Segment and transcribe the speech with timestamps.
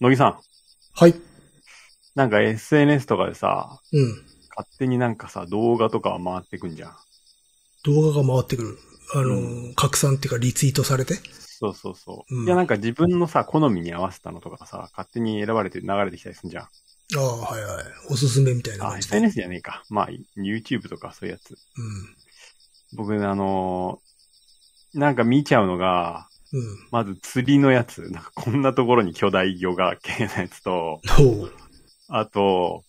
[0.00, 0.38] 乃木さん、
[0.94, 1.14] はい。
[2.14, 4.22] なんか SNS とかでさ、うん。
[4.56, 6.96] 勝手になんかさ、動画とか回ってくんじゃん。
[7.84, 8.78] 動画が回ってくる。
[9.14, 11.14] あの、う拡散っていうかリツイートされて。
[11.58, 12.34] そうそうそう。
[12.34, 16.64] うんいや、なんか自分のさ、好みに合わせたのとかさ、勝手に選ばれて流れてきたりすんじゃん。
[16.64, 16.68] あ
[17.18, 17.84] あ、はいはい。
[18.10, 19.16] おすすめみたいなあ、感じで。
[19.16, 19.82] SNS じゃねえか。
[19.88, 21.56] まあ、YouTube とかそういうやつ。
[22.96, 24.06] 僕ね、あのー
[24.98, 26.60] なんか見ちゃうのが、うん。
[26.60, 26.88] うん。
[26.90, 28.02] まず釣りのやつ。
[28.10, 31.00] なんかこんなところに巨大魚が 系のやつと。
[32.08, 32.84] あと、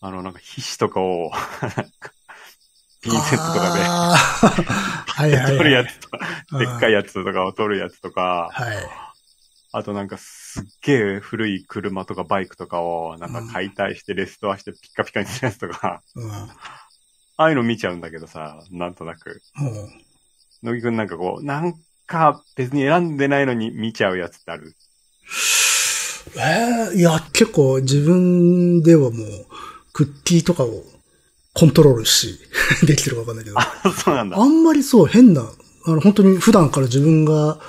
[0.00, 1.30] あの、なんか皮脂とかを、
[3.00, 5.58] ピンセットとかで、はいはい、はい。
[5.58, 6.18] 取るやつとか、
[6.52, 8.76] うんでっかいやつとかを取るやつとか、はい。
[9.72, 16.30] あとなんかすっげえ古い車とかバイクとかをなんか解体してレストアしてピッカピカにするやつとか、うん。
[16.30, 16.48] あ
[17.36, 19.42] あいうの見ちゃうんだけどさ、なんとなく。
[19.56, 19.90] ほう。
[20.62, 21.74] 乃木くんなんかこう、なん
[22.06, 24.74] か別に選んでないのに見ちゃうやつってある？
[26.36, 29.46] ええいや、結構自分ではもう、
[29.92, 30.82] クッキーとかを
[31.52, 32.38] コントロールし、
[32.86, 33.58] できてるかわかんないけど。
[33.58, 33.72] あ、
[34.04, 34.38] そうなんだ。
[34.38, 35.42] あんまりそう変な、
[35.86, 37.60] あの、本当に普段から自分が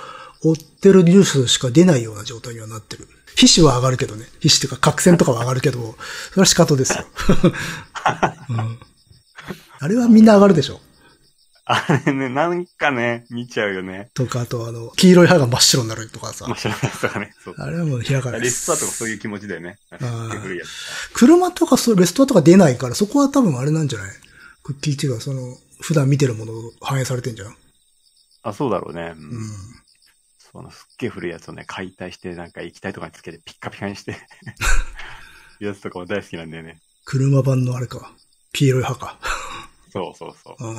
[0.42, 3.06] 追ってるニュースしか出ないような状態にはなってる。
[3.36, 4.24] 皮脂は上がるけどね。
[4.40, 5.94] 皮脂っていうか、角栓とかは上がるけど、
[6.30, 7.04] それは仕方ですよ。
[8.50, 8.78] うん
[9.78, 10.80] あれはみんな上がるでしょ。
[11.68, 14.10] あれね、なんかね、見ちゃうよね。
[14.14, 16.54] とか、あとあの、黄色い歯が真っ白になるとかさ面。
[16.54, 17.34] 白いやつとかね。
[17.42, 17.54] そう。
[17.58, 18.98] あれはもう開かないでレストアとかす。
[18.98, 19.76] そういう気持ちだよね。
[21.12, 24.10] 車とかそう、レストアとか出ないから、そこは多分あれなんじゃない？
[24.62, 27.56] クッキーっていうか、その、普段見てるものを反映されてんじゃん？
[28.44, 29.14] あ、そうだろうね。
[29.16, 29.50] うんうん。
[30.38, 34.16] そのすっげえ古いやつをね、解体して、なんか液体とかにつけてピッカピカにして、
[35.58, 36.80] やつとかも大好きなんだよね。
[37.04, 38.12] 車版のあれか。
[38.52, 39.18] 黄色い歯か。
[39.92, 40.76] そうそうそう。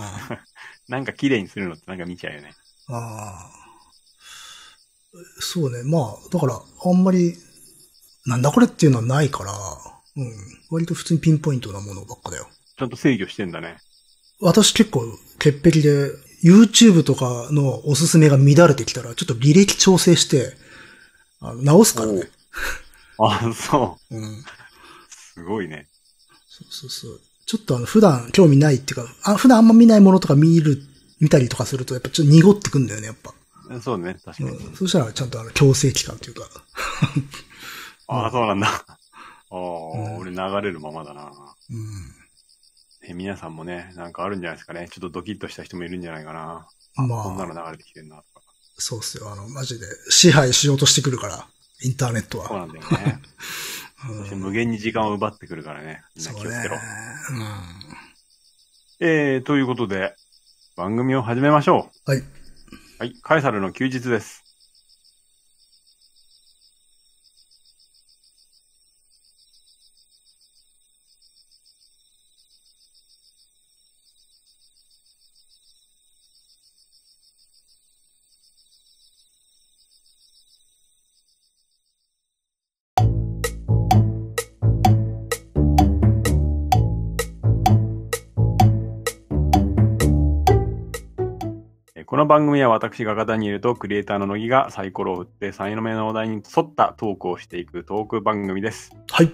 [0.89, 2.53] あなんか綺麗にするのってなんか見ちゃうよね。
[2.89, 2.93] あ。
[2.93, 3.67] ああ。
[5.39, 5.83] そうね。
[5.83, 7.35] まあ、だから、あんまり、
[8.25, 9.53] なんだこれっていうのはないから、
[10.17, 10.33] うん。
[10.69, 12.47] 割と普通にピンポイントなものばっかだよ。
[12.77, 13.77] ちゃんと制御してんだね。
[14.41, 15.01] 私結構、
[15.39, 16.11] 潔癖で、
[16.43, 20.53] YouTube とかのおすすめが乱れてきたら、ちょっと履歴調整して、
[21.39, 22.29] あの直すからね。
[23.19, 24.15] あ、そう。
[24.15, 24.43] うん。
[25.09, 25.87] すごいね。
[26.47, 27.21] そうそうそう。
[27.47, 30.83] ちょっとあの、普段興味ないっていうか、あ普段あんま見ないものとか見る、
[31.21, 33.33] 見たりとかすると、やっぱちょっと濁ってくんだよね、やっぱ。
[33.81, 34.49] そうね、確かに。
[34.49, 34.75] うん。
[34.75, 36.49] そしたらちゃんとあの、強制期間というか。
[38.07, 38.67] ああ、そうなんだ。
[38.87, 38.97] あ
[39.55, 41.31] あ、ん俺流れるままだな。
[41.69, 42.13] うん。
[43.09, 44.89] え皆さんもね、なんかあるんじゃないですかね。
[44.91, 46.67] ちょっとドキッとした人もいるんじゃないかな。
[46.95, 48.41] まこんなのあ、流れてきてんな、とか。
[48.77, 49.31] そうっすよ。
[49.31, 51.47] あの、マジで支配しようとしてくるから、
[51.81, 52.47] インターネットは。
[52.49, 53.21] そうなんだよね。
[54.09, 56.03] うんそして無限に時間を奪ってくるからね。
[56.15, 56.75] みんな気をつけろ。。
[58.99, 59.07] うん。
[59.07, 60.15] えー、ということで、
[60.75, 62.19] 番組を始めましょはい。
[62.19, 62.23] う。
[62.99, 64.46] はい、カエサルの休日です。
[92.17, 98.91] この番組は私が方にいるとクリエイターの乃木がサイコロを振って3の目のお題に沿ったトークをしていくトーク番組です。
[99.11, 99.31] はい。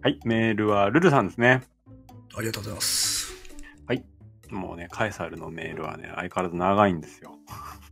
[0.00, 1.60] はい、メールはルルさんですね。
[2.34, 3.34] ありがとうございます。
[4.48, 7.34] もうね、カエサルのメールはね、相変わらず長いんですよ。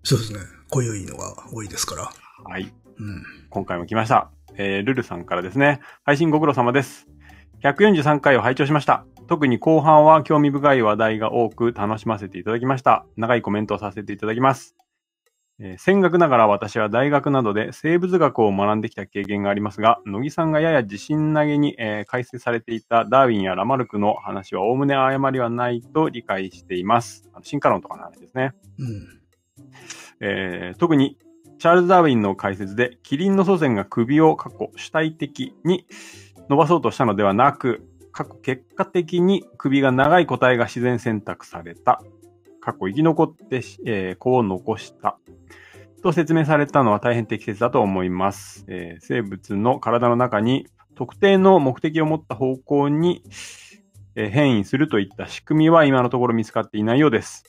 [0.02, 0.38] そうですね。
[0.70, 2.10] 濃いのが多いですから。
[2.50, 3.22] はい、うん。
[3.50, 4.30] 今回も来ました。
[4.56, 7.06] えー、ルルさんからですね、配信ご苦労様です。
[7.64, 9.04] 143回を拝聴しました。
[9.28, 13.04] 特に後半は興味深い話題が多く楽しませていただきました。
[13.16, 14.74] 長いコメントをさせていただきます。
[15.60, 27.28] えー、戦学ながら私は大学などで生物学を学んできた経験がありますが、乃木さんがやや自信投げに、えー解説されていたダーウィンやラマルクの話はおおむね誤りはないと理解しています。
[27.34, 28.52] あの進化論とかの話ですね。
[28.78, 29.20] うん。
[30.20, 31.18] えー特に
[31.58, 35.86] チャールズ・ダーウィンの解説で、キリンの祖先が首を過去主体的に
[36.48, 37.87] 伸ばそうとしたのではなく、
[38.18, 42.02] 過去結果的に首が長い個体が自然選択された。
[42.60, 45.20] 過去生き残って、えー子を残した。
[46.02, 48.64] と説明されたのは大変適切だと思います。
[48.66, 50.66] えー生物の体の中に
[50.96, 53.22] 特定の目的を持った方向に、
[54.16, 57.44] えー変異するといった仕組みは今のところ見つかっていないようです。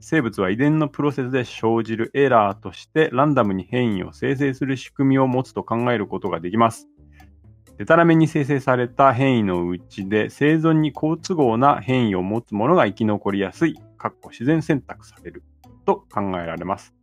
[0.00, 6.86] 生物は遺伝のプロセスで生じるエラーとしてランダムに変異を生成する仕組みを持つと考えることができます。
[7.78, 15.42] でたらめに生成された変異のうちで生存に好都合な変異を持つものが生き残りやすい、かっこ自然選択される
[15.84, 16.94] と考えられます。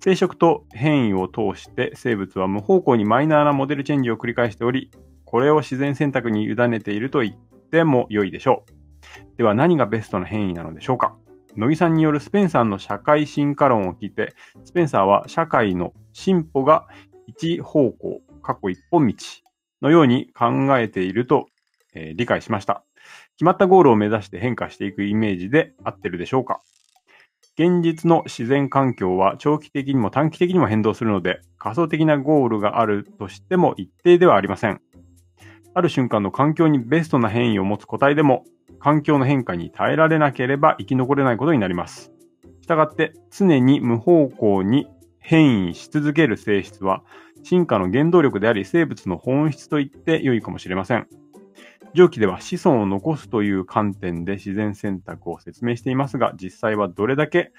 [0.00, 4.90] 生殖と変異を通して生物は無方向にマイナーなモデルチェンジを繰り返しており、
[5.24, 7.34] これを自然選択に委ねていると言っ
[7.70, 9.36] ても良いでしょう。
[9.36, 11.16] では何がベストな変異なのでしょうか
[11.54, 14.34] 乃木さんによるスペンサーの社会進化論を聞いて、
[14.64, 16.88] スペンサーは社会の進歩が
[17.26, 19.14] 一方向、過去一本道
[19.82, 21.48] のように考えていると、
[21.94, 22.84] えー理解しました。
[23.34, 26.60] 決まったゴールを目指して変化していくイメージで合ってるでしょうか？
[27.58, 34.80] 現実の自然環境は長期的にも短期的にも変動するので、仮想的なゴールがあるとしても一定ではありません。
[35.74, 38.44] ある瞬間の環境にベストな変異を持つ個体でも、
[38.78, 42.12] 環境の変化に耐えられなければ生き残れないことになります。
[42.62, 44.86] したがって、常に無方向に
[45.18, 47.02] 変異し続ける性質は、
[47.42, 51.06] 進化の原動力であり生物の本質と言って良いかもしれません。
[51.94, 57.52] 上記では子孫を残すという観点で自然選択を説明していますが、実際はどれだけ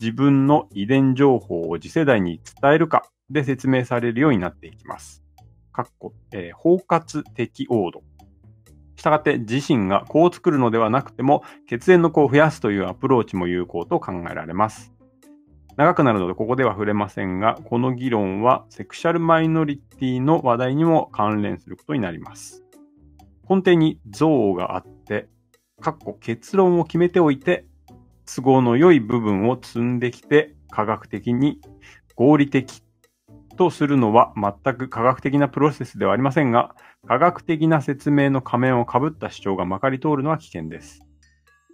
[0.00, 5.22] 自分の遺伝情報を次世代に伝えるかで説明されるようになっていきます。
[5.72, 8.02] かっこ、えー包括的オード。
[8.96, 14.92] したがって自身が子を作るのではなくても血縁の子を増やすというアプローチも有効と考えられます。
[15.78, 22.64] 長くなるのでここでは触れませんが、この議論はセクシャルマイノリティの話題にも関連することになります。
[23.48, 25.28] 根底に憎悪があって、
[25.80, 27.64] かっこ結論を決めておいて、
[28.26, 31.60] 都合の良い部分を積んできて科学的に
[32.16, 32.82] 合理的
[33.56, 36.74] とするのは全く科学的なプロセスではありませんが、
[37.06, 41.06] 科学的な説明の仮面をかぶった主張がまかり通るのは危険です。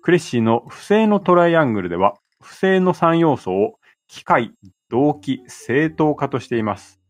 [0.02, 2.12] クレッシーの不正のトライアングルでは、
[2.42, 3.78] 不正の3要素を
[4.14, 4.52] 機械、
[4.90, 7.00] 動機、正当化としています。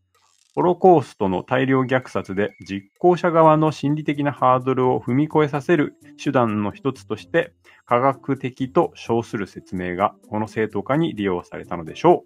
[0.55, 7.53] ホロコーストの大量虐殺で実行者側の心理的なハードルを踏み越えさせる手段の一つとして
[7.85, 12.23] 科学的と称する説明がこの正当化に利用されたのでしょ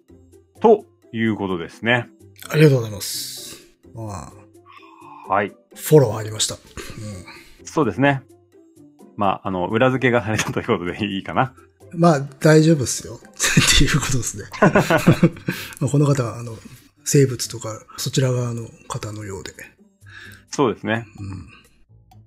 [0.56, 0.60] う。
[0.60, 2.08] ということですね。
[2.48, 3.58] ありがとうございます。
[3.94, 4.32] ま
[5.28, 5.52] あ、はい。
[5.74, 6.54] フォロー入りました。
[6.54, 6.60] うん
[7.66, 8.22] そうですね。
[9.16, 11.54] まあ、あの、裏付けがされたということでいいかな。
[11.94, 13.20] まあ、大丈夫っすよ。
[13.24, 14.44] っていうことですね。
[15.80, 16.56] まあこの方は、あの、
[17.04, 19.52] 生物とか、そちら側の方のようで。
[20.50, 21.06] そうですね。
[21.18, 21.60] うん。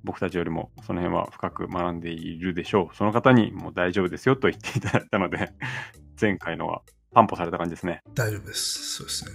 [0.04, 2.96] 僕たちよりもその辺は深く学んでいるでしょう。
[2.96, 5.54] その方にもう大丈夫ですよと言っていただいたので、
[6.20, 6.82] 前回のは
[7.14, 8.02] 担保された感じですね。
[8.14, 8.98] 大丈夫です。
[8.98, 9.32] そうですね。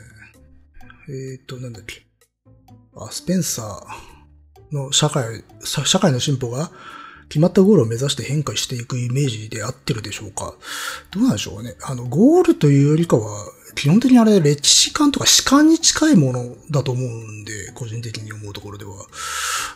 [1.09, 2.07] えっ、ー、と、なんだっけ。
[2.97, 6.71] あ、スペンサーの社会、さ社会の進歩が
[7.29, 10.55] 決まったゴールを目指して変化していくイメージで合ってるでしょうか？
[11.11, 11.75] どうなんでしょうね？
[11.83, 18.93] あの、ゴールというよりかは、基本的にあれ、歴史観とか史観に近いものだと思うんで、個人的に思うところでは。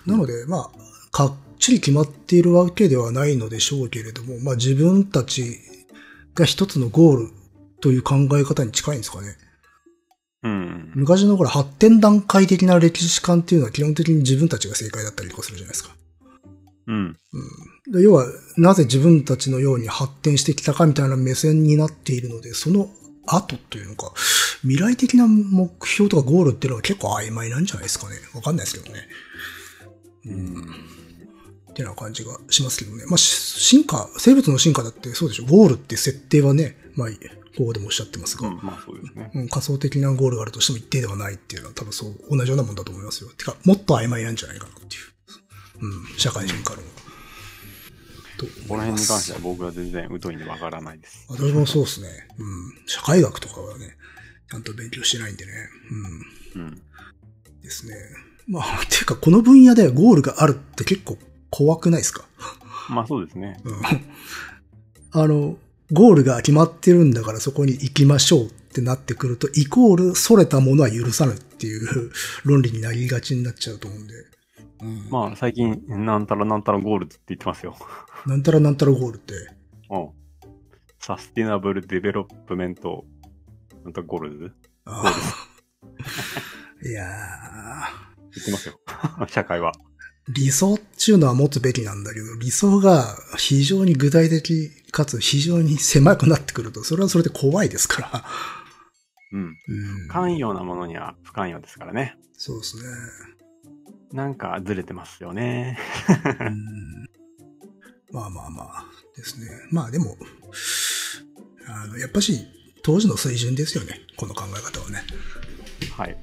[0.06, 0.70] なので、まあ、
[1.10, 5.58] かっちり決まっているわけではないのでしょうけれども、まあ自分たち
[6.34, 7.30] が一つのゴール
[7.80, 9.36] という考え方に近いんですかね？
[10.42, 10.92] うん。
[10.94, 15.94] 昔のほら発展段階的な歴史観っていうのは基本的に自分たちが正解だったりとかするじゃないですか。
[16.86, 17.16] うん。
[17.86, 18.26] うん、で要は、
[18.56, 22.90] なぜ自分たちのように発展してきたかみたいな目線になっているので、その
[23.26, 24.12] 後というのか、
[24.62, 28.16] 未来的な目標とかゴールっていうのは結構曖昧なんじゃないですかね。
[28.34, 29.08] わかんないですけどね。
[30.26, 30.92] うん。
[31.70, 33.04] っていうような感じがしますけどね。
[33.06, 33.24] まあ、し
[33.60, 35.46] 進化、生物の進化だってそうでしょ。
[35.46, 37.08] ゴールって設定はね、まあ、
[37.56, 39.30] ここでもおっしゃってますが、うん、まあそうですね。
[39.34, 43.30] うん、仮想的なゴールがあるとしても一定ではないっていうのは多分そう、同じようなもんだと思いますよ。
[43.30, 45.11] てか、もっと曖昧なんじゃないかなっていう。
[45.82, 46.82] うん、社会人からの。
[48.38, 49.38] とこの辺に関しては。
[49.38, 51.26] は僕は全然疎いんでわからないです。
[51.28, 52.08] 私もそうですね。
[52.38, 52.86] うん。
[52.86, 53.96] 社会学とかはね、
[54.50, 55.52] ちゃんと勉強してないんでね。
[56.56, 56.62] うん。
[56.62, 56.82] うん。
[57.62, 57.94] ですね。
[58.48, 61.18] まあ、ていうか、この分野でゴールがあるって結構
[61.50, 62.24] 怖くないですか？
[62.88, 63.60] まあそうですね。
[63.64, 63.82] うん。
[65.12, 65.56] あの、
[65.92, 72.10] ゴールが決まってるんだからそこに行きましょうってなってくると、イコール、逸れたものは許さないっていう
[72.44, 74.14] 論理になりがちになっちゃうと思うんで。
[74.82, 75.08] うん。
[75.10, 77.76] まあ最近、なんたらなんたらゴールズって言ってますよ。
[78.26, 79.34] なんたらなんたらゴールって、
[79.90, 80.10] うん。
[80.98, 83.04] Sustainable Development、
[83.84, 84.38] なんとゴール？
[84.38, 84.52] ズ
[84.84, 87.06] あー いや
[88.34, 88.80] 言ってますよ。
[89.28, 89.72] 社会は。
[89.72, 98.24] ー理想っていうのは持つべきなんだけど、理想が非常に具体的かつ非常に狭くなってくると、それはそれで怖いですから。
[99.32, 99.40] うん。
[99.42, 100.08] うん。
[100.08, 102.16] 寛容なものには不寛容ですからね。
[102.34, 102.82] そうですね。
[104.12, 105.78] なんかずれてますよね。
[106.40, 107.08] うん
[108.12, 108.84] まあまあまあ
[109.16, 109.46] ですね。
[109.70, 110.16] まあでも、
[111.66, 112.46] あの、やっぱし
[112.82, 114.00] 当時の水準ですよね。
[114.16, 115.02] この考え方はね。
[115.96, 116.10] はい。
[116.12, 116.14] っ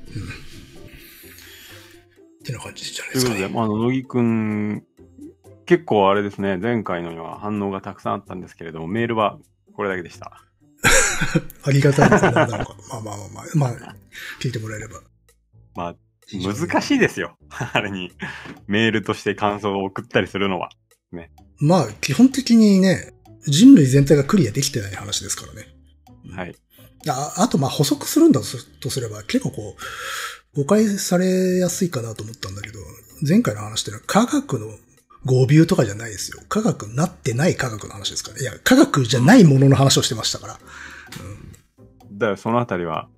[2.43, 3.55] てな感じじゃないということで、ですかね。
[3.55, 4.83] まあ、あの、乃木くん、
[5.65, 9.39] 結構あれですね、前回のには反応がたくさんあったんですけれども、メールは
[9.73, 10.43] これだけでした。
[11.63, 12.31] ありがたいですね。
[12.31, 12.57] まあまあ
[13.01, 13.95] まあまあ、まあ、
[14.39, 15.01] 聞いてもらえれば。
[15.75, 15.95] まあ、
[16.33, 17.37] 難しいですよ。
[17.49, 18.11] あれに、
[18.67, 20.69] メールとして感想を送ったりするのは。
[21.59, 23.13] まあ、基本的にね、
[23.47, 25.67] 人類全体がクリアできてない話ですからね。
[26.35, 26.55] はい。
[27.07, 28.41] ああと、まあ補足するんだ
[28.79, 29.75] とすれば、結構こ
[30.55, 32.79] う、誤解されやすいかなと思ったんだけど、
[33.27, 34.67] 前回の話ってのは科学の
[35.25, 36.41] 語尾とかじゃないですよ。
[36.49, 38.39] 科学になってない科学の話ですから。
[38.39, 40.53] いや、科学じゃないものの話をしてましたから。
[40.53, 43.09] だからそのあたりは、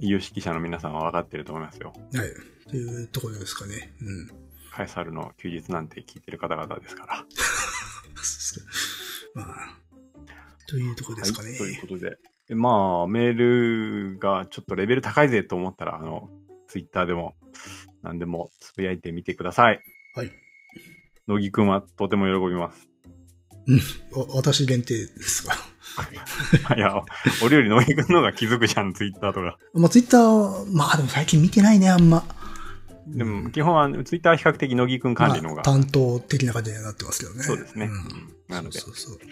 [0.00, 1.92] 有識者の皆さんは分かってると思いますよ。
[2.14, 2.28] はい。
[2.68, 3.94] というところですかね。
[4.00, 4.30] うん。
[4.70, 7.24] カエサルの休日なんて聞いてる方々ですから。
[9.34, 9.78] まあ、
[10.68, 11.50] というところですかね。
[11.50, 12.18] はい、ということで。
[12.48, 13.34] でまあ、メー
[14.12, 16.30] ルがちょっとレベル高いぜと思ったら、あの、
[16.66, 17.34] ツイッターでも
[18.02, 19.80] 何でもつぶやいてみてください。
[20.14, 20.32] はい。
[21.26, 22.88] 乃木くんはとても喜びます。
[23.66, 23.78] うん。
[24.18, 25.54] わ私限定ですが。
[26.76, 27.02] いや、
[27.44, 29.58] 俺より乃木くんの方が気づくじゃん、ツイッターとか。
[29.74, 32.24] まあ、ツイッター、まあでも最近見てないね、あんま。
[33.06, 35.62] でも、基本はツイッターは比較的乃木くん管理の方が。
[35.64, 37.42] まあ担当的な感じにはなってますけどね。
[37.42, 37.86] そうですね。
[37.86, 38.02] うんうん
[38.48, 38.78] なので。
[38.78, 39.28] そうそうそう。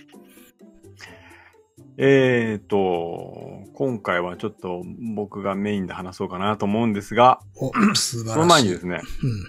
[1.99, 4.83] えーと、今回はちょっと
[5.15, 8.33] 僕がメインで話そうかなと思うんですが、お、 素晴らしい。
[8.35, 9.45] その前にですね、うん。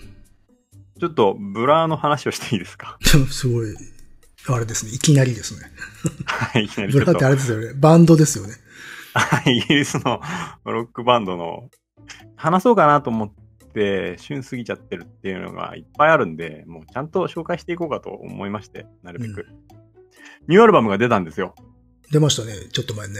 [0.99, 2.97] ちょっとブラーの話をしていいですか？
[3.03, 3.75] すごい、
[4.49, 4.91] あれですね。
[4.93, 5.71] いきなりですね。
[6.25, 7.73] はい、いきなりブラーってあれですよね。
[7.75, 8.53] バンドですよね。
[9.45, 10.21] イギリスの
[10.65, 11.69] ロックバンドの
[12.35, 13.31] 話そうかなと思っ
[13.73, 19.45] て、旬過ぎちゃってるっていうのがいっぱいあるんで、もうちゃんと紹介していこうかと思いまして、なるべく。
[20.47, 21.55] ニューアルバムが出たんですよ。
[22.11, 22.53] 出ましたね。
[22.71, 23.13] ちょっと前ね。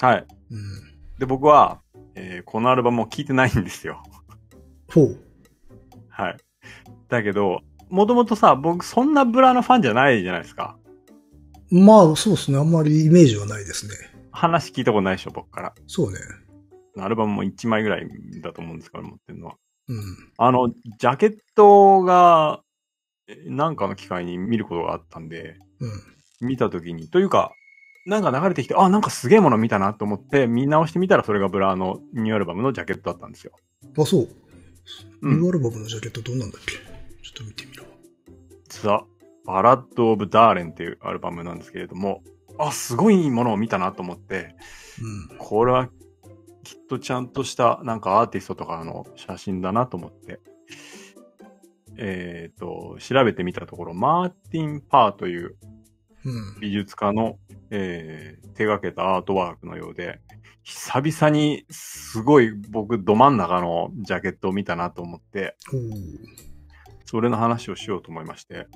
[0.00, 0.26] はい。
[0.50, 1.18] うん。
[1.18, 1.80] で、僕は、
[2.14, 4.02] えーこのアルバムを聴いてないんですよ。
[4.92, 5.16] ほう。
[6.08, 6.36] はい。
[7.08, 10.76] だけど、もともとさ、僕そんなブラのファンじゃないじゃないですか。
[11.70, 12.58] まあ、そうですね。
[12.58, 13.94] あんまりイメージはないですね。
[14.32, 15.74] 話聞いたことないでしょ、僕から。
[15.86, 16.18] そうね。
[16.98, 18.08] アルバムも1枚ぐらい
[18.42, 19.56] だと思うんですから、持ってるのは。
[19.88, 20.02] うん。
[20.38, 22.62] あの、ジャケットが、
[23.28, 25.86] えなんかの機会に見ることがあったんで、う
[26.44, 26.48] ん。
[26.48, 27.52] 見たときに、というか、
[28.06, 33.52] なんか流れてきて、あ、なんかすげえもの見たなと思って、見直してみたらそれがブラのニューアルバムのジャケットだったんですよ。
[33.98, 34.28] あ、そう。
[35.20, 36.72] うんニューアルバムのジャケットどんなんだっけ？
[36.72, 37.66] ちょっと見て
[38.82, 39.00] みろ。
[39.00, 39.04] ザ・
[39.44, 42.22] バラッド・オブ・ダーレンっていうアルバムなんですけれども、
[42.58, 44.54] あ、すごいものを見たなと思って、
[45.30, 45.38] うん。
[45.38, 45.88] これは
[46.64, 50.40] きっとちゃんとしたなんかアーティストとかの写真だなと思って、
[51.96, 55.56] えっ、と、調べてみたところ、マーティン・パーという
[56.24, 56.60] うん。
[56.60, 57.38] 美術家の、
[57.70, 60.18] えー手掛けたアートワークのようで、
[60.64, 65.80] 久々にすごい僕ど真ん中のジャケットを見たなと思って、ほう。
[67.08, 68.66] それの話をしようと思いまして、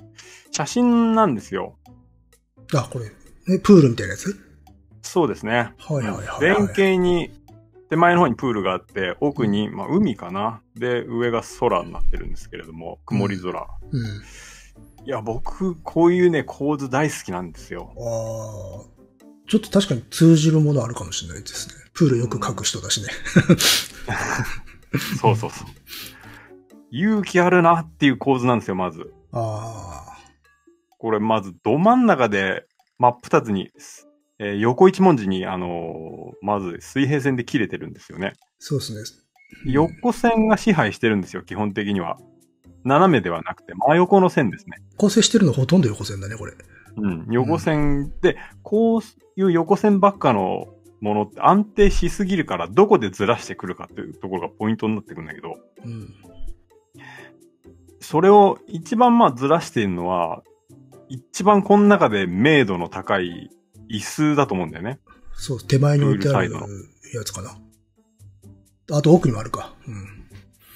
[0.51, 1.77] 写真なんですよ。
[2.73, 3.05] あ、これ。
[3.05, 4.35] ね、プールみたいなやつ？
[5.03, 5.75] そうですね。
[5.77, 6.65] はいはいはい、はい。
[6.65, 7.29] 前景に、
[7.91, 10.63] 手前の方にプールがあって、奥に、まあ、海かな？
[10.75, 13.67] で、上が空になってるんですけれども、曇り空。
[13.91, 15.05] うん。
[15.05, 17.93] いや、僕、こういうね、構図大好きなんですよ。
[17.95, 19.03] ああ。
[19.47, 21.75] ちょっと確かに通じるものあるかもしれないですね。
[21.93, 23.09] プールよく描く人だしね。
[25.21, 25.67] そうそうそう。
[26.93, 29.11] 勇気あるなっていう構図なんですよ、まず。
[29.31, 30.17] ああ。
[30.99, 32.67] これ、まず、ど真ん中で、
[32.99, 33.71] 真っ二つに、
[34.37, 38.33] えー横一文字に、あのーまず、水平線で切れてるんですよね。
[38.59, 39.01] そうですね。
[39.65, 42.19] 横線が支配してるんですよ、基本的には。
[42.83, 44.77] 斜めではなくて、真横の線ですね。
[44.97, 46.53] 構成してるのほとんど横線だね、これ。
[46.95, 49.01] うん、横線で、こう
[49.35, 50.67] いう横線ばっかの
[51.01, 56.13] ものって安定しすぎるから、どこでずらしてくるかっていうところがポイントになってくるんだけど、うん。
[58.03, 60.43] それを一番まあずらしているのは、
[61.09, 63.49] 一番この中で明度の高い
[63.89, 64.99] 椅子だと思うんだよね。
[65.33, 66.51] そう、手前に置いてある
[67.13, 67.57] やつかな。
[68.91, 69.73] あと奥にもあるか。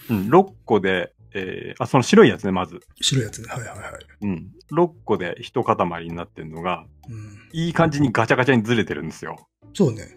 [0.09, 0.17] うん。
[0.17, 2.79] うん、6個で、えー、あ、その白いやつね、まず。
[3.01, 3.49] 白いやつね。
[3.49, 3.81] はいはいはい。
[4.21, 4.51] うん。
[4.71, 7.49] 6個で一塊になってるのが、うん。
[7.51, 9.47] いい感じにガチャガチャにずれてるんですよ。
[9.73, 10.16] そうね。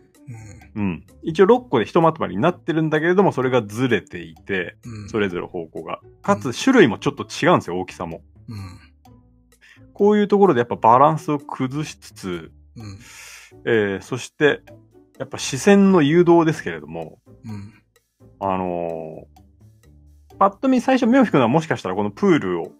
[0.76, 1.06] うん。
[1.22, 5.02] 一応6個で一まとまりになってるんだけれども、それがずれていて、うん。
[5.02, 5.08] うん。
[5.08, 6.00] それぞれ方向が。
[6.22, 8.22] かつ、種類もちょっと違うんですよ、大きさも。
[8.48, 8.78] うん。
[9.92, 12.98] こういうところでやっぱバランスを崩しつつ、うん。
[13.66, 14.62] えー、そして、
[15.18, 17.72] やっぱ視線の誘導ですけれども、うん。
[18.40, 19.40] あのー
[20.40, 22.72] パッと見最初目を引くのはもしかしたらこのプールを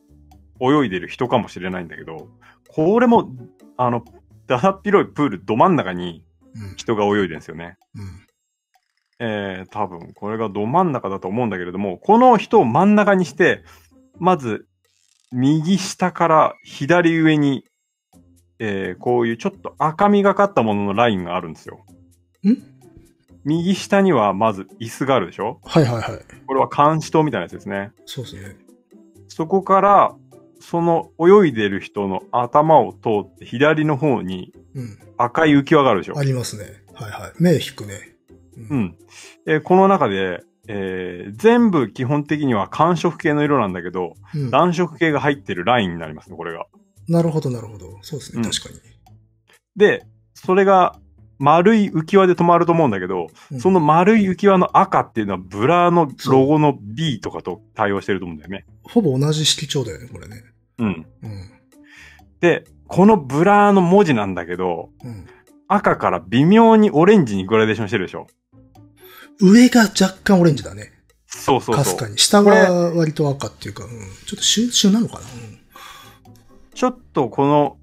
[0.62, 2.28] 泳いでる人かもしれないんだけど、
[2.68, 3.30] これも、
[3.76, 4.02] あの、
[4.46, 6.29] だだっ広いプールど真ん中にうん。
[6.76, 7.76] 人が泳いでるんですよね。
[7.94, 8.26] うん。
[9.20, 13.62] えー、多分、これがど真ん中だと思うんだけれども、この人を真ん中にして、
[14.18, 14.66] まず、
[15.32, 17.64] 右下から左上に
[18.62, 21.84] えーこういうちょっと赤みがかったもののラインがあるんですよ。
[22.46, 22.56] ん？
[23.44, 25.60] 右下にはまず椅子があるでしょ？
[25.64, 26.20] はいはいはい。
[26.46, 27.92] これは監視塔みたいなやつですね。
[28.04, 28.56] そうですね。
[29.28, 30.14] そこから、
[30.60, 34.98] その泳いでる人の頭を通って左の方にうん。
[35.16, 36.64] 赤い浮き輪があるでしょありますね。
[36.94, 37.32] はいはい。
[37.38, 37.94] 目引くね。
[38.70, 38.74] う。
[38.76, 38.96] ん。
[39.46, 44.50] えーこの中で、えー全部基本的には寒色系の色なんだけど、うん。
[44.50, 46.66] 暖色系が入ってるラインになりますね、これが。
[47.08, 47.98] なるほどなるほど。
[48.02, 48.42] そうですね。
[48.44, 48.80] うん確かに。
[49.76, 50.96] で、それが
[51.40, 58.66] 丸い浮き輪で止まると思うんだけど、うんその丸い浮き輪の赤っていうのはブラのロゴの B とかと対応してると思うんだよね。
[58.84, 60.44] ほぼ同じ色調だよね、これね。
[60.78, 61.06] うん。
[61.22, 61.50] うん。
[62.40, 65.26] で、このブラの文字なんだけど、うん。
[65.66, 68.26] 赤から微妙にオレンジにグラデーションしてるでしょ。
[69.40, 70.92] 上が若干オレンジだね。
[71.26, 71.84] そうそうそう。
[71.84, 72.18] かすかに。
[72.18, 72.52] 下が
[72.92, 73.90] 割と赤っていうか、うん。
[73.90, 75.20] ちょっと周、周なのかな？
[76.74, 77.78] ちょっとこの、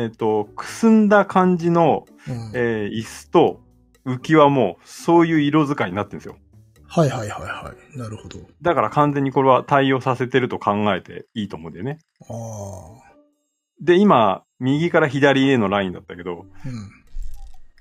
[0.00, 2.34] えっ、と、くすんだ感じの、うん。
[2.34, 3.60] うんえー椅子と
[4.06, 6.36] 浮き輪もそういう色使いになってるんですよ。
[6.86, 7.98] はいはいはいはい。
[7.98, 8.38] なるほど。
[8.62, 11.98] だから完全にこれは対応させてると考えていいと思うんだよね。
[12.28, 13.12] ああ。
[13.80, 16.90] で、今、右から左へのラインだったけど、うん。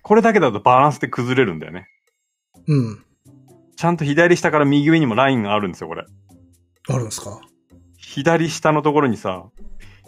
[0.03, 1.87] これだけだとバランスで崩れるんだよね。
[2.67, 3.03] うん。
[3.75, 6.05] ちゃんと左下から右上にもラインがあるんですよ、これ。
[6.89, 7.39] あるんですか？
[7.97, 9.45] 左下のところにさ、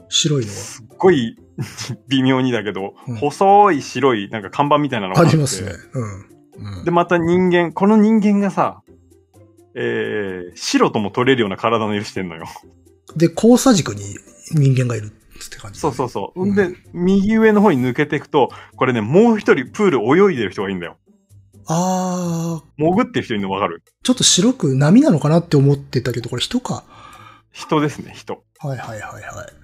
[0.09, 1.37] 白いのすっごい
[2.09, 5.71] 微妙にだけど、うん細い白いなんか看板みたいなのがはありますね。
[5.93, 6.03] うん。
[6.03, 8.81] うんで、また人間、この人間がさ、
[9.73, 12.45] えー、白とも取れるような体の色してんのよ。
[13.15, 14.03] で、交差軸に
[14.51, 16.43] 人間がいるって感じ、そうそうそう。
[16.43, 20.97] うんで、右上の方に抜けていくと、これね、もう一人プール泳いでる人がいいんだよ。
[21.67, 23.81] ああ、潜ってる人いるのわかる？
[24.03, 26.83] ちょっと白く波なのかなって思ってたけど、これ人か。
[27.51, 28.43] 人ですね、人。
[28.59, 29.60] はいはいはいはい。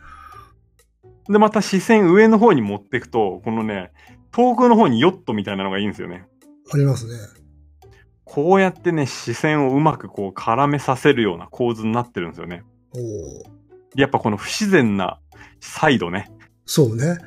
[1.30, 3.92] で、また視線上の方に持っていくと、このね、
[4.32, 6.26] 遠くの方にヨットみたいなのがいいんですよね。
[6.72, 7.14] ありますね。
[8.24, 12.64] こうやってね、視線をうまくこう絡めさせるような構図になってるんですよね。
[12.96, 13.44] おお。
[13.96, 15.20] やっぱこの不自然な
[15.62, 16.30] サイドね。
[16.66, 17.18] そうね。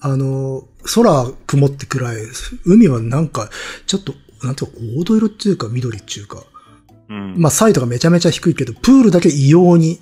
[0.00, 0.62] あの、
[0.94, 2.16] 空曇ってくらい、
[2.64, 3.50] 海はなんか、
[3.86, 6.44] ちょっと、なんていうか、黄土色っていうか、緑っていうか、
[7.08, 7.34] うん。
[7.38, 10.00] まあ、サイドがめちゃめちゃ低いけど、プールだけ異様に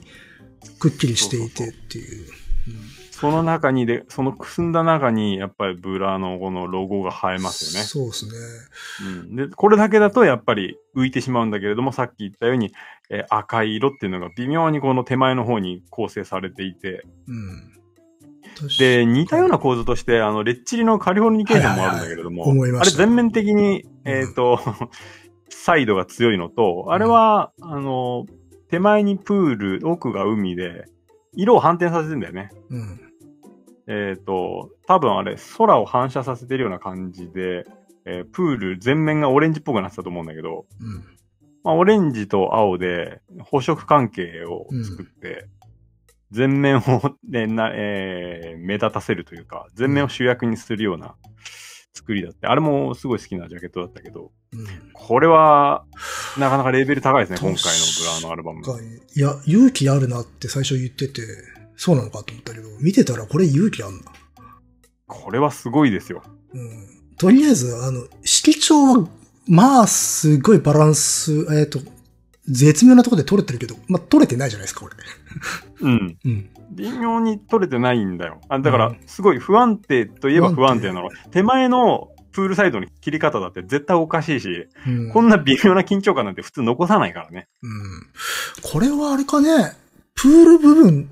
[0.78, 2.26] くっきりしていてっていう。
[2.26, 2.32] そ
[3.30, 7.86] の中にで、そのくすんだ中に、やっぱりブラのこのロゴが映えますよね。
[7.86, 8.32] そうですね。
[9.06, 12.72] うん、で、これだけだとやっぱり浮いてしまうんだけれども、さっき言ったように、
[13.10, 17.74] えー赤い色っていうのが微妙にこの手前の方に構成されていて、うん。
[18.78, 24.60] で、似たような構図として、あの、レッチリのカリフォルニケーションもあるんだけれども、はいはいはいあれ全面的に、えっ、と、
[25.50, 28.26] サイドが強いのと、あれは、あの、
[28.70, 30.84] 手前にプール、奥が海で、
[31.36, 32.50] 色を反転させてんだよね。
[32.70, 33.00] うん。
[33.86, 37.66] えっ、と、多分あれ、空を反射させてるような感じで、
[38.06, 41.04] えープール全面がオレンジっぽくなってたと思うんだけど、うん。
[41.62, 45.46] まあ、オレンジと青で補色関係を作って、
[46.30, 46.80] 全面を、
[47.28, 51.16] ねなえー目立たせるというか、全面を主役にするような
[51.94, 54.66] 作りだって、あれもすごい好きなジャケットだったけど、うん。
[54.92, 55.84] これは、
[56.38, 57.84] なかなかレベル高いですね、今回の
[58.20, 58.62] ブラのアルバム。
[59.14, 61.22] いや、勇気あるなって最初言ってて、
[61.76, 64.00] そうなのかと思ったけど、見てたらこれ勇気あんな。
[65.06, 66.22] これはすごいですよ。
[66.52, 66.94] うん。
[67.16, 69.08] とりあえず、あの、色調は、
[69.46, 71.78] まあ、すごいバランス、えっ、と、
[72.46, 74.94] 絶妙なところで撮れてるけど、まあ、撮れてないじゃないですか、これ。
[75.80, 76.18] うん。
[76.24, 76.50] うん。
[76.72, 78.40] 微妙に取れてないんだよ。
[78.48, 81.10] あだからうん、すごい不安定といえば不安定なの。
[81.30, 85.12] 手前のプールサイドの切り方だって絶対おかしいし、うん。
[85.12, 87.48] こんな微妙な緊張感なんて普通残さないからね。
[87.62, 88.06] うん。
[88.62, 89.76] これはあれかね、
[90.14, 91.10] プール部分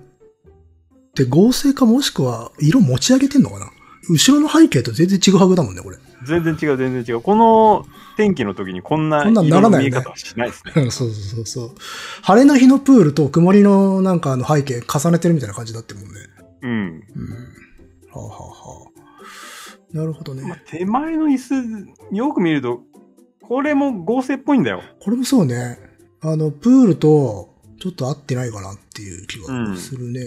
[1.12, 3.70] って合成かもしくは色持ち上げてんのかな？
[4.08, 5.98] 後ろの背景と全然違うはぐだもんね、これ。
[6.26, 7.20] 全然違う、全然違う。
[7.20, 7.84] この
[8.16, 10.72] 天気の時にこんな色のらないよね見え方はしないですね。
[10.76, 11.70] う んそうそうそうそう。
[12.22, 16.08] 晴れの日のプールと曇りのなんかあの背景重ねてるみたいな感じだってもんね。
[16.62, 16.70] うん。
[16.70, 17.02] うん。
[18.10, 18.86] はあ、はあは
[19.92, 20.42] あ、なるほどね。
[20.42, 21.38] まあ、手前の椅
[22.10, 22.80] 子、よく見ると、
[23.42, 24.82] これも合成っぽいんだよ。
[25.00, 25.78] これもそうね。
[26.20, 27.51] あの、プールと
[27.82, 30.20] ちょっと合ってないかなっていう気がするね。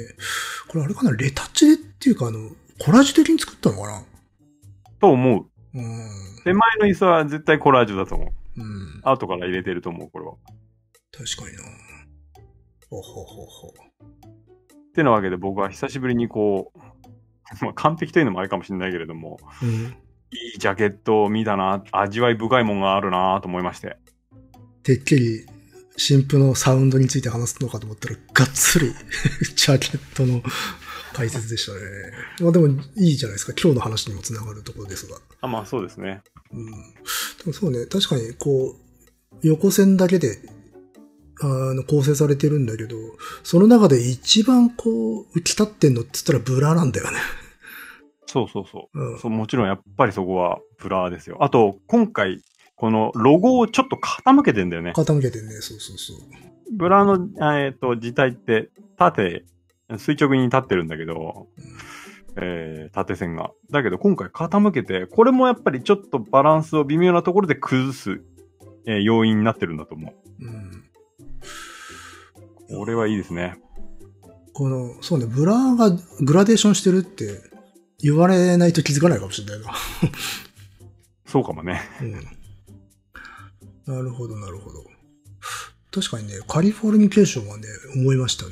[0.68, 4.04] これあれかなレタッチっていうかあの、コラージュ的に作ったのかな？
[5.00, 5.46] と思う。
[5.74, 5.84] うん。
[6.44, 8.26] 手前の椅子は絶対コラージュだと思
[8.58, 8.62] う。
[8.62, 9.02] うん。
[9.06, 10.34] 後から入れてると思う、これは。
[11.14, 11.64] 確かにな。
[12.90, 13.68] ほほほほ。
[13.70, 16.80] ってなわけで僕は久しぶりにこう、
[17.64, 19.70] まあ完璧というのもあれかもしれないけれども、うん。
[19.70, 23.96] いいジャケットを見たな、味わい深いもんがあるなと思いまして。
[24.84, 25.46] てっきり、
[25.98, 28.94] 新婦のサウンドについて話すのかと思ったら、がっつり、
[29.56, 30.44] ジャケットの
[31.14, 31.80] 解説でしたね。
[32.42, 33.54] まあでもいいじゃないですか。
[33.54, 35.18] 今日の話にもつながるところですが。
[35.42, 36.22] あ、まあそうですね。
[36.52, 36.66] うん。
[36.66, 36.76] で
[37.46, 40.40] もそうね、確かにこう、横線だけで、
[41.42, 42.98] あの、構成されてるんだけど、
[43.44, 47.18] その中で一番こう、浮き立ってんのって言ったらブラなんだよね。
[48.26, 49.00] そうそうそう。
[49.00, 49.20] うん。
[49.20, 51.38] そうもちろんやっぱりそこはブラーですよ。
[51.42, 52.42] あと、今回、
[52.76, 54.94] このロゴをちょっと傾けてんだよね。
[54.96, 56.18] 傾けてんね、そうそうそう。
[56.72, 59.46] ブラーの、えっ、と、字体って、縦、
[59.98, 61.48] 垂直に立ってるんだけど、
[62.38, 63.52] えー、縦線が。
[63.72, 68.22] だけど今回傾けて、これもやっぱりちょっとバランスを微妙なところで崩す、
[68.88, 70.86] えー要因になってるんだと思うん。
[72.76, 72.80] う。
[72.80, 73.58] これはいいですね。
[74.54, 77.42] この、そうね、ブラがグラデーションしてるって
[78.00, 79.74] 言われないと気づかないかもしれないな。
[81.26, 81.82] そうかもね。
[82.02, 82.35] うん。
[83.88, 84.84] なるほど、なるほど。
[85.92, 88.52] 確かにね、カリフォルニケーションはね、思いましたね。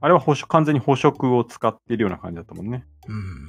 [0.00, 2.86] あれは完全に補色を使っているような感じだったもんね。
[3.06, 3.48] うん。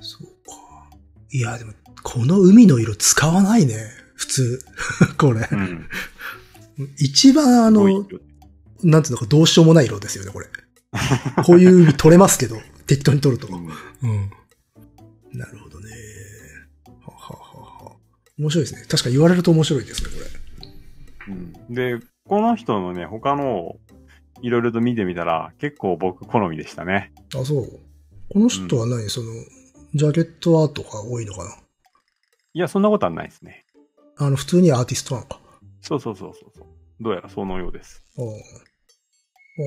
[0.00, 0.90] そうか。
[1.30, 3.74] いや、でも、この海の色使わないね。
[4.14, 4.64] 普通。
[5.16, 5.56] これう。
[5.56, 5.88] ん。
[6.98, 8.06] 一番あの
[8.82, 10.46] なんていうのか、どうしようもない色ですよね、これ。
[11.44, 12.56] こういう海取れますけど、
[12.86, 13.48] 適当に取ると。
[13.48, 13.66] うん
[14.02, 14.30] うん。
[15.32, 15.67] なるほど。
[18.38, 18.86] 面白いですね。
[18.88, 20.16] 確か言われると面白いですね、こ
[21.28, 21.34] れ。
[21.34, 23.80] うんで、この人のね、他のを
[24.42, 27.12] いろいろと見てみたら、結構僕好みでしたね。
[27.34, 27.80] あ、そう。
[28.30, 29.32] この人は何、その、
[29.94, 31.56] ジャケットアートが多いのかな？
[32.54, 33.64] いや、そんなことはないですね。
[34.16, 35.40] あの、普通にアーティストなのか。
[35.80, 36.66] そうそうそうそうそう。
[37.00, 38.02] どうやらそのようです。
[38.18, 38.24] ああ。
[38.24, 39.66] ほうほうほ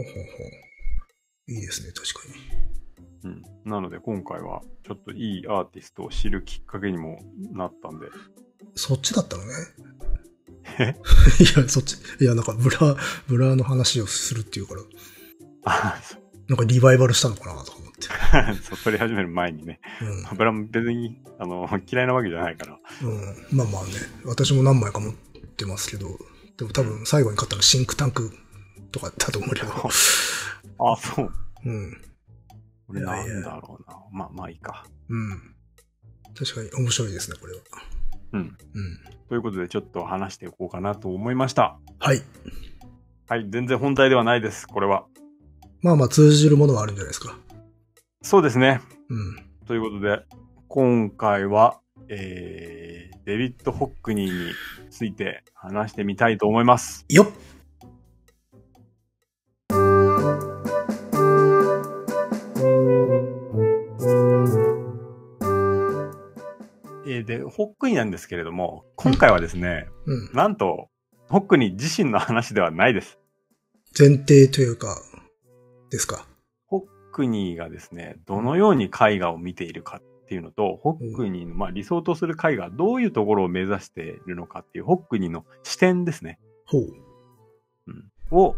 [1.48, 1.52] う。
[1.52, 2.71] いいですね、確かに。
[3.24, 3.42] うん。
[3.66, 7.20] なので今回はちょっといいアーティストを知るきっかけにも
[7.52, 8.08] なったんで。
[8.76, 9.52] そっちだったのね。
[10.80, 10.96] え？
[11.44, 11.98] いや、そっち。
[12.20, 12.96] いや、なんか、ブラ、
[13.28, 14.82] ブラの話をするっていうから、
[15.64, 18.08] あそうなんかリバイバルしたのかなとか思って。
[18.64, 19.80] そう、撮り始める前にね。
[20.02, 20.28] うん。
[20.28, 22.80] 油も別に、あの、 嫌いなわけじゃないから。
[23.04, 23.58] うん。
[23.58, 23.92] まあまあね。
[24.26, 25.14] 私も何枚か持っ
[25.56, 26.18] てますけど、
[26.58, 28.32] でも多分最後に買ったのシンクタンク
[28.92, 29.72] とかだと思うけど。
[30.80, 31.32] あ、そう。
[31.66, 32.02] うん。
[32.92, 33.98] これなんだろうな。
[34.12, 34.86] まあまあいいか。
[35.10, 35.56] うん。
[36.38, 37.60] 確かに面白いですね、これは。
[38.34, 38.42] うん。
[38.42, 38.58] うん。
[39.30, 41.80] ということでちょっと話していこうかなと思いました。
[42.00, 42.22] はい。
[43.28, 45.06] はい、全然本題ではないです、これは。
[45.82, 47.38] まあまあ通じるものはあるんじゃないですか。
[48.22, 48.82] そうですね。
[49.10, 49.36] うん。
[49.68, 50.26] ということで、
[50.68, 54.54] 今回は、えー、デビッド・ホックニーに
[54.90, 57.06] ついて話してみたいと思います。
[57.10, 57.28] よっ
[67.22, 70.34] えーで、ホックニーなんですけれども、今回はですね、うん。
[70.34, 70.90] なんと、
[71.30, 73.20] ホックニー自身の話ではないです。
[73.98, 74.98] 前提というか、
[75.90, 76.26] ですか？
[76.68, 76.82] ホッ
[77.12, 86.40] クニーがですね、どのように絵画を見ているかっていうのと、ホックニーの、まあ、理想とする絵画、どういうところを目指しているのかっていう、ホックニーの視点ですね。
[86.66, 86.86] ほう。
[88.34, 88.56] を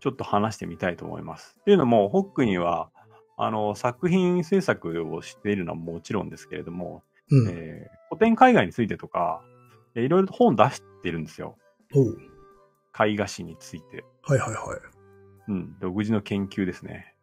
[0.00, 1.56] ちょっと話してみたいと思います。
[1.60, 2.90] っていうのも、ホックニーは、
[3.36, 7.48] あの、作品制作をしているのはもちろんですけれども、うん。
[7.48, 9.42] えー古典絵画についてとか、
[9.94, 11.56] えーいろいろと本出してるんですよ。
[12.98, 14.04] 絵画史について。
[14.22, 14.80] はいはいはい。
[15.48, 17.14] うん、独自の研究ですね。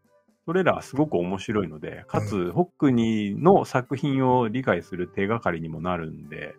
[0.46, 6.56] それらはすごく面白いので、かつ、ホックニーの作品を理解する手がかりにもなるんで、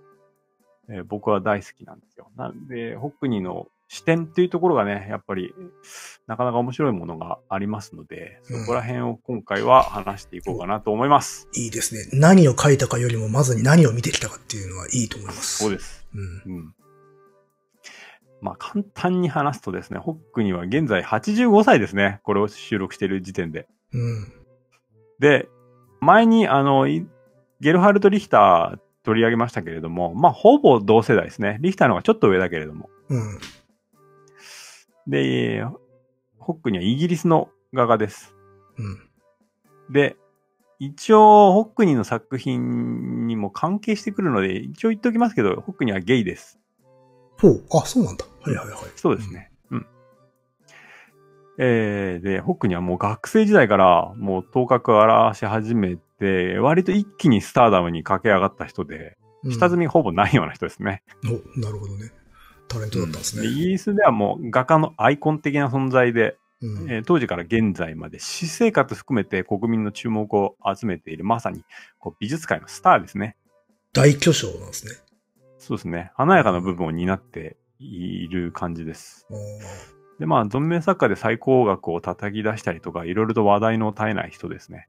[0.88, 2.30] えー僕は大好きなんですよ。
[2.36, 5.52] なんで、ホックニーの視点っていうところがね、やっぱり、
[6.28, 11.48] なかなか面白いものがありますので、そこら辺を今回は話していこうかなと思います。
[11.56, 12.08] いいですね。
[12.12, 15.58] 何を書いたかよりも、まずに何を見てきたかっていうのはいいと思います。
[15.58, 16.06] そうです。
[16.14, 16.52] うん。
[16.54, 16.74] うん。
[18.40, 22.20] まあ、簡単に話すとですね、ホックニーは現在85歳ですね。
[22.22, 23.66] これを収録している時点で。
[23.92, 24.32] うん。
[25.18, 25.48] で、
[26.00, 27.08] 前に、あの、い
[27.60, 31.58] ゲルハルト・リヒター取り上げましたけれども、まあ、ほぼ同世代ですね。
[31.60, 32.88] リヒターの方がちょっと上だけれども。
[33.08, 33.40] うん。
[35.10, 35.64] で、
[36.38, 38.34] ホックにはイギリスの画家です。
[38.78, 39.92] うん。
[39.92, 40.16] で、
[40.78, 46.58] 一応、ホックニーの作品にも関係してくるので、一応言っておきますけど、ホックニーはゲイです。
[47.38, 47.64] ほう。
[47.72, 48.24] あ、そうなんだ。
[48.24, 48.76] はいはいはい。
[48.96, 49.50] そうですね。
[49.70, 49.86] うん。
[51.58, 59.52] えー、で、ホックニーはもう学生時代からもう頭角を現し始めて、割と一気にスターダムに駆け上がった人で、うん。
[59.52, 61.02] 下積みほぼないような人ですね。
[61.24, 62.12] お、なるほどね。
[62.70, 63.42] タレントだったんですね。
[63.42, 66.90] でイギリスではもう画家のアイコン的な存在で、うん。
[66.90, 71.64] えー当時から現在まで私生活含めて国民の注目を集めているまさに
[71.98, 73.36] こう美術界のスターですね。
[73.92, 74.92] 大巨匠なんですね。
[75.58, 76.10] そうですね。
[76.14, 79.26] 華やかな部分を担っている感じです。
[80.18, 84.86] で、まあ、存命作家で最高額を叩き出したりとか、いろいろと話題の絶えない人ですね。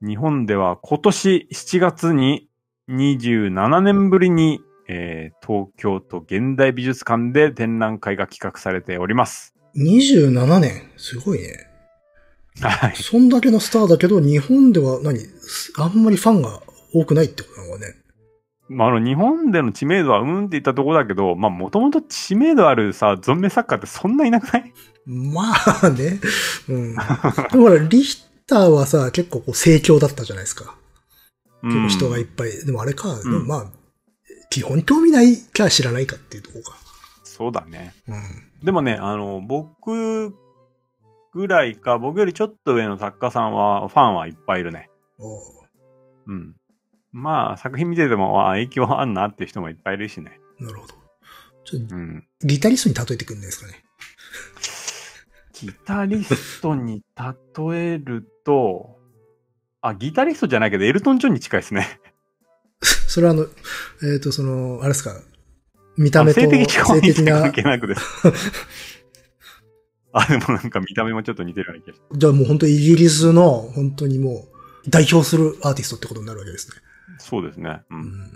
[0.00, 2.48] 日本では今年7月に
[2.88, 9.54] 27年ぶりに、えー東京都現代美術館で展覧会が企画されております。
[9.76, 10.90] 27年。
[10.96, 11.70] すごいね。
[12.60, 12.96] はい。
[12.96, 15.18] そんだけのスターだけど、日本では何？
[15.18, 17.94] すあんまりファンが多くないってことなのかね。
[18.68, 24.72] まあ、あの、日本での知名度はうんって言ったところだけど、まあ、もともと知名度あるさ、存命作家ってそんないなくない？
[25.06, 26.20] まあね。
[26.68, 26.94] うん。
[26.94, 30.76] でもほら、リヒターはさ、結構こう盛況だったじゃないですか。
[31.62, 32.64] 結構人がいっぱい。
[32.64, 33.66] でもあれか、でもまあ、
[34.50, 36.76] 基本興味ないか知らないかっていうところか。
[37.24, 37.94] そうだね。
[38.08, 38.22] うん。
[38.64, 40.30] でもね、あの、僕
[41.32, 44.88] ぐらいか、僕よりちょっと上の作家さんは、ファンはいっぱいいるね。
[45.18, 45.40] おう
[46.26, 46.54] うん。
[47.12, 50.40] まあ、作品見てても、あ影響あんなっていう人もいっぱいいるしね。
[50.60, 50.94] なるほど。
[51.64, 52.24] ちょっとうん。
[52.42, 53.84] ギタリストに例えてくんないですかね。
[55.54, 58.98] ギタリストに例えると、
[59.80, 62.00] あ、ギタリストじゃないけど、エルトン・ジョンに近いですね。
[63.14, 63.46] それはあの、
[64.02, 65.14] えっ、と、その、あれですか、
[65.96, 68.02] 見た目とあ性的性的なに関、係なくです。
[70.12, 74.48] あ、でもなんか見た目もちょっと似てるような気がしじゃあもう本当イギリスの、本当にも
[74.84, 76.76] う、代表するアーティストってことになるわけですね。
[77.18, 77.82] そうですね。
[77.88, 77.94] う。
[77.94, 78.30] うんん。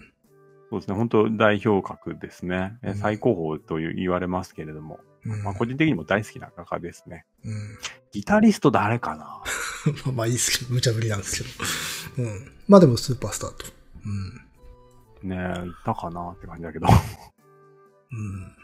[0.70, 0.94] そうですね。
[0.94, 2.78] 本当代表格ですね。
[2.84, 5.00] えうん最高峰という言われますけれども。
[5.24, 7.26] うんまあ、個人的にも大好きな画家ですね。
[7.44, 7.78] うん。
[8.12, 9.42] ギタリスト誰かな？
[10.06, 12.30] まあまあいいですけど、無茶ぶりなんですけど。
[12.30, 12.52] うん。
[12.68, 13.66] まあでもスーパースターと。
[14.06, 14.47] うん。
[15.22, 16.86] ねえ、いたかなって感じだけど。
[18.10, 18.54] うん。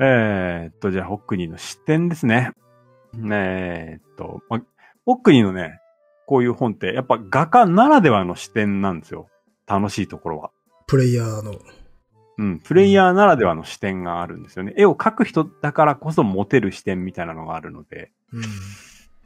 [0.00, 2.52] えーっと、じゃあ、ホックニーの視点ですね。
[3.14, 4.62] ねえーっと、ま、
[5.04, 5.80] ホックニーのね、
[6.26, 9.28] こういう本って、やっぱ画家ならではの視点なんですよ。
[9.66, 10.50] 楽しいところは。
[10.86, 11.58] プレイヤーの。
[12.38, 14.72] うん、プレイヤーならではの視点があるんですよね。
[14.76, 18.44] 絵を描く人だからこそ持てる視点みたいなのがあるので、うん。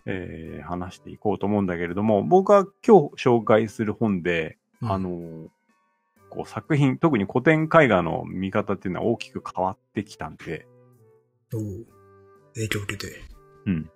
[0.07, 5.49] えー話していこうと思うんだけれども、僕が今日紹介する本で、あのー
[6.33, 10.67] こう作品、特に古典絵画の見方っていうのは大きく変わってきたんで、
[11.55, 11.87] おう
[12.55, 13.21] 影響を受けて。
[13.67, 13.75] うん。
[13.75, 13.91] うん。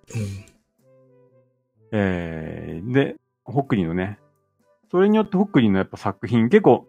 [1.91, 4.19] えー、で、ホックニーのね、
[4.91, 6.87] それによってホックニーのやっぱ作品、結構、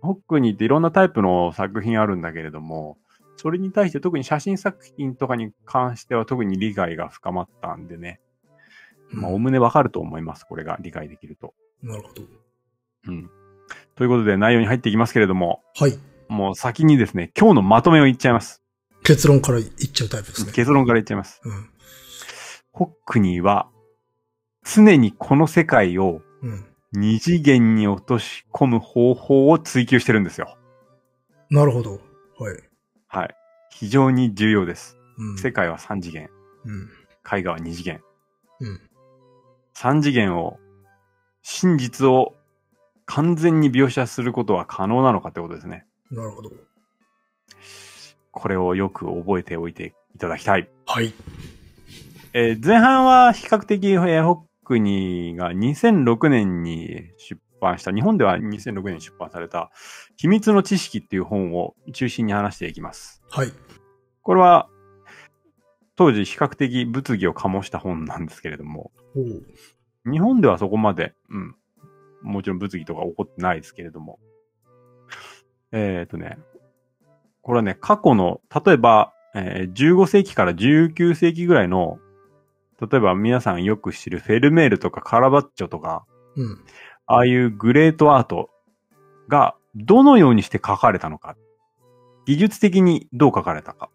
[0.00, 2.98] ホックニーっていろんなタイプの作品あるんだけれども、
[3.36, 8.20] それに対して特に写真作品とかに関しては特に理解が深まったんでね、
[9.10, 10.44] まあ、おむねわかると思います。
[10.44, 11.54] これが理解できると。
[11.82, 12.22] なるほど。
[13.06, 13.30] うん。
[13.98, 15.98] ということで内容に入っていきますけれども、はい。
[16.28, 18.62] もう先にですね、今日のまとめを言っちゃいます。
[19.02, 20.52] 結論から言っちゃうタイプですね。
[20.52, 21.40] 結論から言っちゃいます。
[21.44, 21.70] うん。
[22.70, 23.68] ホックニーは、
[24.62, 26.64] 常にこの世界をうん。
[26.92, 30.56] 二次元に落とし込む方法を追求してるんですよ。
[31.50, 31.92] なるほど。
[31.92, 32.00] はい。
[33.08, 33.34] はい。
[33.70, 34.96] 非常に重要です。
[35.18, 35.38] うん。
[35.38, 36.30] 世界は三次元、
[36.64, 36.88] うん。
[37.38, 38.00] 絵画は二次元。
[38.60, 38.80] うん。
[39.74, 40.58] 三次元を、
[41.42, 42.34] 真実を
[43.08, 45.86] 完全に描写することは可能なのかってことですね。
[46.10, 46.50] なるほど。
[48.30, 50.68] これをよく覚えておいていただきたい。
[50.86, 51.14] はい。
[52.34, 59.70] えー前半は比較的、えーホックニーが2006年に出版した、日本では2006年に出版された、
[60.18, 63.22] 秘密の知識っていう本を中心に話していきます。
[63.30, 63.52] はい。
[64.20, 64.68] これは、
[65.96, 68.92] 当時比較的物議を醸した本なんですけれども。
[70.04, 71.56] 日本ではそこまで、うん、
[72.22, 74.18] もちろん物議とか起こってないですけれども、
[75.72, 76.38] えっ、とね、
[77.42, 81.98] これはね、過去の、例えば、えー15世紀から19世紀ぐらいの、
[82.80, 86.04] 例えば皆さんよく知るフェルメールとかカラバッチョとか、
[86.36, 86.64] うん。
[87.06, 88.50] ああいうグレートアート
[89.28, 91.36] がどのようにして描かれたのか、
[92.26, 93.90] 技術的にどう描かれたか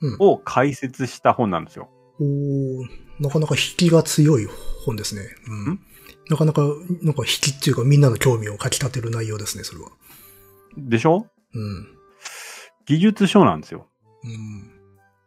[0.00, 0.16] うん。
[0.18, 1.90] を解説した本なんですよ。
[2.20, 4.48] おーなかなか引きが強い
[4.84, 5.22] 本ですね。
[5.46, 5.80] うんん？
[6.30, 6.62] なかなか、
[7.02, 9.90] なんか引きっていうかみんなの興味をかき立てる内容ですね、それは。
[10.76, 11.26] でしょ？
[11.54, 11.88] うん。
[12.86, 13.86] 技術書なんですよ。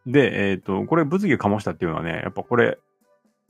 [0.06, 0.12] うん。
[0.12, 2.78] で、えっ、と、これ物議を醸したっていうのはね、やっぱこれ、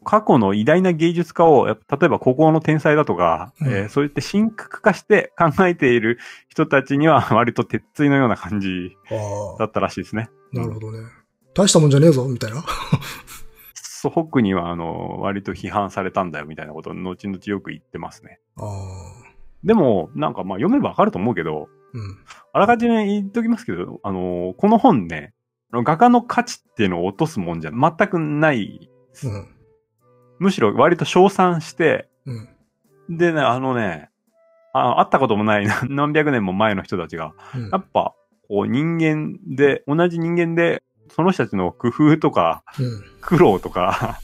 [0.04, 8.96] 過去の偉大な芸術家を、例えば孤高の天才だとか、うんえーそうやって深刻化して考えている人たちには 割と鉄槌のような感じ
[9.60, 10.30] だったらしいですね。
[10.54, 11.00] なるほどね。
[11.54, 12.64] 大したもんじゃねえぞ、みたいな。
[14.08, 18.40] ソホックには、あの、割と批判されたんだよみたいなことを後々よく言ってますね。
[19.64, 22.18] でも、なんかまあ読めばわかると思うけど、うん。
[22.54, 25.34] あらかじめ言っときますけど、あの、この本ね、
[25.72, 28.90] 画家の価値っていうのを落とすもんじゃ全くない。
[29.24, 29.48] うん。
[30.40, 33.18] むしろ割と称賛して、うん。
[33.18, 34.10] でね、あのね、
[34.74, 38.14] あ会ったこともない 何百年も前の人たちが、うんやっぱ、
[38.48, 43.04] こう人間で、同じ人間で、その人たちの工夫とか、うん。
[43.22, 44.20] 苦労とか、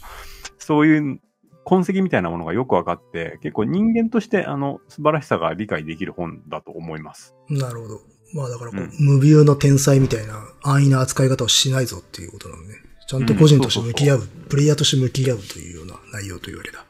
[0.58, 1.20] そういう
[1.64, 7.34] 痕跡みたいなものがよく分かって、結構人間としてあの素晴らしさが理解できる本だと思います。
[7.48, 8.00] なるほど。
[8.34, 12.74] まあだからこう、うん無ビューの天才みたいな安易な扱い方をしないぞっていうことなのね。
[13.06, 16.84] ちゃんと個人として向き合う、プレイヤーとして向き合うというような内容というわけだ。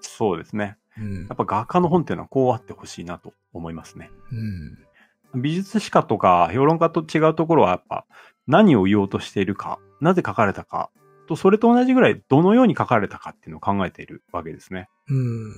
[0.00, 0.76] そうですね。
[0.98, 1.36] うんやっ。
[1.36, 4.10] ぱ画家の本っていうのはこうあってほしいなと思いますね。
[4.32, 5.42] うん。
[5.42, 8.06] 美術史家とか評論家と違うところはやっぱ
[8.48, 10.90] 何を言おうとしているか、なぜ書かれたか
[11.28, 14.88] と、それと同じぐらいどのように書かれたかっていうのを考えているわけですね。
[15.08, 15.54] うん。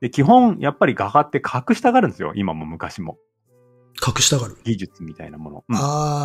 [0.00, 2.32] で、基本やっぱり画家って隠したがるんですよ。
[2.34, 3.18] 今も昔も。
[4.06, 4.56] 隠したがる。
[4.64, 5.64] 技術みたいなもの。
[5.68, 5.80] うんあ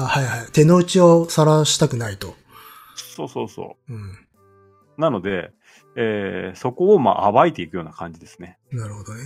[0.05, 0.51] あ、はいはい。
[0.53, 2.35] 手の内を晒したくないと。
[2.95, 3.95] そうそうそうん。
[3.95, 4.15] う。
[4.97, 5.51] なので、
[5.97, 8.57] えーそこをまあ暴いていくような感じですね。
[8.71, 9.21] なるほどね。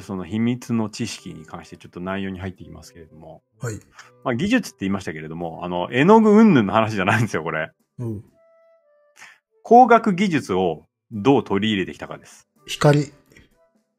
[0.00, 3.42] じゃあその秘密の知識に関してちょっと内容に入っていきますけれども。
[3.60, 3.78] はい。
[4.24, 7.70] まあ技術って言いましたけれども、あの、絵の具云々の話じゃないんですよ、これ。
[7.98, 8.24] うん。
[9.62, 12.48] 工学技術をどう取り入れてきたかです。
[12.66, 13.12] 光、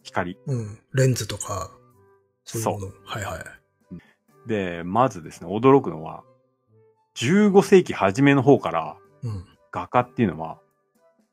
[0.02, 0.40] 光。
[0.48, 0.80] うん。
[0.96, 1.70] レンズとか、
[2.46, 2.92] そういうもの。
[3.06, 4.48] はいはい。
[4.48, 6.24] で、まずですね、驚くのは、
[7.16, 9.46] 15世紀初めの方からうん。
[9.72, 10.58] 画家っていうのは、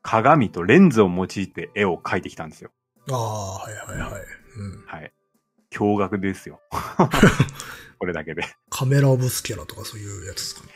[0.03, 2.69] 鏡とレンズを用いて絵を描いてきたんですよ。
[3.11, 4.21] ああ、はいはいはい。
[4.57, 4.83] うん。
[4.85, 5.13] はい。
[5.71, 6.61] 驚愕ですよ。
[7.99, 8.43] これだけで。
[8.69, 10.73] カメラオブスキャラとかそういうやつですかね。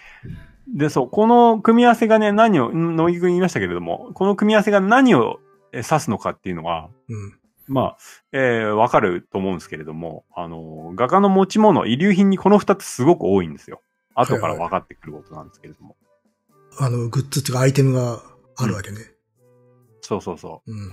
[0.68, 5.40] で、そう、この組み合わせがね、何を、ん野木君言いましたけれども、この組み合わせが何を
[5.74, 7.40] え指すのかっていうのは、うん。
[7.68, 7.98] まあ、
[8.32, 13.82] えーわかると思うんですけれども、あの、画家の持ち物、遺留品にこの二つすごく多いんですよ。
[14.16, 15.98] 後から分かってくることなんですけれども。
[16.78, 18.22] あの、グッズっていうかアイテムが
[18.58, 18.98] あるわけね。
[20.02, 20.72] そうそうそう。
[20.72, 20.92] うん。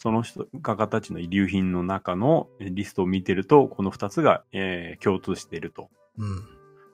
[0.00, 5.90] その人、画家たちの遺留品の中のえリストを見てると、この二つが、えー共通していると。
[6.18, 6.42] うん。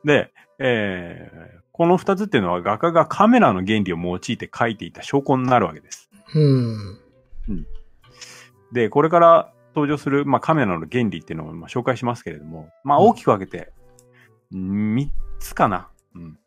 [0.04, 6.08] で、えーこの二つっていうのは画家がカメラの原理を用いて描いていた証拠になるわけです。
[6.34, 7.66] うん。
[8.72, 13.72] で、これから登場する、まあ、カメラの原理っていうのをまあ紹介しますけれども、まあ、大きく分けて、
[14.50, 15.90] 三つかな。
[16.14, 16.38] うん。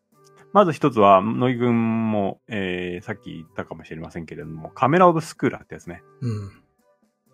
[0.53, 6.01] まず一つは、野木君も、えー、さっき言ったかもしれませんけれども、カメラオブスクーラーってやつね。
[6.21, 6.63] うん。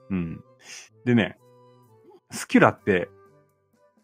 [0.10, 0.43] うん。
[1.06, 1.38] でね、
[2.32, 3.10] スキュラって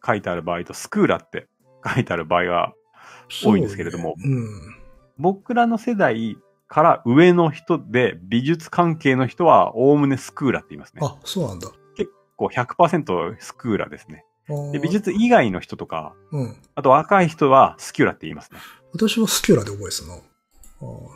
[0.06, 1.48] 書いてある場合とスクーラって
[1.86, 2.74] 書いてある場合が、
[3.44, 4.46] 多いんですけれどもそうね
[5.18, 11.08] 僕らの世代から上の人で美術関係の人は、おおむねスクーラって言いますねうん。。
[11.08, 11.70] あ、そうなんだ。
[12.38, 14.26] こう100%スクーラですね。
[14.72, 16.58] で、美術以外の人とか、うん。
[16.74, 18.60] あと若い人はスキュラって言いますね。
[18.94, 20.18] 私はスキュラで覚えてたな。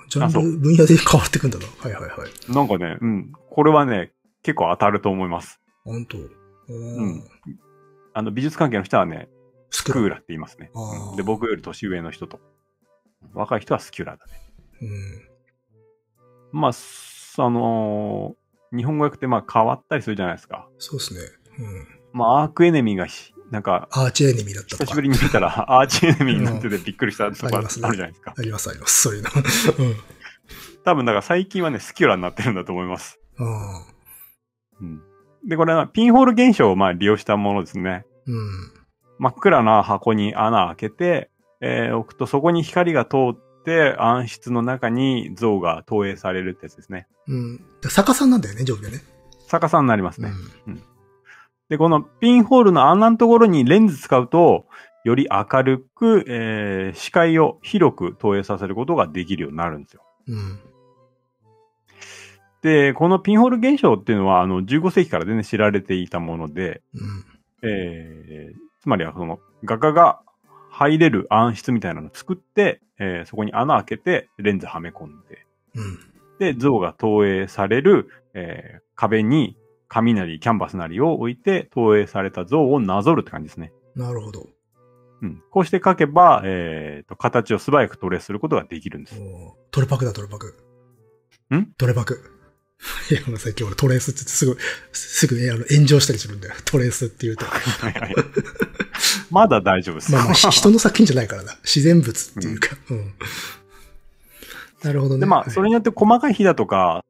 [0.10, 1.66] ジャンル、分野で変わってくんだな。
[1.66, 2.52] はいはいはい。
[2.54, 3.32] なんかね、うん。
[3.50, 4.12] これはね、
[4.44, 5.60] 結構当たると思います。
[5.84, 6.18] 本当？
[6.18, 6.30] う
[6.68, 7.24] うん。
[8.14, 9.30] あの、美術関係の人はね、
[9.72, 10.72] スクーラって言いますね。
[11.18, 12.40] で、僕より年上の人と。
[13.34, 14.32] 若い人はスキュラだね。
[14.82, 16.60] うん。
[16.62, 20.68] まあ、すあのー日本語訳ってまあ変わったりするじゃないですか。
[20.80, 21.20] そうですね。
[21.60, 21.88] うん。
[22.12, 24.86] まあ、アークエネミーがひ、なんか、アーチエネミーだったとか。
[24.86, 28.34] 久しぶりに見たら、アーチエネミーになっててびっくりしたとかあるじゃないですか。
[28.38, 29.02] ありますあります。
[29.04, 29.30] そういうの。
[29.80, 29.96] うん。
[30.84, 33.20] 多分、だから最近はね、スキュラになってるんだと思います。
[33.38, 33.86] あ
[34.82, 35.02] うん。
[35.48, 38.06] で、これはピンホール現象をまあ利用したものですね。
[38.28, 38.72] ーうん。
[39.20, 41.30] 真っ暗な箱に穴開けて、
[41.62, 47.08] えー置くとそこに光が通って暗室の中に像が投影されるってやつですね。
[47.28, 47.58] うん。
[47.82, 49.02] で逆さんなんだよね、上下ね。
[49.48, 50.32] 逆さになりますね。
[50.68, 50.84] うん。
[51.70, 54.66] で、このピンホールの穴のところにレンズ使うと、
[55.04, 60.04] より明るく、えー視界を広く投影させることができるようになるんですよ。
[60.28, 60.60] うん。
[62.62, 67.26] で、このピンホール現象っていうのは、あの、15世紀から全然知られていたもので、うん。
[67.64, 70.20] えーつまりはその、画家が
[70.70, 76.00] 入れる暗室みたいなのを作って、えーそこに穴開けて、レンズはめ込んで、うん。
[76.40, 83.72] で、像が投影される、えー壁に紙なりキャンバスなりを置いて、投影された像をなぞるって感じですね。
[83.96, 84.48] なるほど。
[85.22, 85.42] うん。
[85.52, 89.22] こうして書けば、えーと、形を素早くトレースすることができるんです。
[89.72, 90.58] トレパクだ、トレパク。
[91.56, 91.68] ん？
[91.78, 92.32] トレパク。
[93.10, 94.58] いや、もう最近俺トレースって言ってすぐ、
[94.92, 96.56] すぐね、あの、炎上したりするんだよ。
[96.66, 97.46] トレースって言うと。
[97.46, 98.16] はいはい。
[99.32, 100.12] まだ大丈夫です。
[100.12, 101.54] まあまあ、ひ人の作品じゃないからな。
[101.64, 102.78] 自然物っていうか。
[102.90, 103.14] うん。
[104.84, 105.22] なるほどね。
[105.22, 107.04] で、まあ、それによって細かいひだとか、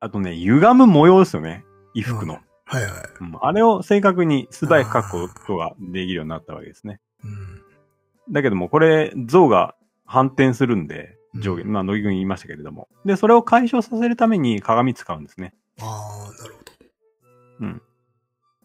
[0.00, 1.64] あとね、歪む模様ですよね。
[1.94, 2.40] 衣服の。
[2.64, 2.92] はいはい。
[3.20, 7.00] うんあれを正確に素早く描くことができるようになったわけですね。
[7.24, 8.32] うん。
[8.32, 9.74] だけども、これ、像が
[10.04, 12.88] 反転するんで、上下、うんまあ、乃木君言いましたけれども。
[13.04, 15.54] で、それを解消させるために鏡使うんですね。
[15.80, 16.62] ああ、なるほど。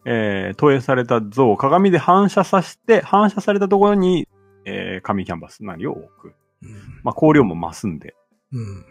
[0.04, 4.26] えー投影された像を鏡で反射させて、反射されたところに、
[4.64, 6.34] えー紙キャンバスなりを置く。
[6.62, 6.70] うん。
[7.02, 8.14] まあ、光量も増すんで。
[8.52, 8.84] うん。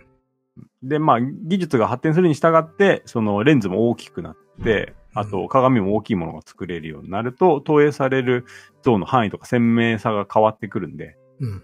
[0.83, 8.45] で、まあ、技術が発展するに従って、そのレンズも大きくなって、あと鏡も大きいものが作れるようになると、投影される
[8.83, 11.63] 像の範囲とか鮮明さが変わってくるんで、うん。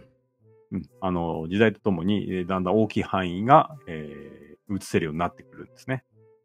[0.72, 6.04] うん、あの、時代とともに、えーだんだん大きい範囲が、えー映せるようになってくるんですね。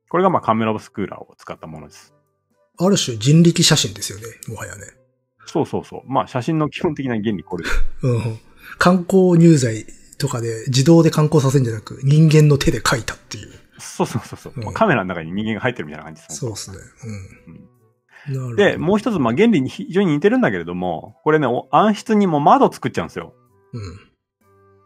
[0.08, 2.14] これが、まあ、カメラオブスクーラーを使ったものです。
[2.78, 4.82] ある種人力写真ですよね、もはやね。
[5.46, 6.02] そうそうそう。
[6.06, 7.84] まあ、写真の基本的な原理これです。
[8.02, 8.38] うん。
[8.78, 9.86] 観光入罪
[10.18, 13.52] とかで自動で観光させるんじゃなく、人間の手で描いたっていう。
[13.78, 16.36] そうそうそうそう、うんまあカメラの中に人間が入ってるみたいな感じです。
[16.36, 16.78] そうですね。
[18.28, 18.34] うん。
[18.34, 18.56] なるほど。
[18.56, 23.34] で、もう一つ、まあ、原理に非常に似てるんだけれども、これね、お暗室にも窓作っちゃうんですよ。
[23.72, 24.00] うん。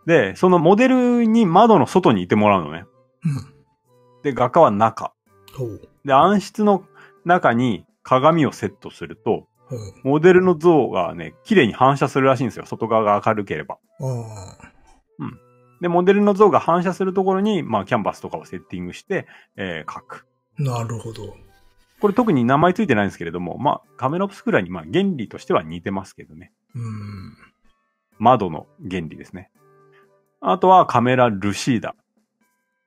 [0.07, 2.85] で、そのモデルに窓の外にいてもらうのね。
[3.25, 3.55] うん。
[4.23, 5.13] で、画家は中。
[5.57, 5.89] ほう。
[6.05, 6.85] で、暗室の
[7.25, 9.47] 中に鏡をセットすると。
[10.05, 12.67] モデルの像がね、綺麗に反射するらしいんですよ。
[12.67, 13.79] 外側が明るければ。
[14.01, 14.72] ああ。
[15.83, 19.27] で、モデルの像が反射するところに、まあ、キャンバスとかをセッティングして、
[19.57, 20.27] えー描く。
[20.57, 21.37] なるほど。
[22.01, 26.53] これ特に名前ついてないんですけれども、まあ、カメラオブスクーラーに、まあ、原理としては似てますけどね。
[26.77, 27.37] うん。
[28.19, 29.51] 窓の原理ですね。
[30.41, 31.97] あとはカメラルシーダ。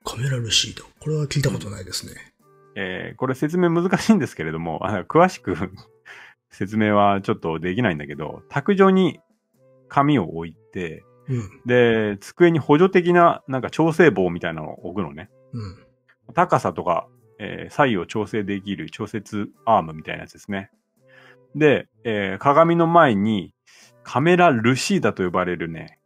[0.06, 0.86] カメラルシード。
[1.02, 2.14] これは聞いたことないですね。
[2.78, 5.56] えーこれ説明難しいんですけれども、あの詳しく
[6.50, 9.20] 説明はちょっとできないんだけど、卓上に
[9.90, 11.62] 紙を置いて、うん。
[11.66, 15.30] で、机に補助的ななんか調整棒みたいなのを置くのね。
[15.54, 15.78] うん。
[16.34, 17.08] 高さとか、
[17.40, 20.72] えー左右を調整できる調節アームみたいなやつですね。
[21.56, 23.54] で、えー鏡の前に
[24.04, 26.00] カメラルシーダと呼ばれるね、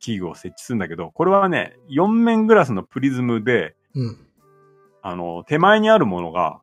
[0.00, 4.18] 器具を設置するんだけど、これはね、4面グラスのプリズムで、うん。
[5.02, 6.60] あの、手前にあるものが、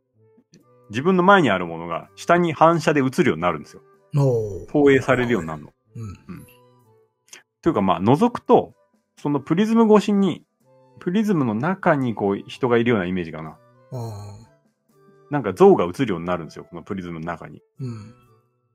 [0.90, 3.82] 自分の前にあるものが下に反射で映るようになるんですよ。
[4.68, 5.74] 投影されるようになるの。
[5.96, 6.46] うん。
[7.64, 8.74] というかまあ、覗くと、
[9.18, 10.44] そのプリズム越しに、
[11.00, 13.58] プリズムの中にこう人がいるようなイメージかな。
[15.32, 16.66] なんか像が映るようになるんですよ。
[16.70, 17.62] このプリズムの中に。
[17.80, 18.14] うん。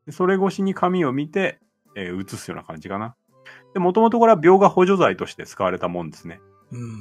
[0.07, 1.61] でそれ越しに紙を見て、
[1.97, 3.15] えー映すような感じかな。
[3.75, 6.41] で、もともとこれは描画補助材として使われたもんですね。
[6.73, 7.01] うん。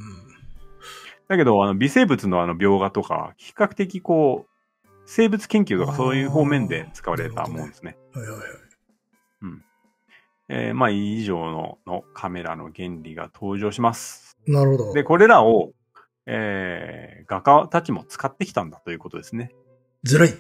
[1.30, 7.98] だけど、あの、微生物のあの描画とか、比較的こう、生物研究とかそういう方面で使われたもんですね。
[8.14, 8.48] はいはいはい。
[10.50, 14.38] えーまあ、以上ののカメラの原理が登場します。
[14.48, 14.94] なるほど。
[14.94, 15.74] で、これらを、
[16.26, 19.52] えー画家たちも使ってきたんだということですね。
[20.04, 20.34] ずるいっ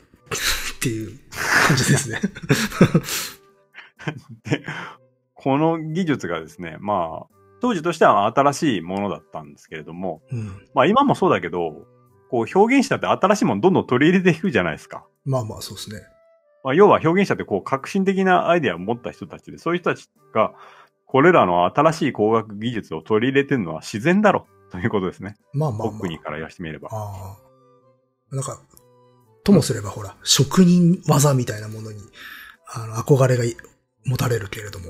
[0.81, 1.19] ていう
[1.67, 2.21] 感じですね。
[4.49, 4.63] で、
[5.33, 10.45] この技術がですね、まあ、当時としては新しいものだったんですけれども、うん。
[10.73, 11.85] まあ今もそうだけど、
[12.29, 15.05] こう表現者って新しいものどんどん取り入れていくじゃないですか。
[15.25, 16.01] まあまあ、そうですね。
[16.63, 20.53] まあ、要は表現者ってこう革新的なアイデアを持った人たちで、そういう人たちが、
[21.05, 25.37] これらの新しい工学技術を取り入れてるのは自然だろということですね。
[25.53, 25.89] まあまあ、まあ。
[25.89, 26.89] ホックニーから言わしてみれば。
[26.91, 27.37] あ
[28.31, 28.35] あ。
[28.35, 28.59] なんか、
[29.43, 32.01] ともすればほら、職人技みたいなものに、
[32.73, 33.55] あの、憧れがい
[34.05, 34.87] 持たれるけれども、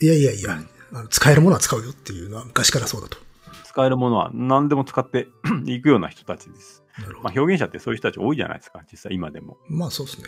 [0.00, 0.58] いやいやいや、
[0.92, 3.18] あの使えるものは使うよっていうのは昔からそうだと。
[3.64, 5.28] 使えるものは何でも使って
[5.66, 6.82] いくような人たちです。
[7.22, 9.58] まあ表現者ってそういう人たち多いじゃないですか、実際今でも。
[9.68, 10.24] まあそうですね。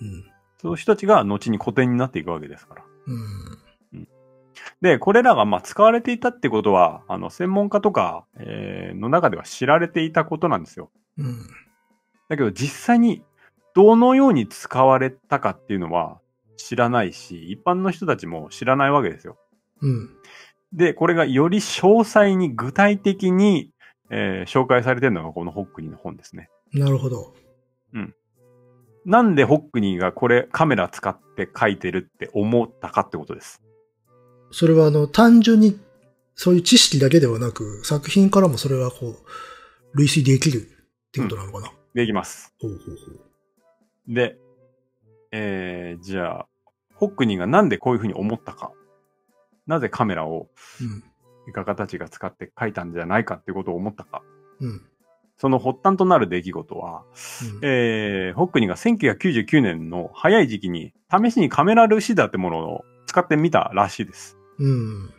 [0.00, 0.24] うん。
[0.66, 2.84] そういう人たちが後に古典になっていくわけですから。
[3.06, 3.14] う
[3.96, 4.08] ん。
[4.80, 10.90] で、これらがまあ使われていたってことは、あの、専門家とか、えーの中では知られていたことなんですよ。
[11.18, 11.38] うん。
[12.28, 13.22] だけど実際に
[13.74, 16.18] どのように使われたかっていうのは
[16.56, 19.36] 知らないし、一般の人たちも知らないわけですよ。
[19.82, 20.10] うん。
[20.72, 23.70] で、これがより詳細に具体的に、
[24.10, 26.48] えー紹介されてるのがこのホックニーの本ですね。
[26.72, 27.34] なるほど。
[29.06, 33.62] なんでホックニーがこれカメラ使って書いてるって思ったかってことです。
[34.50, 35.78] それはあの、単純に、
[36.34, 39.16] そういう知識だけではなく、作品からもそれはこう、
[39.94, 41.72] 類推できるってことなのかな？
[41.94, 42.52] できます。
[42.60, 43.12] ほうほうほ
[44.10, 44.14] う。
[44.14, 44.38] で、
[45.30, 46.46] えー、じゃあ、
[46.94, 48.72] ホックニーがなんでこういうふうに思ったか。
[49.66, 50.48] なぜカメラを
[50.80, 51.04] うん。
[51.52, 54.22] 画家たちが使って書いたんじゃないかっていうことを思ったか。
[54.60, 54.82] うん。
[55.38, 57.02] その発端となる出来事は、
[57.54, 64.38] うんえー、ホックニーが1999年の早い時期に試しにカメラルシダってものを使ってみたらしいです。
[64.58, 65.14] うん。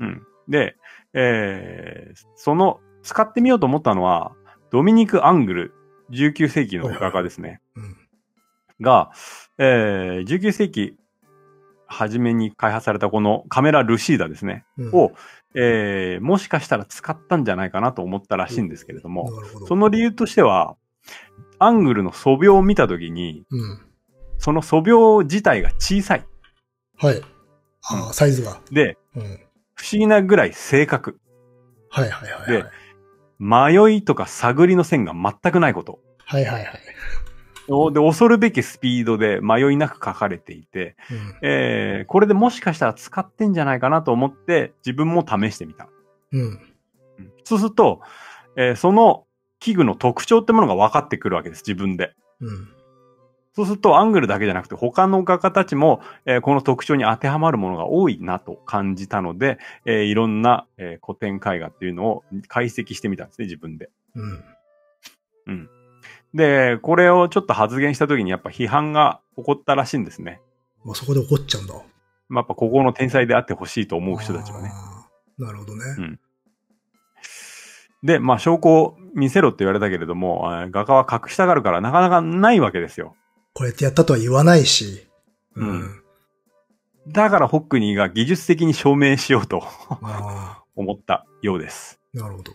[0.00, 0.22] うん。
[0.48, 0.76] で、
[1.12, 4.32] えー、その使ってみようと思ったのは、
[4.70, 5.74] ドミニク・アングル、
[6.10, 7.60] 19世紀の画家ですね。
[7.76, 7.96] うん。
[8.80, 9.10] が、
[9.58, 10.97] えー、19世紀
[11.88, 14.64] 初めに開発されたこのカメラルシーダですね。
[14.76, 15.12] うんを、
[15.54, 19.66] えー、もしかしたら使ったんじゃないかなと思ったらしいんですけれども、なるほど。
[19.66, 20.76] その理由としては、
[21.58, 23.80] アングルの素描を見たときに、うん。
[24.38, 26.26] その素描自体が小さい。
[26.96, 27.22] はい。
[27.82, 28.60] ああ、サイズが。
[28.70, 29.22] で、うん。
[29.74, 31.18] 不思議なぐらい正確。
[31.90, 32.70] はいはいはい、はい。
[33.38, 36.00] 迷いとか探りの線が全くないこと。
[36.24, 36.80] はいはいはい。
[37.68, 41.38] おで、恐るべきスピードで迷いなく書かれていて、うん。
[41.42, 45.88] えー、これでもしかしたら使ってんじゃないかなと思って自分も試してみた。
[46.32, 46.40] うん。
[46.40, 46.60] うん
[47.44, 48.00] そうすると、
[48.56, 49.24] えーその
[49.60, 52.14] 器具の特徴ってものが分かってくるわけです、自分で。
[52.40, 52.68] うん。
[53.54, 63.90] そうすると、アングルだけじゃなくて、他の画家たちも、えーこの特徴に当てはまるものが多いなと感じたので、えーいろんな、えー古典絵画っていうのを解析してみたんですね、自分で。
[64.14, 64.44] うん。
[65.46, 65.70] うん。
[66.34, 70.40] で、これをちょっと発言した時にやっぱ批判が起こったらしいんですね。
[70.84, 71.74] まあ、そこで怒っちゃうんだ。
[72.28, 74.70] まあ、やっぱここの天才であってほしいと思う人たちはね。
[75.38, 75.84] なるほどね。
[75.98, 76.20] うん
[78.02, 83.16] で、まあ、証拠を見せろって言われたけれども、画家は隠したがるからなかなかないわけですよ。
[83.54, 85.08] こうやってやったとは言わないし。
[85.56, 86.02] うん。
[87.08, 89.62] だからホックニーが技術的に証明しようと
[90.02, 91.98] あ 思ったようです。
[92.14, 92.52] あ、なるほど。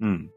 [0.00, 0.30] うん。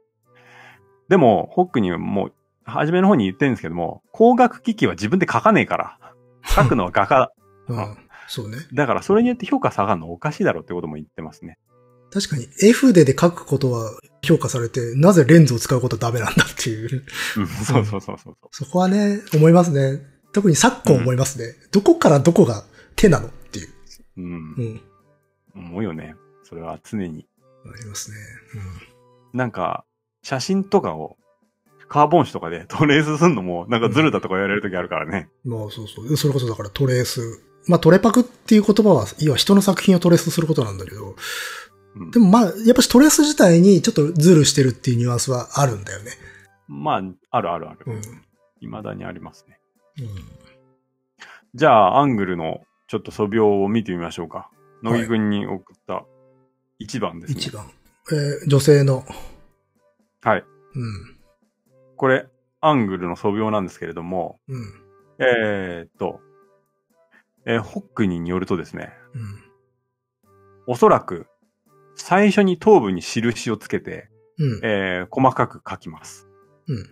[1.13, 2.33] でも、ホックニーはもう、
[2.65, 5.99] 初めの方に言ってるんですけども、工学機器は自分で書かねえから。
[6.43, 7.31] 書くのは画家。
[7.69, 7.95] うんあ。
[8.27, 8.57] そうね。
[8.73, 11.59] だからそれによって評価下がるのおかしいだろうってことも言ってますね。
[12.11, 13.91] 確かに F でで書くことは
[14.23, 17.03] 評価されて、なぜレンズを使うことはダメなんだっていう。
[17.37, 18.37] うん、そうそうそうそう。
[18.49, 20.01] そこはね、思いますね。
[20.31, 21.53] 特に昨今思いますね。
[21.71, 22.63] どこからどこが
[22.95, 23.69] 手なのっていう。
[24.17, 24.63] うんう。
[24.63, 24.81] ん。
[25.53, 26.15] 思うよね。
[26.41, 27.27] それは常に。
[27.71, 28.17] ありますね。
[29.31, 29.85] なんか、
[30.23, 31.17] 写真とかを、
[31.87, 35.29] カーボン紙とかで トレースすんのも、なんかズルだとか言われるときあるからね。
[35.45, 35.51] うん。
[35.51, 36.17] まあそうそう。
[36.17, 37.21] それこそだからトレース。
[37.67, 41.15] まあトレパクっていう言葉は、要は人の作品をトレースすることなんだけど、
[41.95, 46.11] うんでもまあ、やっぱしトレース自体にちょっとズルしてるっていうニュアンスはあるんだよね。
[46.67, 47.79] まあ、あるあるある。
[47.85, 48.01] うん。
[48.61, 49.59] 未だにありますね。
[49.99, 50.07] うん
[51.55, 54.49] じゃあ、アングルのちょっと素描を見てみましょうか。
[54.81, 56.03] 乃木くんに送った
[56.81, 57.39] 1番ですね。
[57.39, 57.69] 一番。
[58.11, 59.05] えー女性の、
[60.23, 60.45] はい。
[60.75, 61.17] うん。
[61.97, 62.27] これ、
[62.61, 64.65] アングルの素描なんですけれども、うん。
[65.19, 66.19] えーっと、
[67.45, 69.39] えーホックニーによるとですね、うん。
[70.67, 71.27] おそらく、
[71.95, 74.09] 最初に頭部に印をつけて、
[74.39, 74.59] うん。
[74.63, 76.27] えー細かく描きます。
[76.67, 76.89] うん。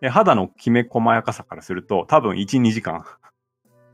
[0.00, 3.06] えー肌のきめ細やかさからすると、多分1、2時間は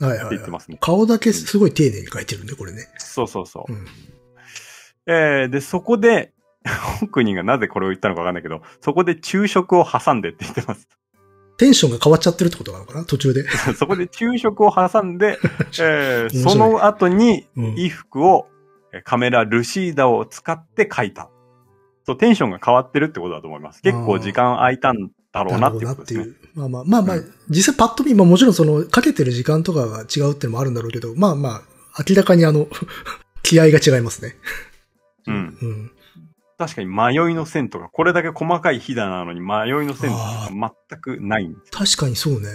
[0.00, 0.30] いはい、はい。
[0.36, 0.78] 言ってますね。
[0.80, 2.88] 顔だけすごい丁寧に描いてるね、これね。
[2.98, 3.72] そうそうそう。
[3.72, 3.86] うん。
[5.06, 6.32] えーで、そこで、
[6.66, 10.88] ホックニーがなぜこれを言ったのかわかんないけど、そこで昼食を挟んでって言ってます。
[11.58, 13.44] テンションが変わっちゃってるってことなのかな途中で。
[13.76, 15.38] そこで昼食を挟んで、
[15.80, 18.46] えーその後にうん衣服を
[18.92, 21.30] えーカメラルシーダを使って描いた。
[22.06, 23.82] そう、テンションが変わってるってことだと思います。
[23.82, 26.24] 結構時間空いたんだろうなっていうことですね。
[26.24, 26.58] う。
[26.58, 31.62] まあまあ、まあまあ、うん実際パッと見、まあもちろんその、かけてる時間とかが違うっていうのもあるんだろうけど、まあまあ、
[32.08, 32.68] 明らかにあの、
[33.42, 34.36] 気合が違いますね。
[35.26, 35.58] うん。
[35.60, 35.90] うん。
[36.58, 40.48] 確かに迷いの線とか、これだけ細かいひだなのに迷いの線とか
[40.90, 41.70] 全くないんです。
[41.70, 42.48] 確かにそうね。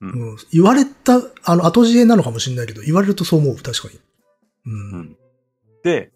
[0.00, 0.36] うんうん。
[0.52, 4.00] 言われた、あの、後知恵なのかもしれないけど、言われるとそう思う、確かに。
[4.66, 4.92] うん。
[4.92, 5.16] うん
[5.82, 6.10] で、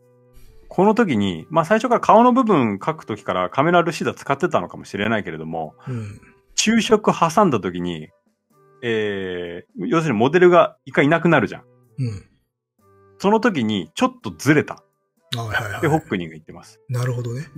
[0.68, 6.20] この時に、まあ最初から顔の部分描く時からカメラルシーダ使ってたのかもしれないけれども、うん。
[6.56, 8.08] 昼食挟んだ時に、
[8.82, 11.62] えー、要するにモデルが一回いなくなるじゃん。
[11.98, 12.24] うん。
[13.18, 14.82] その時にちょっとずれた。
[15.36, 15.80] はいはいはい。
[15.80, 16.80] で、ホックニーが言ってます。
[16.88, 17.48] なるほどね。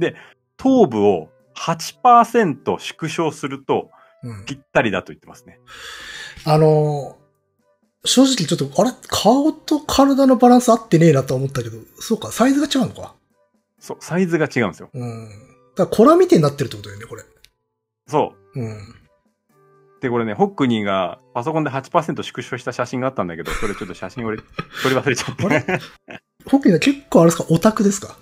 [0.56, 3.90] 頭部を8%縮小すると
[4.22, 4.44] うん。
[4.46, 5.58] ぴったりだと言ってますね。
[6.44, 7.22] あのー
[8.04, 8.90] 正直ちょっと、あれ？
[9.06, 13.14] 顔と体のバランス合ってねえなと思ったけど、そうか、サイズが違うのか？
[13.78, 14.90] そう、サイズが違うんですよ。
[14.92, 15.28] うん。
[15.76, 17.22] だから、コラみてになってるってことだよね、これ。
[18.08, 18.60] そう。
[18.60, 18.76] うん。
[20.00, 24.44] で、これね、ホックニーがパソコンで8%縮小した写真があったんだけど、それちょっと写真俺撮
[24.88, 25.80] り忘れちゃって。
[26.46, 28.16] ホッキーは結構あれですか、オタクですか？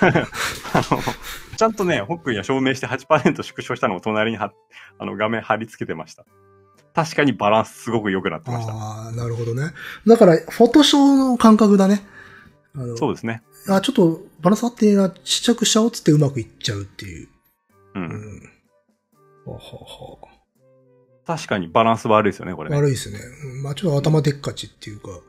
[0.00, 1.02] あの、
[1.56, 4.52] ちゃんとね、ホックニーは証明して8%縮小したのを隣には
[4.98, 6.24] あの画面貼り付けてました。
[6.94, 8.72] 確かにバランスすごく良くなってました。
[8.72, 9.72] ああ、なるほどね。
[10.06, 12.02] だから、フォトショーの感覚だね。
[12.96, 13.42] そうですね。
[13.68, 17.28] あ、ちょっとバランス合ってな、ちっちゃくしちゃおうっつってうまくいっちゃうっていう。
[17.94, 17.98] う。
[17.98, 18.42] うんん。
[19.46, 20.18] ははは
[21.26, 22.76] 確かにバランス悪いですよね、これね。
[22.76, 23.18] 悪いですね。
[23.44, 25.10] うんまあちょっと頭でっかちっていうか。
[25.10, 25.22] う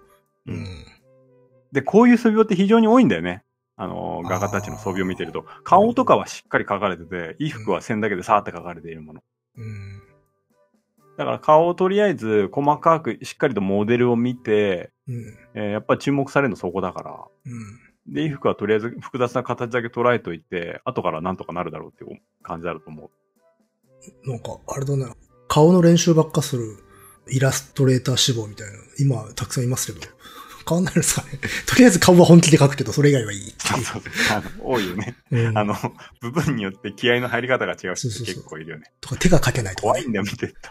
[0.48, 0.66] うんん。
[1.72, 3.44] で、こういう素描って非常に多いんだよね。
[3.76, 5.46] あの、画家たちの素描を見てると。
[5.64, 9.24] 顔とかはしっかり描かれてて、衣服は線だけでさーって描かれているもの。
[9.58, 10.02] うん。
[11.18, 15.24] だから顔をとりあえず細かくしっかりとモデルを見て、うん。
[15.54, 17.12] えーやっぱり注目されるのそこだから。
[17.46, 18.14] うん。
[18.14, 23.12] で、衣服はとりあえず複雑な形だけ捉えといて、後からなんとかなるだろうっていう感じだと思
[24.26, 24.30] う。
[24.30, 25.16] なんか、あれだな。
[25.48, 26.78] 顔の練習ばっかする
[27.30, 28.74] イラストレーター志望みたいな。
[29.00, 30.06] 今、たくさんいますけど。
[30.70, 31.40] 変わんないですかね。
[31.66, 33.56] とりあえず顔は本気で描くけど、それ以外はいい。
[33.58, 34.02] そうそう。
[34.32, 35.16] あの、多いよね。
[35.32, 35.76] うんあの、
[36.22, 38.92] 部分によって気合の入り方が違う人ってそうそうそう結構いるよね。
[39.02, 39.94] とか手が描けないとか、ね。
[39.94, 40.70] 怖いんだよ、見てると。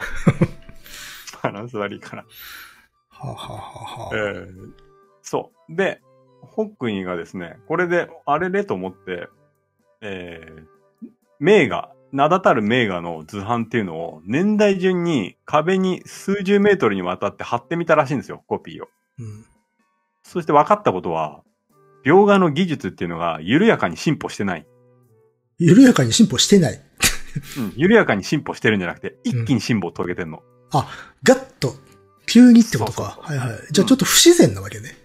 [1.42, 2.24] バランス悪いから。
[3.08, 4.72] はあ、はあはあはえあ、ー
[5.22, 5.74] そう。
[5.74, 6.00] で、
[6.42, 9.28] ホックニーがですね、これで、あれれと思って、
[10.00, 18.88] えー、名画、名だたる名画の図版っていうのを年代順に壁に数十メートルにわたって貼ってみたらしいんですよ、コピーを。
[19.18, 19.44] うん。
[20.28, 21.42] そして分かったことは、
[22.04, 24.66] 描画の技術っていうのが緩やかに進歩してない。
[25.58, 26.80] 緩やかに進歩してない。
[27.56, 30.42] うん、緩やかに進歩してるんじゃなくて、一気に進歩を遂げてんの。
[31.22, 31.74] ガッと、
[32.26, 33.18] 急にってことか。
[33.26, 33.60] そうそうそうはいはい。
[33.70, 34.96] じゃあちょっと不自然なわけね。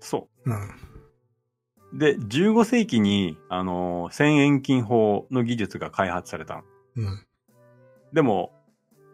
[0.00, 0.54] そうん。
[0.54, 1.98] う。
[1.98, 6.62] で、15世紀に、あのー線遠近法の技術が開発されたの。
[6.96, 7.26] うん。
[8.12, 8.52] でも、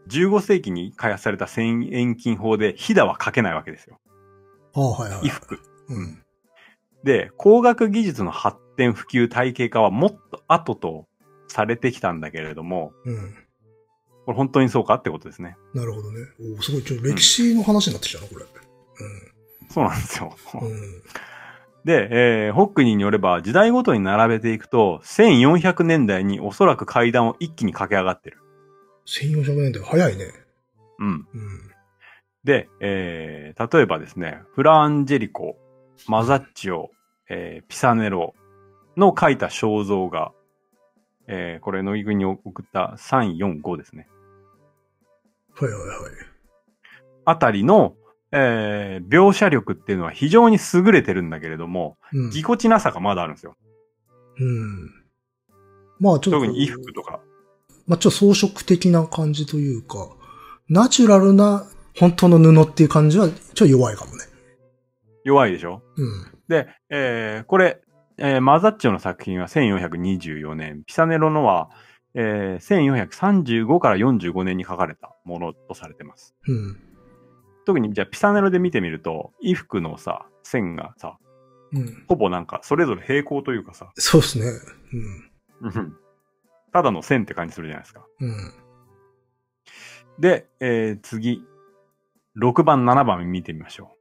[0.09, 3.99] 15世紀に開発された線遠近法で、ひだは書けないわけですよ。
[4.75, 5.21] はいはい。
[5.21, 5.59] 衣服。
[5.89, 6.23] うん。
[7.05, 11.07] で、工学技術の発展普及体系化はもっと後と
[11.49, 13.35] されてきたんだけれども、うん。
[14.27, 15.57] これ本当にそうかってことですね。
[15.75, 16.19] なるほどね。
[16.41, 18.45] おーすごい、ちょっと歴史の話になってきたな、これ。
[19.71, 20.37] そうなんですよ。
[20.55, 20.69] うん。
[20.69, 21.03] うん。
[21.85, 28.39] で、えーホックニーによれば、時代ごとに並べていくと、1400年代におそらく階段を一気に駆け上がってる。
[29.07, 30.27] 1400年代、早いね。
[30.99, 31.07] うん。
[31.07, 31.70] うん。
[32.45, 35.57] で、えー例えばですね、フラアンジェリコ、
[36.09, 36.91] マザッチオ、
[37.29, 38.35] えーピサネロ
[38.97, 40.33] の書いた肖像画、
[41.27, 44.09] えーこれ、乃木君に送った3、4、5ですね。
[45.55, 45.97] はいはいはい。
[47.27, 47.95] あたりの、
[48.33, 52.31] えー描写力っていうのは非常に優れてるんだけれども、うん。
[52.31, 53.57] ぎこちなさがまだあるんですよ。
[54.39, 54.91] うん。
[55.99, 56.41] まあちょっと。
[56.41, 57.21] 特に衣服とか。
[57.87, 60.09] まあちょっと装飾的な感じというか、
[60.69, 61.67] ナチュラルな
[61.99, 64.25] 本当の布っていう感じはちょっと弱いかもね。
[65.25, 65.83] 弱いでしょ？
[65.97, 66.27] うん。
[66.49, 67.81] で、えーこれ、
[68.19, 71.71] えーマザッチョの作品は1424年、ピサネロのは、
[72.15, 76.35] えー1435から45年に書かれたものとされてます。
[76.47, 76.77] うん。
[77.67, 81.19] 特にじゃあピサネロで見てみると、衣服のさ、線がさ、
[81.73, 82.05] うん。
[82.09, 84.47] ほぼなんかそれぞれ平行というかさ、そうですね。
[85.63, 85.97] うん
[86.73, 88.07] ただの線って感じするじゃないですか。
[88.21, 88.29] うん。
[88.31, 88.37] うん。
[90.21, 91.45] で、えー次、
[92.37, 94.01] 6番、7番見てみましょう。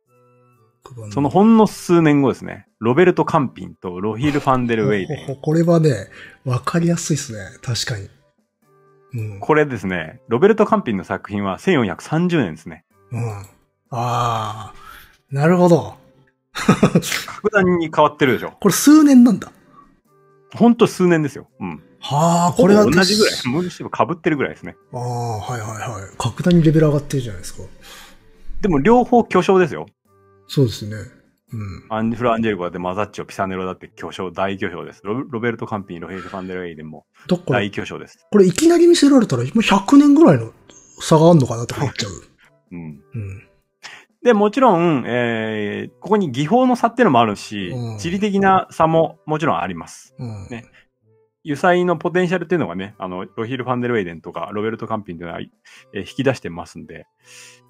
[1.11, 5.35] そのほんの数年後ですね、ロベルト・カンピンとロヒル・ファンデル・ウェイデン。
[5.41, 6.07] これはね、
[6.45, 7.39] わかりやすいですね。
[7.61, 8.09] 確かに。
[9.13, 9.39] うん。
[9.39, 12.85] これですね、ロベルト・カンピンの作品は1430年ですね。
[13.11, 13.29] うん。
[13.31, 13.45] あ
[13.91, 14.73] あ、
[15.31, 15.97] なるほど。
[16.53, 18.53] 格段に変わってるでしょ。
[18.59, 19.51] これ数年なんだ。
[20.55, 21.47] ほんと数年ですよ。
[21.59, 21.83] うん。
[21.99, 23.35] はあ、これはは同じぐらい。
[23.35, 24.75] 確むしろ被ってるぐらいですね。
[24.93, 26.17] ああ、はいはいはい。
[26.17, 27.63] 格段にレベル上がってるじゃないですか。
[28.61, 29.85] でも両方巨匠ですよ。
[30.47, 30.95] そうですね。
[31.51, 31.85] うん。
[31.89, 35.01] アンフラ・アンジェリコだってマザッチョ、ピサネロだって巨匠、大巨匠です。
[35.03, 37.05] ロロベルト・カンピン、ロヘイル・ファンデル・ウェイデンも
[37.47, 38.27] 大、巨匠です。
[38.31, 40.51] これいきなり見せられたら、今100年ぐらいの
[41.01, 42.11] 差があるのかなって思っちゃう。
[42.71, 43.01] うん。
[43.13, 43.43] うん。
[44.21, 50.13] で、もちろん、えー、ここに技法の差っていうのもあるしうん、地理的な差ももちろんあります。
[50.19, 50.47] うん。
[50.49, 50.65] ね
[51.45, 55.41] 油彩のポテンシャルっていうのがね、あの、ロヒル・ファンデル・ウェイデンとか、ロベルト・カンピンっていうのは、
[55.93, 57.07] えー引き出してますんで、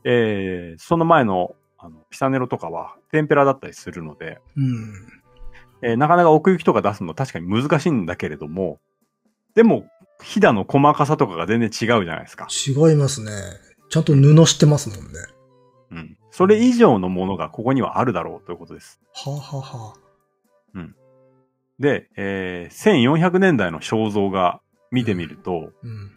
[0.03, 4.93] えーその前の、あの、ピサネロとかは、テンペラだったりするので、うん。
[5.81, 8.79] えーなかなか奥行きとか出すの確かに難しいんだけれども、
[9.55, 9.85] でも、
[10.21, 12.47] ひだの細かさとかが全然違うじゃないですか。
[12.49, 13.31] 違いますね。
[13.89, 15.19] ちゃんと布してますもんね。
[15.91, 16.17] うん。
[16.31, 18.99] それ以上のものがここにはあるだろうということです。
[19.13, 19.93] はあ、はあは
[20.75, 20.79] あ、
[21.79, 24.61] で、えー1400年代の肖像画
[24.91, 26.11] 見てみると、うん。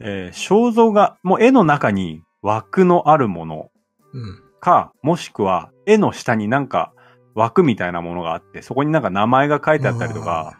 [0.00, 3.70] えー肖像画、もう絵の中に枠のあるもの
[4.12, 4.42] うん。
[4.60, 6.92] か、もしくは絵の下になんか
[7.34, 10.58] 枠みたいなものがあって、そこになんか名前が書いてあったりとか、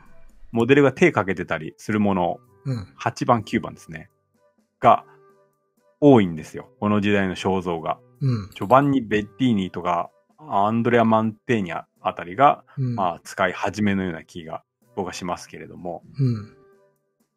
[0.52, 2.88] モデルが手かけてたりするもの、うん。
[3.00, 4.10] 8番、9番ですね。
[4.80, 5.04] が
[6.00, 6.68] 多いんですよ。
[6.80, 7.98] この時代の肖像画。
[8.20, 8.48] うん。
[8.50, 12.94] 序盤にベッティーニとか、アンドレア・マンテーニャあたりが、うん。
[12.94, 14.62] まあ、使い始めのような気が
[14.94, 16.02] 僕はしますけれども。
[16.18, 16.56] うん。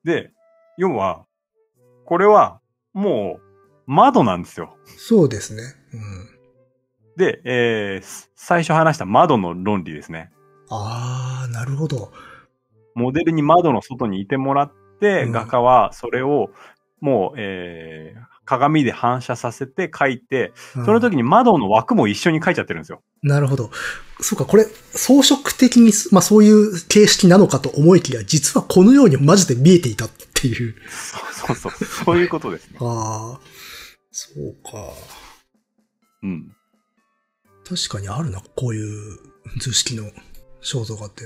[0.03, 0.31] で、
[0.77, 1.25] 要は、
[2.05, 2.59] これは
[2.93, 3.41] もう
[3.85, 4.75] 窓なんですよ。
[4.97, 5.63] そうですね。
[5.93, 6.39] うん。
[7.17, 10.31] で、えー最初話した窓の論理ですね。
[10.69, 12.11] ああ、なるほど。
[12.95, 16.49] モデルに窓の外にいてもらって、うん画家はそれを
[17.01, 23.03] もう、えー鏡で反射させて描いて、うんその時に窓の枠も一緒に描いちゃってるんですよ。
[23.21, 23.69] なるほど。
[24.21, 30.75] そうか、これ、装飾的に、まあそういう形式なのかと思いきや、実はこのようにマジで見えていたっていう。
[30.89, 31.85] そうそうそう。
[32.05, 32.77] そういうことですね。
[32.81, 33.39] ああ、
[34.11, 34.93] そうか。
[36.23, 36.51] うん。
[37.67, 39.19] 確かにあるな、こういう
[39.59, 40.05] 図式の
[40.63, 41.23] 肖像画って。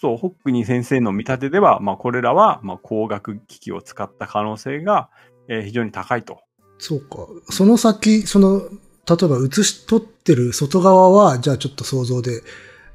[0.00, 5.10] そう、ホックニー先生の見立てでは、まあ、これらは、まあ、光学機器を使った可能性が、
[5.50, 6.40] えー非常に高いと。
[6.78, 7.26] そうか。
[7.50, 12.42] その先、その、例えば写し取ってる外側は、じゃあちょっと想像で、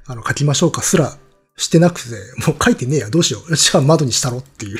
[0.07, 1.17] あの、書きましょうかすら
[1.57, 2.09] してなくて、
[2.47, 3.53] もう書いてねえや、どうしよう。
[3.55, 4.79] じゃあ窓にしたろっていう。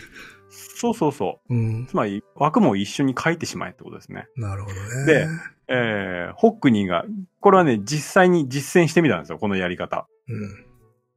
[0.50, 1.54] そうそうそう。
[1.54, 1.88] うん。
[1.88, 4.28] つまり、枠も一緒に書いてしまえってことですね。
[4.38, 5.06] なるほどね。
[5.06, 5.28] で
[5.68, 7.06] えー、ホックニーが、
[7.40, 10.08] これはね、実際に実践してみたんですよ、このやり方。
[10.28, 10.66] うん。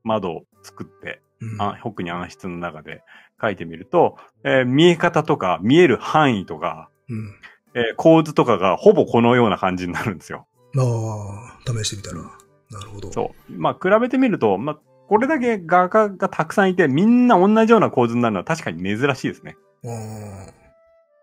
[0.05, 1.63] 窓を作って、うん。
[1.63, 3.03] あホックニー暗室の中で
[3.41, 7.35] 書いてみると、えー見え方とか、見える範囲とか、うん。
[7.75, 10.47] えー構図とかがほぼこのような感じになるんですよ。
[10.77, 12.23] ああ、試してみたら。
[12.71, 13.13] なるほど。
[13.13, 13.53] そう。
[13.53, 14.79] まあ、比べてみると、まあ、
[15.09, 19.57] これだけ画家がたくさんいて、みんな同じような構図になるのは確かに珍しいですね。
[19.85, 20.53] ああ。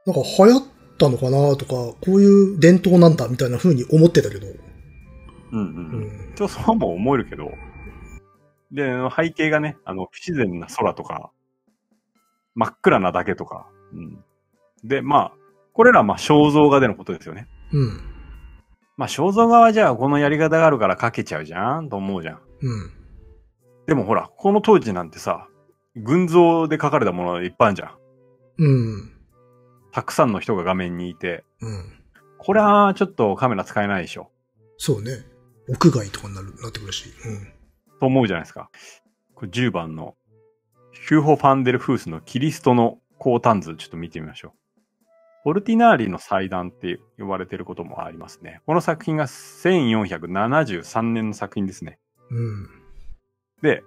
[0.07, 0.63] なんか流行っ
[0.97, 4.47] たのかなとか、こういう伝統なんだみたいな風に思ってたけど。
[5.51, 5.65] うんうん。
[5.65, 6.33] うん。
[6.35, 7.51] ちょっとそうも思えるけど。
[8.75, 11.31] で、背景がね、あの、不自然な空とか、
[12.53, 13.67] 真っ暗なだけとか。
[13.93, 14.23] うん。
[14.83, 15.31] で、まあ、
[15.73, 17.47] これらはまあ肖像画でのことですよね。
[17.73, 18.01] うん。
[18.97, 22.39] まあ肖像画はじゃあこのやり方があるから描けちゃうじゃんと思うじゃん。
[22.61, 22.91] うん。
[23.87, 25.47] でもほら、この当時なんてさ、
[25.95, 27.91] 群像で描かれたものいっぱいあるじゃん。
[28.57, 29.11] うん。
[29.91, 31.83] たくさんの人が画面にいて、うん。
[32.37, 34.29] これはちょっとカメラ使えないでしょ。
[34.77, 35.25] そうね。
[35.67, 37.09] 屋外とかになる、なってくるし。
[37.25, 37.54] うん。
[37.99, 38.69] と思うじゃないですか。
[39.33, 40.15] これ10番の
[40.93, 44.51] ヒューホ・ファンデルフースのキリストの高端図、ちょっと見てみましょう。
[45.43, 48.61] ポルティナーリの祭壇って呼ばれてることもありますね。
[48.65, 51.99] この作品が1473年の作品ですね。
[52.31, 52.69] うん。
[53.61, 53.83] で、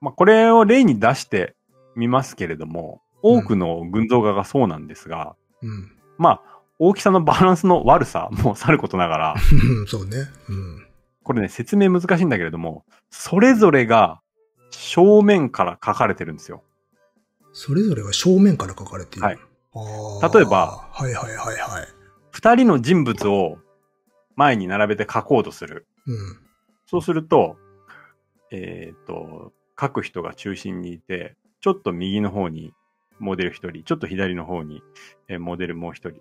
[0.00, 1.56] まあ、これを例に出して
[1.96, 5.90] みますけれども、多くの群像画がそうなんですが、うん。
[6.18, 9.34] まあ、大きさのバランスの悪さもさることながら、
[9.88, 10.18] そうね。
[10.48, 10.86] うん。
[11.22, 14.20] これね、説明難しいんだけれども、それぞれが
[14.70, 16.62] 正面から描かれてるんですよ。
[17.52, 19.26] それぞれが正面から書かれている。
[19.26, 19.38] はい
[19.72, 21.88] 例えば、はいはいはいはい。
[22.32, 23.58] 二人の人物を
[24.34, 25.86] 前に並べて描こうとする。
[26.06, 26.16] うん。
[26.86, 27.56] そうすると、
[28.50, 32.72] えっ、と、描く人が中心にいて、ちょっと右の方に
[33.20, 34.82] モデル一人、ちょっと左の方に、
[35.28, 36.20] えーモデルもう一人。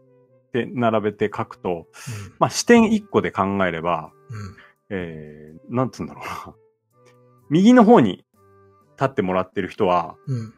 [0.53, 1.87] で、並べて描くと、
[2.37, 4.55] まあ、視点一個で考えれば、うん。
[4.89, 6.55] えー、なんつうんだろうな。
[7.49, 8.25] 右の方に
[8.97, 10.39] 立ってもらってる人は、うん。
[10.39, 10.53] うん。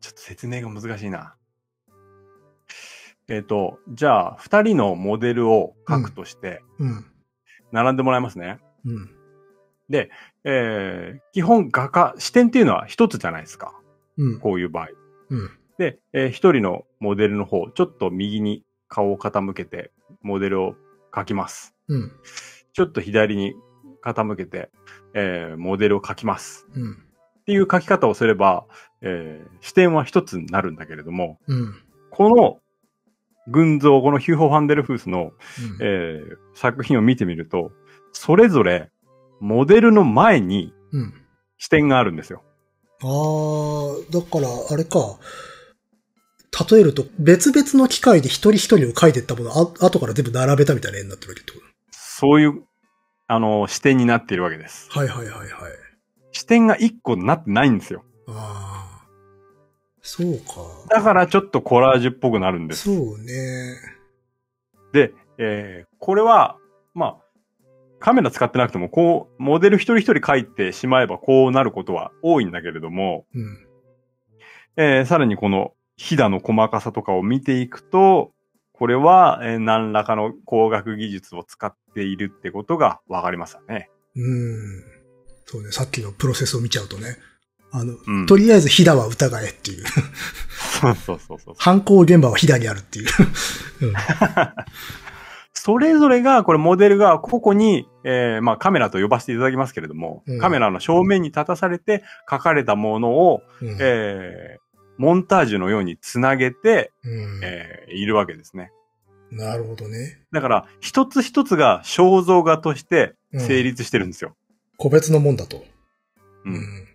[0.00, 1.36] ちょっと説明が難しいな。
[3.28, 7.06] えっ、と、じゃあ、二人のモデルを描くとして、うん。
[7.70, 8.58] 並んでもらいますね。
[8.84, 9.10] うん。
[10.44, 13.72] えー、基本画家、視点っていうのは一つじゃないですか。
[14.16, 14.40] うん。
[14.40, 14.88] こういう場合。
[15.30, 15.50] うん。
[15.78, 19.92] で、えー一人のモデルの方、ちょっと右に顔を傾けて、
[20.22, 20.74] モデルを
[21.12, 21.74] 描きます。
[21.88, 22.12] うん。
[22.72, 23.54] ちょっと左に
[24.04, 24.70] 傾けて、
[25.14, 26.66] えーモデルを描きます。
[26.74, 26.92] うん。
[26.92, 28.66] っていう描き方をすれば、
[29.00, 31.74] えー視点は一つになるんだけれども、うん。
[32.10, 32.60] この
[33.48, 35.32] 群像、このヒューホ・ファンデルフースの、うん
[35.80, 37.72] えー作品を見てみると、
[38.12, 38.90] それぞれ
[39.40, 41.14] モデルの前にうん。
[41.58, 42.42] 視点があるんですよ。
[43.02, 45.18] ああ、だから、あれか。
[46.70, 51.58] 例えると、別々の機械で一人一人を書いていったものを、あ後から全部並べたみたいな絵になってるわけってこ
[52.22, 52.62] そういう、
[53.26, 54.88] あの、視点になっているわけです。
[54.90, 55.50] とはいはいはいはい。
[56.30, 58.04] 視点が一個になってないんですよ。
[58.28, 59.08] ああ。
[60.02, 60.86] そうか。
[60.88, 62.84] だからちょっとコラージュっぽくなるんです。
[62.84, 63.76] そうね。
[64.92, 66.58] で、えーこれは、
[66.94, 67.16] まあ、
[67.98, 73.66] カメラ使ってなくても、こう、モデル一人一人描いてしまえばこうなることは多いんだけれども、うん。
[74.76, 78.30] えーさらにこの、ひだの細かさとかを見ていくと、
[78.72, 83.90] これは、えー何らかの工学技術を使っているってことがわかりますよね。
[84.16, 84.84] うん。
[85.44, 85.72] そうね。
[85.72, 87.16] さっきのプロセスを見ちゃうとね。
[87.70, 88.26] あの、うん。
[88.26, 89.84] とりあえずヒダは疑えっていう。
[90.80, 91.54] そうそうそうそう。
[91.58, 93.06] 犯行現場はヒダにあるっていう。
[93.82, 93.92] うん。
[95.54, 104.62] それぞれが、これモデルが個々に、えーまあカメラと呼ばせていただきますけれども、うんカメラの正面に立たされて書かれたものを、うんえー
[104.98, 108.70] モンタージュのようにつなげて、うんえーいるわけですね。
[109.32, 110.18] なるほどね。
[110.30, 114.36] だから、一つ一つが肖像画として成立してるんですよ。
[114.76, 115.64] 個別のもんだと。
[116.44, 116.88] うん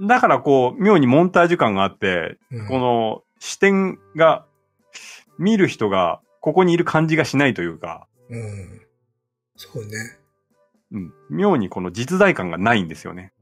[0.00, 4.46] だから、こう、妙にモンタージュ感があって、うんこの視点が、
[5.38, 8.80] 見る人が、ここにいる感じがしないというか、うん。
[9.56, 10.18] そうね。
[10.92, 13.32] うん、妙にこの実在感がないんですよね。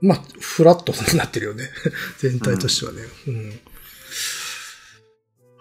[0.00, 1.64] まあ、フラットになってるよね。
[2.18, 3.02] 全体としてはね。
[3.26, 3.60] うん。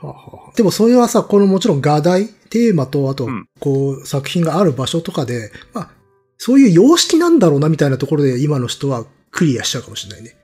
[0.02, 5.92] はあはあでもそれはさ、このもちろん画題、テーマと、あとうん、こう、作品がある場所とかで、まあ、
[6.38, 10.36] そういう様式なんだろうなみたいなところで今の人はクリアしちゃうかもしれないね。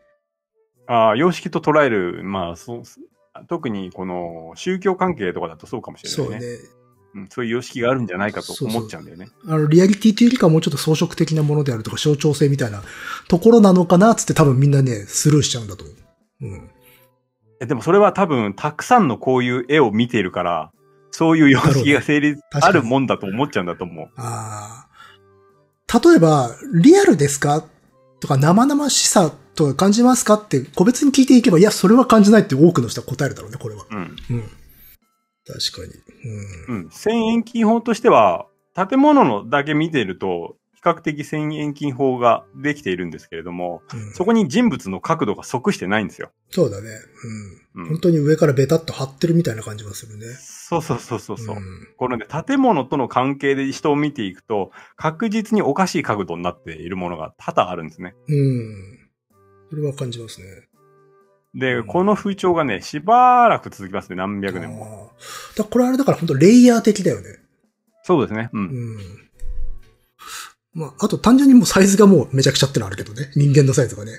[0.88, 2.84] ああ、様式と捉える、まあ、そう、
[3.48, 6.58] 特にこの宗教関係とかだとそうかもしれそうねないね。。
[7.16, 9.30] うん、そういう様式があるんじゃないかと思っちゃうんだよね。
[9.46, 12.84] あの、リアリティというよりかはもうちょっと装飾的なものであるとか象徴性みたいな
[13.28, 15.96] ところなのかなっつって多分みんなね、スルーしちゃうんだと思う。
[16.42, 16.70] うん。
[17.64, 20.72] えでもそれは多分、たくさんのこういう絵を見ているから、
[21.12, 24.10] そういう様式が成立、あるもんだと思っちゃうんだと思う。
[24.18, 26.00] ああ。
[26.00, 27.64] 例えば、リアルですか？
[28.20, 30.36] とか生々しさとか感じますか？
[30.36, 33.86] って個別に聞いていけば、いや、それは感じないって多くの人は答えるだろうね、これは。
[33.92, 33.98] うん。
[33.98, 34.16] うん。
[35.46, 35.94] 確かに。
[36.70, 36.84] うん。
[36.84, 36.90] うん。
[36.90, 46.32] 千円金法としては、建物のだけ見てると、比較的千円金法ができているんですけれども、うんそこに人物の角度が即してないんですよ。
[46.50, 46.90] そうだね。
[47.76, 47.80] う。
[47.80, 50.26] うんん本当に上からベタっと張ってるみたいな感じがするね。
[50.40, 51.56] そうそうそうそうそう。
[51.56, 58.14] んこのね、建物との関係で人を見ていくと、確実におかしい角度になっているものが多々あるんですね。
[58.28, 59.10] うん。
[59.70, 60.68] それは感じますね。
[61.56, 65.12] で、うんこの風潮がね、しばらく続きますね、何百年も。
[65.56, 67.40] だこれあれだから本当レイヤー的だよね。
[68.04, 68.50] そうですね。
[68.54, 68.62] うん。
[68.62, 68.66] う
[68.98, 69.23] ん。
[70.74, 73.32] まあ、あと単純にもうサイズがもうめちゃくちゃってのあるけどね。
[73.36, 74.12] 人間のサイズがね。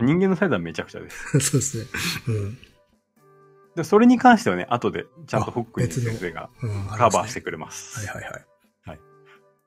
[0.00, 1.38] 人間のサイズはめちゃくちゃです。
[1.40, 1.86] そうですね。
[2.28, 2.58] うん。
[3.76, 7.98] で、それに関してはね、後でちゃんとあホックニー別の先生がうん、カバーしてくくれます。
[7.98, 8.46] はいはいはい。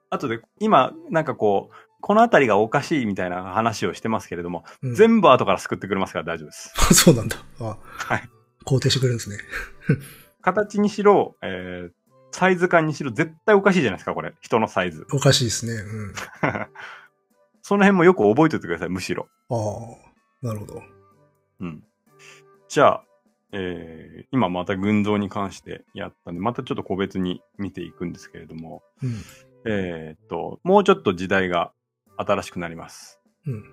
[0.09, 6.73] 後で、今、なんかこう、このあたりがおかしいみたいな話をしてますけれども、うん全部後から救ってくれますから大丈夫です。
[6.93, 7.37] そうなんだ。
[7.59, 8.29] あはい。
[8.65, 9.37] 肯定してくれるんですね。
[10.41, 11.91] 形にしろ、えー、
[12.35, 14.33] サイズ感にしろ、絶対おかしいじゃないですか、これ。
[14.41, 15.07] 人のサイズ。
[15.13, 15.71] おかしいですね。
[15.71, 16.13] うん。
[17.63, 19.29] その辺もよく覚えておいてください、むしろ。
[19.49, 19.55] あ
[20.43, 20.83] あ、なるほど。
[21.61, 21.83] うん。
[22.67, 23.05] じゃあ、
[23.53, 29.13] えー、今また群像に関してやったんで、またちょっと個別に見ていくんですけれども、うん。
[29.65, 31.71] えーっと、もうちょっと時代が
[32.17, 33.21] 新しくなります。
[33.47, 33.63] うん。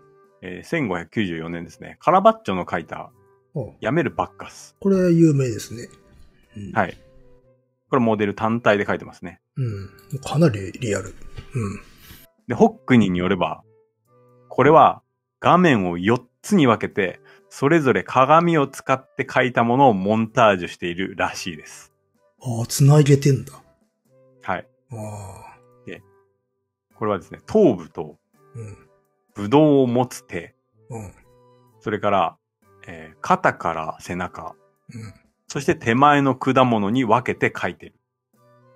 [0.41, 1.97] えー、1594年ですね。
[1.99, 3.11] カラバッチョの書いた、
[3.57, 4.77] あやめるバッカス。
[4.79, 5.89] これ有名ですね。
[6.57, 6.73] うん。
[6.73, 6.97] はい。
[7.93, 9.43] これモデル単体で書いてますね。
[9.59, 10.19] うん。
[10.25, 11.11] かなりリアル。
[11.11, 11.15] うん。
[12.49, 13.63] で、ホックニーによれば、
[14.49, 15.03] これは
[15.41, 17.21] 画面を4つに分けて、
[17.51, 21.93] それぞれ鏡を使って描いたものをモンタージュしているらしいです。
[22.41, 23.53] ああ、繋げてんだ。
[24.41, 24.67] はい。
[24.93, 25.53] ああ。
[26.95, 28.17] これはですね、頭部と
[28.55, 28.77] うん。
[29.35, 30.55] ブドウを持つ手、
[30.89, 31.13] うん。
[31.81, 32.37] それから、
[32.87, 34.55] えー肩から背中、
[34.95, 35.15] うん。
[35.53, 37.95] はそして手前の果物に分けて描いてる。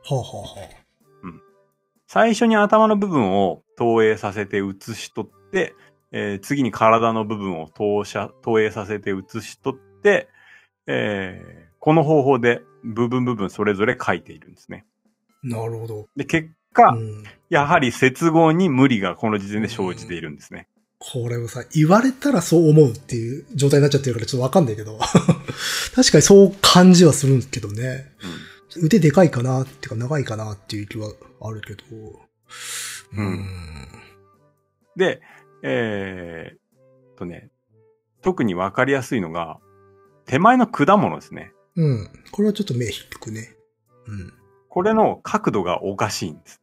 [0.09, 0.87] あ、はあは
[2.07, 5.75] 最初に頭の部分を投影させて写し取って、
[6.13, 10.29] えー次に体の部分を投射、投影させて写し取って、
[10.87, 14.85] えーこの方法で部分部分それぞれ描いているんですね。
[15.45, 15.47] あ。
[15.47, 16.09] なるほど。
[16.17, 17.25] で、結果、うん。
[17.49, 20.69] やはり接合に無理がこの時点で生じているんですね。
[20.99, 24.99] これをさ、言われたらそう思うっていう状態になっちゃってるからちょっとわかんないけど。
[25.95, 28.13] 確かにそう感じはするんですけどね。
[28.79, 31.83] 腕でかいかなっていうか長いかなっていう気はあるけど。
[33.17, 33.47] うん
[34.97, 35.21] で、
[35.63, 37.51] えー、とね、
[38.23, 39.59] 特にわかりやすいのが、
[40.27, 41.53] 手前の果物ですね。
[41.77, 42.11] うん。
[42.33, 43.55] これはちょっと目引くね。
[44.07, 44.33] うん。
[44.69, 46.61] これの角度がおかしいんです。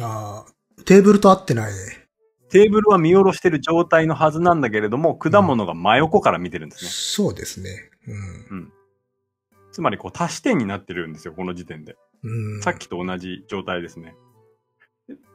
[0.00, 2.05] ああ、テーブルと合ってないね。
[2.48, 6.90] テーブルは見下ろしてる状態のはずなんだけれども、果物が真横から見てるんですね。
[6.90, 7.90] そうですね。
[8.50, 8.72] うん。
[9.72, 11.96] つまりこう足し点になってるんですよ、この時点で。
[12.22, 12.62] うん。
[12.62, 14.14] さっきと同じ状態ですね。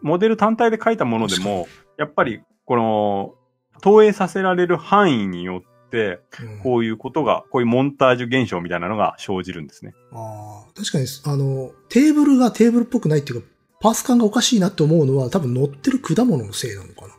[0.02, 3.36] モデル単体で描いたものでも、 やっぱりこの
[3.82, 9.94] 投影させられる範囲によって、うん、こういうことが、こういうモンタージュ現象みたいなのが生じるんですね。
[10.12, 13.48] ああ、確かに、あの、テーブルがテーブルっぽくないっていうか、
[13.82, 17.14] パース感がおかしいなって思うのは多分乗ってる果物のせいなのかな。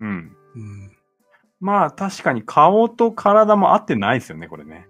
[0.00, 0.36] うん。
[0.56, 0.92] うん。
[1.60, 4.86] まあ確かに顔と体も合ってないですよね、これね。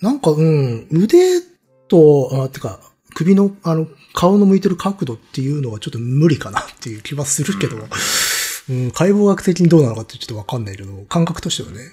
[0.00, 1.40] なんか、うん、腕
[1.88, 2.80] と、あ、てか、
[3.14, 11.84] 首の、あの、顔の向いてる角度っていうのはちょっと無理かなっていう気はするけど、うん、解剖学的にどうなのかってちょっとわかんないけど、感覚としてはね。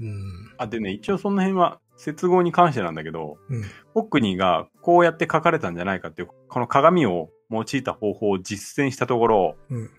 [0.00, 0.52] うん。
[0.58, 3.62] あ、でね、一応その辺は接合に関してなんだけど、うん。
[3.94, 9.90] ホックニーがこうやって書かれたんじゃないかっていう、この鏡を用いた方法を実践したところ、うん。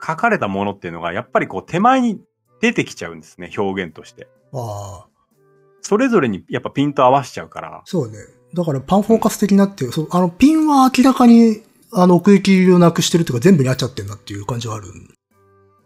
[0.00, 2.20] 書かれたものっていうのがやっぱりこう手前に
[2.60, 4.28] 出てきちゃうんですね、表現として。
[4.52, 5.08] ああ、
[5.80, 7.82] それぞれにやっぱピント合わしちゃうから。
[7.84, 8.18] そうね。
[8.54, 14.86] だからパンフォーカス的になっていう、そうあの、ピンは明らかに、あの、奥行きをなくしてるっていうか全部に合っちゃってんなっていう感じはある。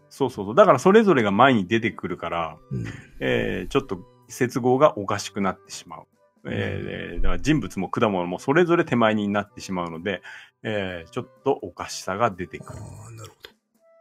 [0.09, 0.55] そうそうそう。
[0.55, 2.85] だからそれぞれが前に出てくるから、うん。
[3.19, 3.99] えー、ちょっと
[4.33, 6.03] 接合がおかしくなってしまう。
[6.45, 10.21] えーだから人物も果物もそれぞれ手前になってしまうので、
[10.63, 12.79] えーちょっとおかしさが出てくる。
[12.79, 13.49] ああ、なるほど。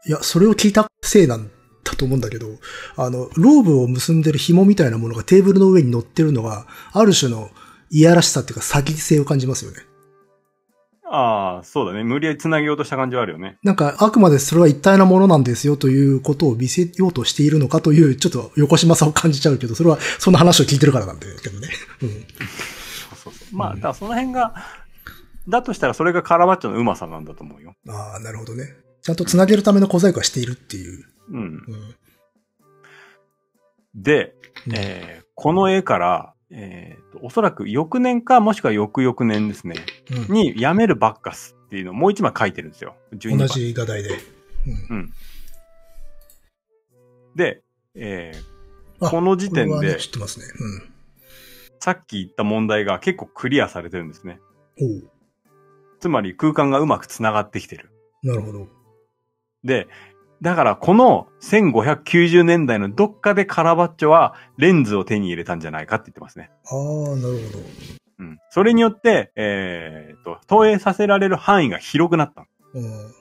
[0.07, 1.49] いや、それを聞いたせいなん
[1.85, 2.49] だと思うんだけど、
[2.97, 7.51] あの、ローブを結んでる紐みたいなものがテーブルの上に乗ってるのが、ある種の
[7.91, 9.78] いやらしさっていうか詐欺性を感じますよね。
[11.15, 12.05] ああ、そうだね。
[12.05, 13.59] 無理やり繋げようとした感じはあるよね。
[13.63, 21.69] なんか、あくまでそれは一体なものなんですよということを見せようとしているのかという、ちょっと横島さを感じちゃうけど、それはそんな話を聞いてるからなんだけどね。
[22.01, 22.09] うん。
[22.09, 23.57] そうそう。
[23.57, 24.55] まあ、だからその辺が、
[25.47, 27.75] だとしたらそれがカラバッチョのうまさなんだと思うよ。
[27.89, 28.65] ああ、なるほどね。
[29.03, 31.05] ちゃんと繋げるための小細工はしているっていう。
[31.31, 31.43] うん。
[31.43, 31.63] うん。
[33.95, 34.35] で、
[34.67, 39.76] うんえーこの絵から、えーと、おそらく翌年か、もしくは翌々年ですね、
[40.28, 42.94] うんに、やめるバッカスっていうのをもう一枚書いてるんですよ。
[43.14, 44.11] 12番同じ画題で。
[44.90, 45.12] うん。
[47.34, 47.62] で、
[47.94, 48.32] え
[49.00, 50.46] あーこの時点でね、知ってますね。
[51.80, 54.38] さっき言った問題が結構クリアされてるんですね。
[55.98, 57.90] つまり空間がうまく繋がってきてる。
[58.22, 58.68] なるほど。
[59.64, 59.88] で、
[60.43, 66.51] だからこの1590年代のどっかでカラバッチョはレンズを手に入れたんじゃないかって言ってますね。
[66.66, 67.64] ああ、なるほど。
[68.18, 68.38] うん。
[68.51, 72.47] それによって、えー、と、投影させられる範囲が広くなった。
[72.74, 73.14] うん。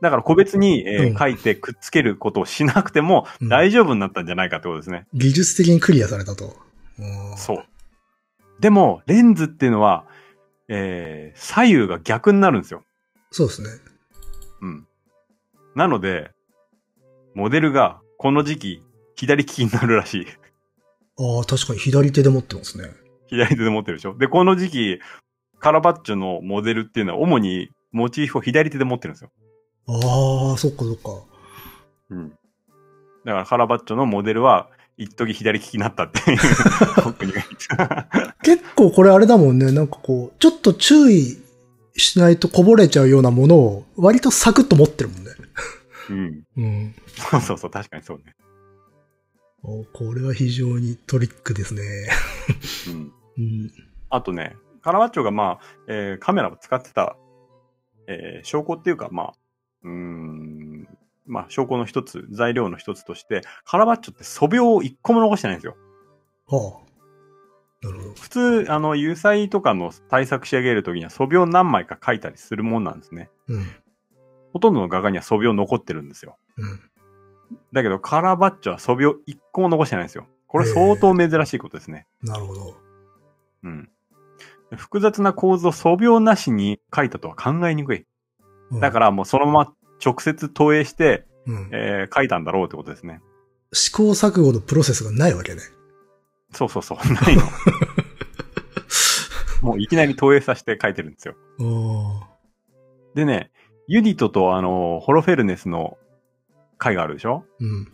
[0.00, 5.06] だから個別に、えーうん書いてくっつけることをしなくてもうん大丈夫になったんじゃないかってことですね。
[5.12, 6.56] 技術的にクリアされたと。
[7.00, 7.64] うんそう。
[8.60, 10.04] でも、レンズっていうのは、
[10.68, 12.84] えー、左右が逆になるんですよ。
[13.32, 13.68] そうですね。
[14.60, 14.86] うん。
[15.74, 16.30] なので、
[17.34, 18.82] モデルがこの時期、
[19.16, 20.26] 左利きになるらしい。
[21.18, 22.88] ああ、確かに左手で持ってますね。
[23.28, 24.16] 左手で持ってるでしょ？
[24.16, 24.98] で、この時期、
[25.58, 29.30] カラバッチョのモデルっていうのは主にモチーフを左手で持ってるんですよ。
[29.86, 31.10] ああ、そっかそっか。
[32.10, 32.30] うん。
[32.30, 32.36] だ
[33.32, 34.68] からカラバッチョのモデルは、
[34.98, 36.38] 一時左利きになったっていう。
[38.44, 39.72] 結構これあれだもんね。
[39.72, 41.38] なんかこう、ちょっと注意
[41.96, 45.21] しないとこぼれちゃうようなものを割とサクッと持ってるもんね。
[46.10, 46.44] うん。
[46.56, 46.94] うん。
[47.30, 48.34] そうそうそう、確かにそうね。
[49.64, 51.82] おこれは非常にトリックですね。
[52.88, 53.12] うん。
[53.38, 53.70] うん。
[54.10, 57.16] あとね、カラバッチョがまあ、えーカメラを使ってた、
[58.08, 59.32] えー証拠っていうか、まあ、
[59.84, 60.88] うーん、
[61.26, 65.76] まあ、証拠の一つ、材料の一つとして、カラバッチョって素描を一個も残してないんですよ。
[66.48, 67.86] はあ。
[67.86, 68.14] なるほど。
[68.14, 73.30] 普通、あの、油彩とかの対策仕上げるときには素描何枚か描いたりするもんなんですね。
[73.48, 73.66] うん。
[74.52, 76.36] ほとんどの画家には素描残ってるんですよ。
[76.56, 76.80] うん。
[77.72, 80.26] だけど、カラバッチョは素描一個も残してないんですよ。
[80.46, 82.06] これ相当珍しいことですね。
[82.22, 82.76] なるほど。
[83.64, 83.88] うん。
[84.76, 88.06] 複雑な構図を素描なしに描いたとは考えにくい。
[88.70, 89.72] うんだからもうそのまま
[90.02, 93.20] 直接投影して、うん、えー描いたんだろうってことですね。
[93.72, 95.60] 試行錯誤のプロセスがないわけね。
[96.52, 96.98] そうそうそう。
[96.98, 97.42] ないの。
[99.62, 101.34] もういきなり投影させて描いてるんですよ。
[101.60, 102.28] あ
[103.14, 103.50] でね、
[103.88, 105.98] ユディトとあの、ホロフェルネスの
[106.84, 107.44] 絵画あるでしょ？
[107.60, 107.92] うん。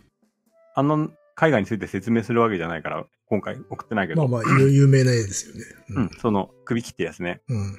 [0.75, 1.09] あの
[1.41, 4.27] 絵画について説明するわけじゃないから、今回送ってないけど。
[4.27, 5.63] まあまあ、有有名な絵ですよね。
[5.89, 7.41] うん、その首切ってやつね。
[7.49, 7.77] うん。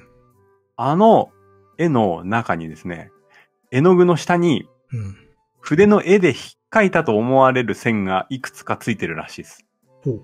[0.75, 1.31] あの
[1.77, 3.11] 絵の中にですね、
[3.71, 5.17] 絵の具の下にうん。
[5.59, 6.37] 筆の絵で引っ
[6.71, 9.65] 描いたと思われる線がいくつかついてるらしいです。
[10.03, 10.21] ほう。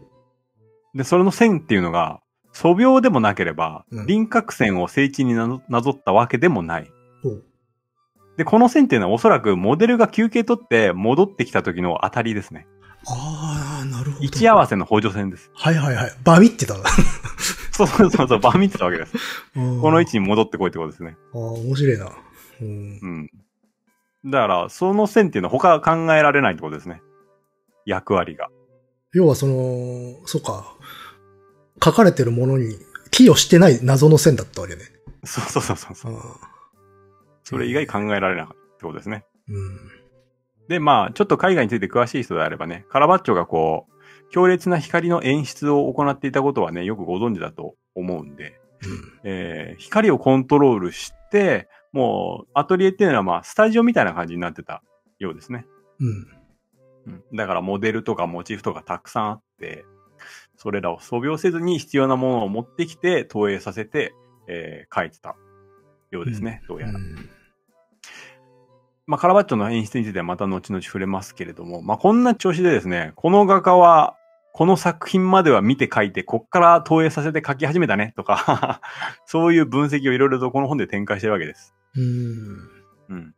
[0.95, 2.21] で、それの線っていうのが、
[2.53, 6.91] 素描でもなければうん、輪郭線を聖地になぞったわけでもない。
[8.37, 12.67] で、この線っていうのはおそらくモデルが休憩取って戻ってきた時の当たりですね。
[13.07, 14.23] ああ、なるほど。
[14.23, 15.49] 位置合わせの補助線です。
[15.55, 16.11] はいはいはい。
[16.23, 16.75] バミってた。
[16.75, 16.77] あ
[17.71, 19.13] そうそうそうそう、バミってたわけです。
[19.57, 21.17] ーこの位置に戻ってこいってことですね。
[21.33, 22.11] ああ、面白いな。
[22.61, 22.99] うん。
[23.01, 23.31] うん。
[24.25, 27.01] だから、その線っていうのは他は考えられないってことですね。
[27.85, 28.49] 役割が。
[29.13, 30.75] 要はその、そうか。
[31.83, 32.75] 書かれてるものに
[33.11, 34.81] 寄与してない謎の線だったわけね。
[35.23, 36.17] そうそうそうそう
[37.47, 39.23] それ以外考えられなかったってことですね。
[39.47, 39.79] うん。
[40.67, 48.59] で、まあ、ちょっと海外について詳しい人であればね、カラバッチョがこう、強烈な光の演出を行っていたことはね、よくご存知だと思うんで、
[49.23, 54.83] えー光をコントロールして、もう、アトリエっていうのはまあ、スタジオみたいな感じになってた
[55.17, 55.65] ようですね。
[56.01, 56.27] うん。
[57.05, 57.23] うん。
[57.33, 59.85] だから、モデルとかモチーフとかたくさんあって、
[60.57, 64.13] それらを素描せずに必要なものを持ってきて、投影させて、
[64.49, 65.37] えー描いてた
[66.11, 66.99] ようですね、どうやら。
[66.99, 67.36] うん
[69.07, 74.17] まあ、カラバッチョの演出についてはまた後々触れますけれども、まあ、こんな調子でですね、この画家は、
[74.53, 78.81] この作品までは見て描いて、こっから投影させて描き始めたね、とか、
[79.25, 81.73] そういう分析をいろいろとこの本で展開してるわけです。
[81.95, 82.69] うん。
[83.09, 83.35] うん。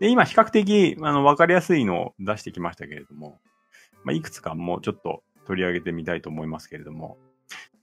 [0.00, 3.40] で、今、比較的、あの、わかりやすいのを出してきましたけれども、
[4.02, 7.16] まあ、いくつかもうちょっと取り上げてみたいと思いますけれども、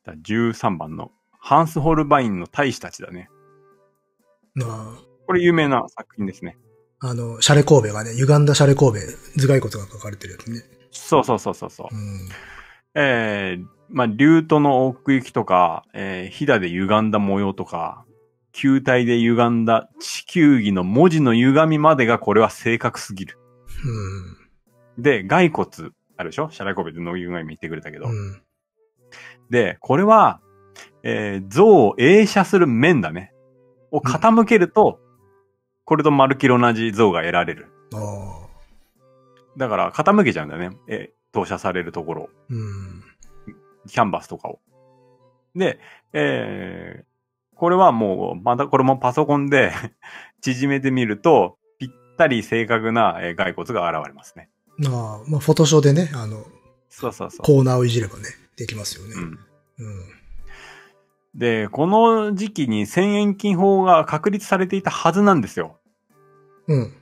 [0.06, 3.30] じゃあ13番のハンス・ホルバインの大使たちだね。
[4.54, 6.58] まこれ有名な作品ですね。
[7.02, 8.99] あ、あの、シャレ神戸がね、歪んだシャレ神戸、
[9.39, 10.64] 頭蓋骨が書かれてるやつね。
[10.91, 11.95] そうそうそうそうそう。
[11.95, 12.30] うん。
[12.95, 18.06] えー、まあ、竜都の奥行きとか、えー、ひだで歪んだ模様とか、
[18.54, 23.38] 球体で歪んだ地球儀の文字の歪みまでがこれは正確すぎる。
[24.97, 26.49] で、骸骨あるでしょ？
[26.52, 28.08] シャラコベでの歪み言ってくれたけど。
[28.08, 28.12] うん。
[28.12, 28.41] うん。
[29.49, 30.41] で、これは、
[31.04, 33.34] えー、像を映写する面だね。
[33.89, 34.99] を傾けると、
[35.92, 37.68] これと丸きり同じ像が得られる。
[39.58, 40.78] だから傾けちゃうんだよね。
[40.88, 42.30] えー投射されるところを。
[42.50, 43.04] うん。
[43.89, 44.60] キャンバスとかを。
[45.54, 45.80] で、
[46.14, 49.74] えー、これはもう、またこれもパソコンで
[50.42, 54.50] 縮めてみると、ぴったり正確なえー骸骨が現れますね。
[54.86, 56.46] ああ、まあ、フォトショーでね、あの、
[56.88, 57.39] そうそうそう。
[57.44, 58.24] コーナーをいじればね、
[58.56, 59.16] できますよね。
[59.16, 59.24] うん。
[59.24, 59.39] うん。
[61.36, 65.80] で、この時期に千円金法が確立されていたはずなんですよ。
[66.68, 66.93] うん。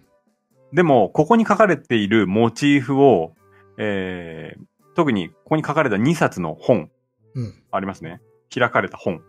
[0.74, 3.34] でも、ここに書かれているモチーフを、
[3.78, 6.90] えー、特にここに書かれた2冊の本、
[7.36, 7.64] うん。
[7.72, 8.22] ありますね。
[8.54, 9.22] 開かれた本。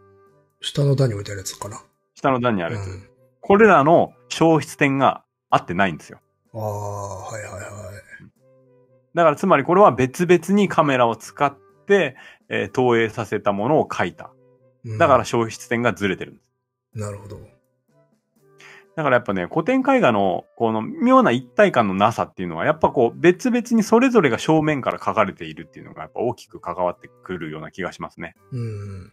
[0.60, 1.82] 下の段に置いてあるやつかな。
[2.14, 2.86] 下の段にあるやつ。
[2.86, 3.10] うん
[3.42, 6.20] これらの消失点が合ってないんですよ。
[6.54, 7.62] ああ、はいはいはい。
[9.14, 11.56] だからつまりこれは別々にカメラを使っ
[11.86, 12.16] て、
[12.48, 14.30] えー投影させたものを描いた。
[14.84, 16.98] うんだから、消失点がずれてるんです。
[17.00, 17.40] なるほど。
[18.96, 28.34] だからやっぱね、古典絵画のこの妙な一体感のなさっていうのは、やっぱこう別々にそれぞれが正面から描かれているっていうのがやっぱ大きく関わってくるような気がしますね。
[28.52, 29.12] うん。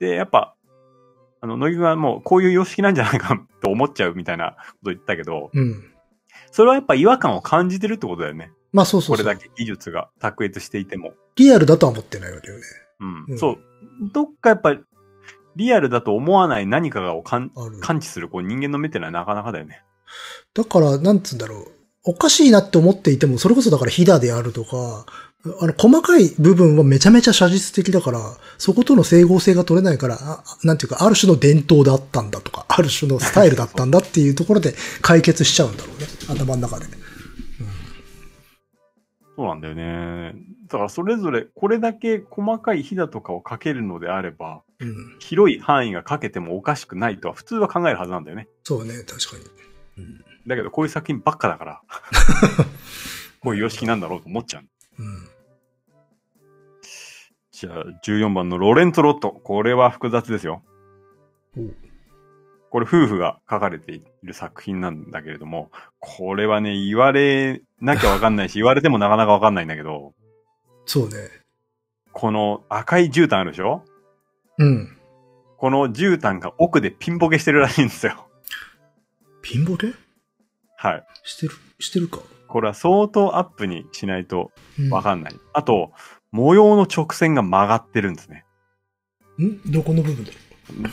[0.00, 0.54] で、やっぱ、
[1.40, 5.92] あの、乃木がもうこういう様式なんじゃないかと思っちゃうみたいなこと言ったけど、うん。
[6.50, 8.50] それはやっぱ違和感を感じてるってことだよね。
[8.72, 9.24] まあそうそうそう。
[9.24, 11.12] これだけ技術が卓越していても。
[11.36, 12.62] リアルだとは思ってないわけよね。
[13.00, 13.24] うん。
[13.28, 13.58] うんそう。
[14.12, 14.80] どっかやっぱり、
[15.56, 17.78] リアルだと思わない何かがを感ある。
[17.80, 19.82] 感知するこう人間の目ってのはなかなかだよね。
[20.54, 21.66] だから、なんつうんだろう。
[22.04, 25.06] おかしいなって思っていても、それこそだからヒダであるとか、
[25.60, 28.20] あの、細かい部分はめちゃめちゃ写実的だから、
[28.58, 36.06] そことの整合性が取れないから、あなんていうか、ある種の伝統だったんだとか、ある種のスタイルだったんだっていうところで解決しちゃうんだろうね。
[36.28, 36.86] 頭の中で。
[39.34, 40.34] そうなんだよね。
[40.72, 45.16] だからそれぞれこれだけ細かいひだとかをかけるのであれば、うん。
[45.18, 48.48] 広い範囲がかけてもおかしくないとは普通は考えるはずなんだよね。
[48.64, 49.36] そうね、確か
[49.98, 50.04] に。
[50.46, 51.82] だけどこういう作品ばっかだから、
[53.40, 54.62] こういう様式なんだろうと思っちゃう。
[54.98, 55.28] うん。
[57.50, 59.30] じゃあ14番のロレンツォ・ロット。
[59.30, 60.62] これは複雑ですよ。
[62.70, 70.14] これ夫婦が書かれている作品なんだけれども、これはね、言われなきゃわかんないし、言われてもなかなかわかんないんだけど、
[70.86, 71.14] そうね。
[72.12, 73.84] この赤い絨毯あるでしょ？
[74.58, 74.96] うん。
[75.56, 78.28] この絨毯が奥でピンボケしてるらしいんですよ。
[79.40, 79.92] ピンボケ？
[80.76, 81.06] はい。
[81.22, 82.18] してる、してるか？
[82.48, 85.34] これは相当アップにしないとうんわかんない。
[85.54, 85.92] あと、
[86.32, 88.44] 模様の直線が曲がってるんですね。
[89.40, 89.70] ん？
[89.70, 90.90] どこの部分だろ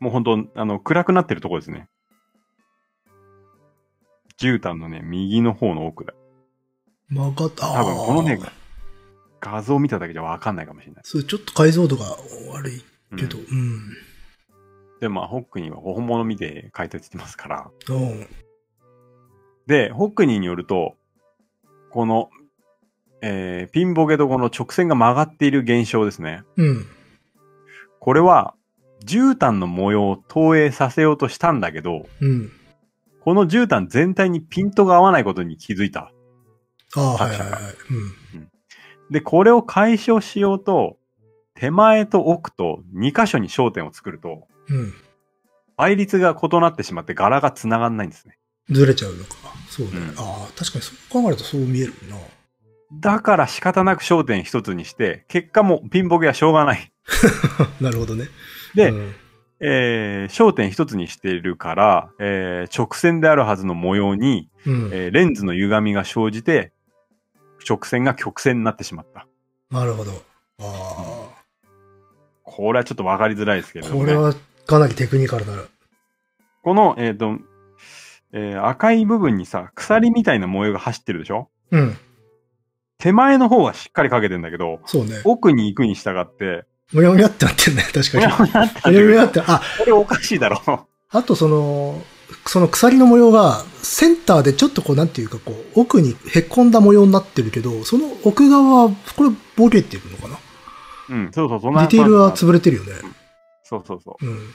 [0.00, 1.88] もう本当あの、暗くなってるところですね。
[4.38, 6.14] 絨毯のね、右の方の奥だ。
[7.10, 7.72] う曲がった。
[7.72, 8.38] 多分このね
[9.40, 11.02] 画像見ただけじゃわかんないかもしれない。
[11.04, 12.16] そう、ちょっと解像度が
[12.52, 13.38] 悪いうんけど。
[13.38, 13.96] うん。
[15.00, 17.70] で、まあ、ホックニーは本物見て解説してますから。
[17.88, 18.26] うん。
[19.66, 20.96] で、ホックニーによると、
[21.90, 22.30] この、
[23.22, 26.42] えー、ピンボケとこの直線が曲がっている現象ですね。
[26.56, 26.86] うん。
[28.00, 28.54] これは、
[29.04, 32.50] 絨毯の模様を投影させようとしたんだけど、うん。
[33.20, 36.12] この絨毯全体にピントが合わないことに気づいた。
[36.94, 37.50] ああ、はいはいはい。
[37.50, 38.25] うん。
[39.10, 40.98] で、これを解消しようと、
[41.54, 44.92] 手前と奥と2箇所に焦点を作ると、うん。
[45.76, 48.38] 倍率が異なってしまって柄が繋がんないんですね。
[48.70, 49.30] ずれちゃうのか。
[49.68, 49.92] そうね。
[49.94, 52.16] うんああ、確かにそう考えるとそう見えるな。
[53.00, 56.92] だから仕方なく焦点一つにして、結果もピンボケはしょうがない。
[57.80, 58.26] なるほどね。
[58.74, 59.14] で、うん
[59.58, 64.90] えー焦点一つにしているから、えー直線であるはずの模様に、うん。
[64.92, 66.72] えーレンズの歪みが生じて、
[67.68, 69.26] 直線が曲線になってしまった。
[69.70, 70.12] なるほど。
[70.60, 71.28] あ
[72.44, 74.00] これはちょっとわかりづらいですけども、ね。
[74.00, 74.34] これは
[74.66, 75.68] かなりテクニカルなる。
[76.62, 77.38] この、えっ、と、
[78.32, 81.48] えー赤い部分にさ、鎖みたいな模様が走ってるでしょ？
[81.70, 81.96] うん。
[82.98, 85.20] 手前の方はしっかりかけてんだけど、そうね。
[85.24, 87.82] 奥に行くに従って、むやむやってなってるね。
[87.92, 88.26] 確かに。
[88.26, 89.42] もやもやってむやむやって。
[89.46, 90.86] あ、これおかしいだろ。
[91.10, 92.02] あとその、
[92.46, 100.38] その鎖の模様が、センターでちょっとこう、なんていうかこう、奥にへっこんだ模様になってるけど、その奥側は、これボケてるのかな？
[101.08, 102.92] うん、そうそう、そんデなィテールは潰れてるよね。
[103.62, 104.26] そうそうそう。
[104.26, 104.50] うん。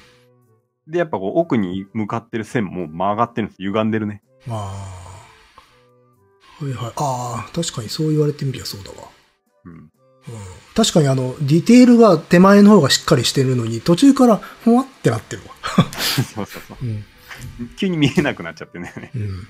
[0.88, 3.61] で、やっぱこう奥に向かってる線も曲がってるんです。
[3.61, 4.22] 歪んでるね。
[4.49, 5.22] あ
[6.60, 6.64] あ。
[6.64, 6.93] はいはい。
[6.95, 9.07] ああ、確かにそう言われてみりゃそうだわ。
[9.65, 9.73] うん。
[9.73, 9.89] うん、
[10.76, 15.53] 確かにあの、ディテールが手前の方がしっかりしてるのに、途中からふわってなってるわ。
[16.35, 16.77] そうそうそう。
[16.85, 17.06] うん。
[17.78, 19.12] 急に見えなくなっちゃってね。
[19.16, 19.48] うん。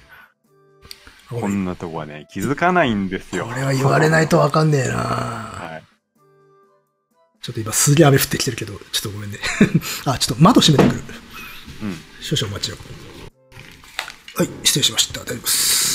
[1.40, 3.46] こんなとこはね、気づかないんですよ。
[3.46, 5.84] これは言われないとわかんねえなはい。
[7.42, 9.38] ちょっと今すげえ雨降ってきてるけど、ちょっとごめんね。
[10.06, 11.04] あ、ちょっと窓閉めてくる。
[11.84, 11.96] うん。
[12.20, 12.76] 少々お待ちを。
[14.36, 15.22] はい、失礼しました。
[15.22, 15.92] 大丈夫です。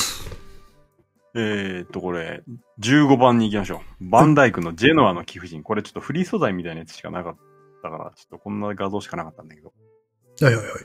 [1.35, 2.43] えー、っと、これ、
[2.81, 4.09] 15番に行きましょう。
[4.09, 5.63] バンダイクのジェノアの貴婦人。
[5.63, 7.37] これちょっとフリー素材みたいなやつしかなかっ
[7.83, 9.73] たから、ちょっとこんな画像しかなかったんだけど。
[10.41, 10.85] はいはいはい。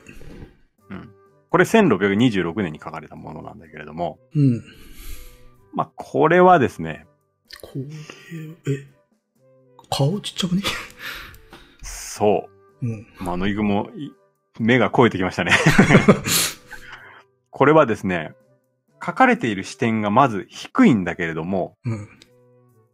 [0.91, 1.09] うん。
[1.49, 4.61] これ1626年に書かれたものなんだけれども、うん。
[5.73, 7.05] まあ、これはですね、
[7.61, 7.81] これ、
[8.73, 8.87] え、
[9.89, 10.61] 顔ちっちゃくね？
[11.81, 12.47] そ
[12.81, 12.99] うん。
[13.19, 13.23] う。
[13.23, 14.11] まあ、のいぐも、い
[14.59, 15.51] 目が肥えてきましたね。
[17.49, 18.33] これはですね、
[19.03, 22.07] 書かれている視点がまず低いんだけれども、うん。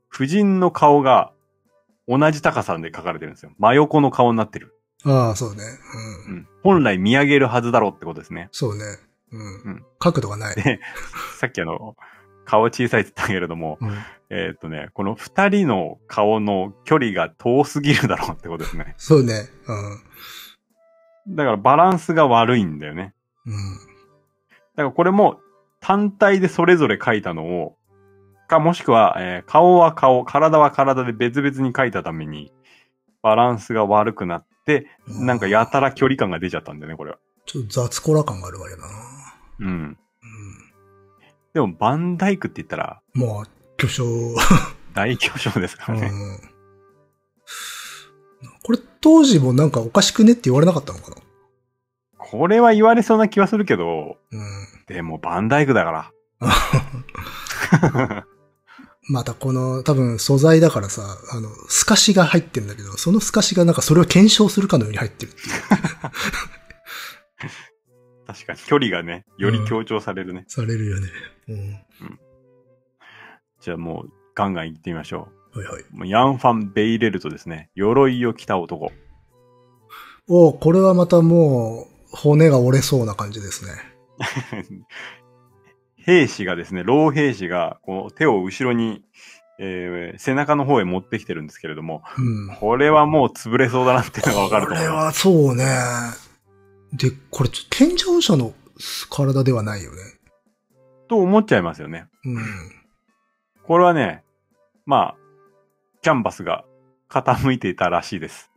[0.08, 1.32] 婦人の顔が
[2.08, 3.52] 同じ高さで書かれてるんですよ。
[3.60, 4.74] 真横の顔になってる。
[5.06, 5.64] ああ、そうね。
[6.28, 6.32] う。
[6.32, 6.48] うんん。
[6.64, 8.50] 本来見上げるはずだろうってことですね。
[8.52, 8.84] そうね。
[9.32, 9.40] うん。
[9.40, 9.44] う
[9.76, 10.56] ん角度がない。
[10.56, 10.80] で、
[11.40, 11.96] さっきあの、
[12.46, 13.98] 顔小さいって言ったけれども、うん。
[14.30, 18.94] えーっとね、この二人の顔の距離が遠すぎるだろうってことですね。
[18.98, 19.50] そうね。
[21.30, 23.14] だからバランスが悪いんだよね。
[23.46, 23.54] うん。
[23.54, 23.60] うん。
[23.78, 23.80] だ
[24.78, 25.40] からこれも
[25.80, 27.78] 単体でそれぞれ書いたのを、
[28.48, 32.52] か、もしくは、えー顔は顔、体は体で別々に書いたために、
[33.22, 37.18] バランスが悪くなって、なんかやたら距離感が出ちゃったんだよね、これは。
[37.46, 38.88] ちょっと雑コラ感があるわけだな。
[39.60, 39.98] うん。
[41.54, 43.22] でも、バンダイクって言ったら、うん。
[43.22, 43.46] まあ、
[43.78, 44.36] 巨匠。
[44.94, 46.10] 大巨匠ですからね。
[46.12, 46.40] うん。
[48.64, 51.16] これ当時もなんかおかしくねって言われなかったのかな？
[52.18, 54.42] これは言われそうな気はするけど、うん。
[54.88, 56.12] でも、バンダイクだか
[56.42, 58.26] ら。
[59.10, 65.48] またこの多分素材だからさ、あの、透かしが入ってるんだけど、その透かしがなんかそれを検証するかのように入ってるっていう。
[68.28, 70.44] 確かに、距離がね、より強調されるね。
[70.48, 71.08] されるよね。
[71.48, 71.80] うん。
[73.62, 75.82] じゃあもう、ガンガン行ってみましょはいはい。
[75.82, 75.86] う。
[75.96, 78.92] もうヤンファン・ベイレルとですね、鎧を着た男。
[80.28, 83.72] おこれはまたもう、骨が折れそうな感じですね。
[86.08, 89.04] 兵士がですね、老兵士が、こう、手を後ろに、
[89.60, 92.56] えー背中の方へ持ってきてるんですけれども、うん。
[92.56, 95.66] これはもう潰れそうだなっていうのがわかると思いまこれはそうね。
[96.94, 98.54] で、これ、賢者者の
[99.10, 99.98] 体ではないよね。
[99.98, 100.20] す。
[101.10, 102.06] と思っちゃいますよね。
[102.24, 102.44] うん。
[103.64, 104.24] これはね、
[104.86, 105.16] まあ、
[106.02, 106.64] キャンバスが
[107.10, 108.50] 傾いていたらしいです。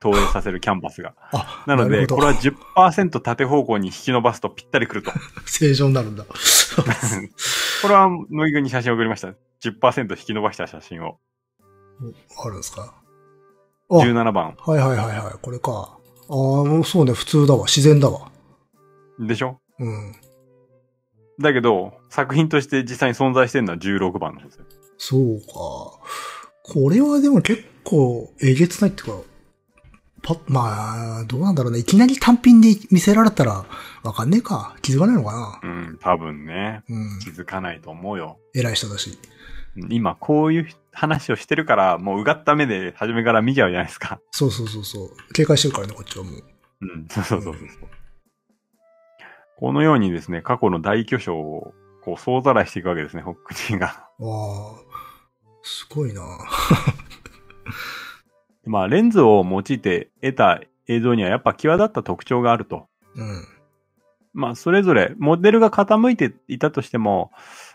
[0.00, 1.14] 投影させるキャンバスが。
[1.32, 5.10] あ、なので、これは10%縦方向に引き伸ばすとぴったりくると。
[5.46, 6.24] 正常になるんだ。
[7.82, 9.34] これは、乃木くんに写真送りました。
[9.62, 11.18] 10%引き伸ばした写真を。
[12.38, 12.94] あるんですか？
[13.88, 14.56] あ、はい17番。
[14.58, 15.38] はいはいはい。
[15.40, 15.98] これか。
[16.28, 17.64] ああ、もうそうね、普通だわ。
[17.66, 18.30] 自然だわ。
[19.18, 19.60] でしょ？
[19.78, 20.14] うん。
[21.38, 24.64] だけど、作品として実際に存在してるのは16番なんですよ。
[24.98, 25.52] そうか。
[26.72, 29.22] これはでも結構えげつないっていうか、
[30.26, 31.78] パまあ、どうなんだろうね。
[31.78, 33.64] いきなり単品で見せられたら
[34.02, 34.74] わかんねえか。
[34.82, 35.70] 気づかないのかな。
[35.70, 36.82] うん、多分ね。
[36.88, 37.18] うん。
[37.20, 38.40] 気づかないと思うよ。
[38.52, 39.16] 偉い人だし。
[39.88, 44.18] 今、こういう話をしてるから、もううがった目で初めから見ちゃうじゃないですか。
[44.32, 45.10] そうそうそうそう。
[45.32, 46.34] 警戒してるからね、こっちはもう。
[46.80, 47.66] うん、そうそうそうそう。
[49.58, 51.72] このようにですね、過去の大巨匠を、
[52.02, 53.86] こう、総ざらいしていくわけですね、ホックニーが。
[53.86, 54.74] ああ、
[55.62, 56.22] すごいな。
[58.66, 62.88] まあ、レンズを用いて得た映像にはやっぱ際立った特徴があると。
[63.14, 63.44] うん。
[64.34, 67.30] まあ、それぞれ、モデルが傾いていたとしても、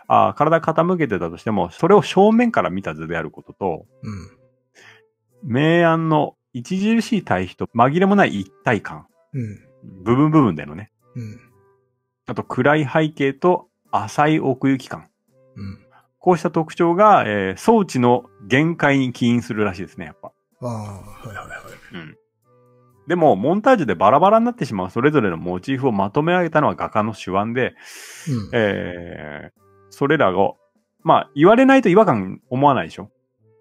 [0.06, 5.52] あ体傾けてたとしても、それを正面から見た図であることと、うん。
[5.54, 9.06] 明暗の著しい対比と紛れもない一体感。
[9.32, 9.58] うん。
[10.04, 10.92] 部分部分でのね。
[11.16, 11.40] うん。
[12.26, 15.08] あと、暗い背景と浅い奥行き感。
[15.56, 15.78] うん。
[16.18, 20.31] こうした特徴が、えー装置の限界に起因するらしいですね、やっぱ。
[20.62, 21.58] ああ、はいはいはい。
[21.94, 22.16] うん。
[23.08, 27.74] でも、モンタージュでバラバラになってしまうそれぞれのモチーフをまとめ上げたのは画家の手腕で、
[28.28, 28.50] うん。
[28.52, 29.60] えー、
[29.90, 30.52] それらが、
[31.02, 33.10] まあ、言われないと違和感思わないでしょ？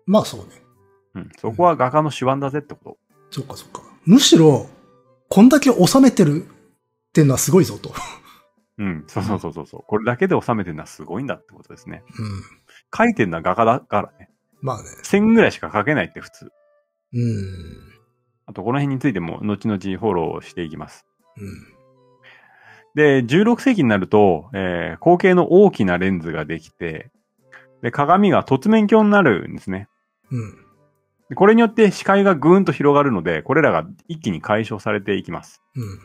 [0.05, 0.47] まあそうね。
[1.15, 1.29] うん。
[1.39, 2.97] そこは画家の手腕だぜってこと。
[3.31, 3.81] そっかそっか。
[4.05, 4.69] むしろ、
[5.27, 7.91] こんだけ収めてるっていうのはすごいぞと。
[8.77, 9.03] うん。
[9.07, 9.83] そうそうそうそうそう。
[9.87, 12.03] これだけで収めてるのはすごいんだってことですね。
[12.19, 12.41] うん。
[12.95, 14.29] 書いてるのは画家だからね。
[14.61, 14.89] まあね。
[15.01, 16.51] 線ぐらいしか書けないって普通。
[17.13, 17.43] うん。
[18.45, 21.05] あと、この辺についても後々フォローしていきます。
[21.37, 21.81] うん。
[22.95, 27.11] で、16世紀になると、えー後傾の大きなレンズができて、
[27.81, 29.87] で、鏡が凸面鏡になるんですね。
[30.31, 30.55] うん。
[31.29, 35.61] でこれによって視界がぐーんと広がるので、これらが一気に解消されていきます。
[35.75, 35.99] うん。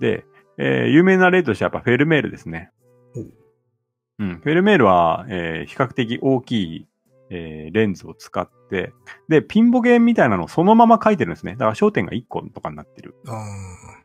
[0.00, 0.24] で、
[0.56, 2.70] えー有名な例としてはやっぱフェルメールですね
[4.18, 4.22] お。
[4.22, 4.40] うん。
[4.40, 6.88] フェルメールは、えー比較的大きい、
[7.34, 8.92] えーレンズを使って、
[9.28, 11.52] で、ピンボケみたいなのをそのまま描いてるんですね。
[11.52, 13.14] だから焦点が1個とかになってる。
[13.26, 14.04] ああ。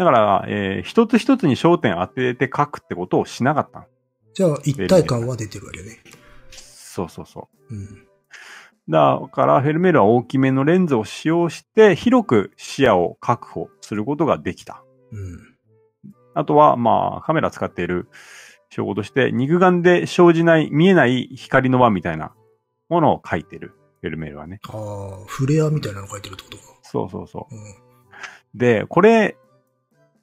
[0.00, 3.86] だから、えー一つ一つに焦点当てて描くってことをしなかった。
[4.32, 5.98] じゃあ、一体感は出てるわけね。
[6.50, 7.74] そうそうそう。
[7.74, 8.06] うん。
[8.88, 14.82] だから、フェルメールは大きめのレンズを使用して、広く視野を確保することができた。
[15.12, 15.38] うん。
[16.32, 18.08] あとは、まあ、カメラ使っている
[18.70, 22.32] 証拠として、肉眼で生じない、見えない光の輪みたいな
[22.88, 23.74] ものを描いてる。
[24.00, 24.60] フェルメールはね。
[24.68, 26.62] ああ、フレアみたいなの書いてるってことか。
[26.82, 27.54] そうそうそう。
[27.54, 27.74] うん。
[28.54, 29.36] で、これ、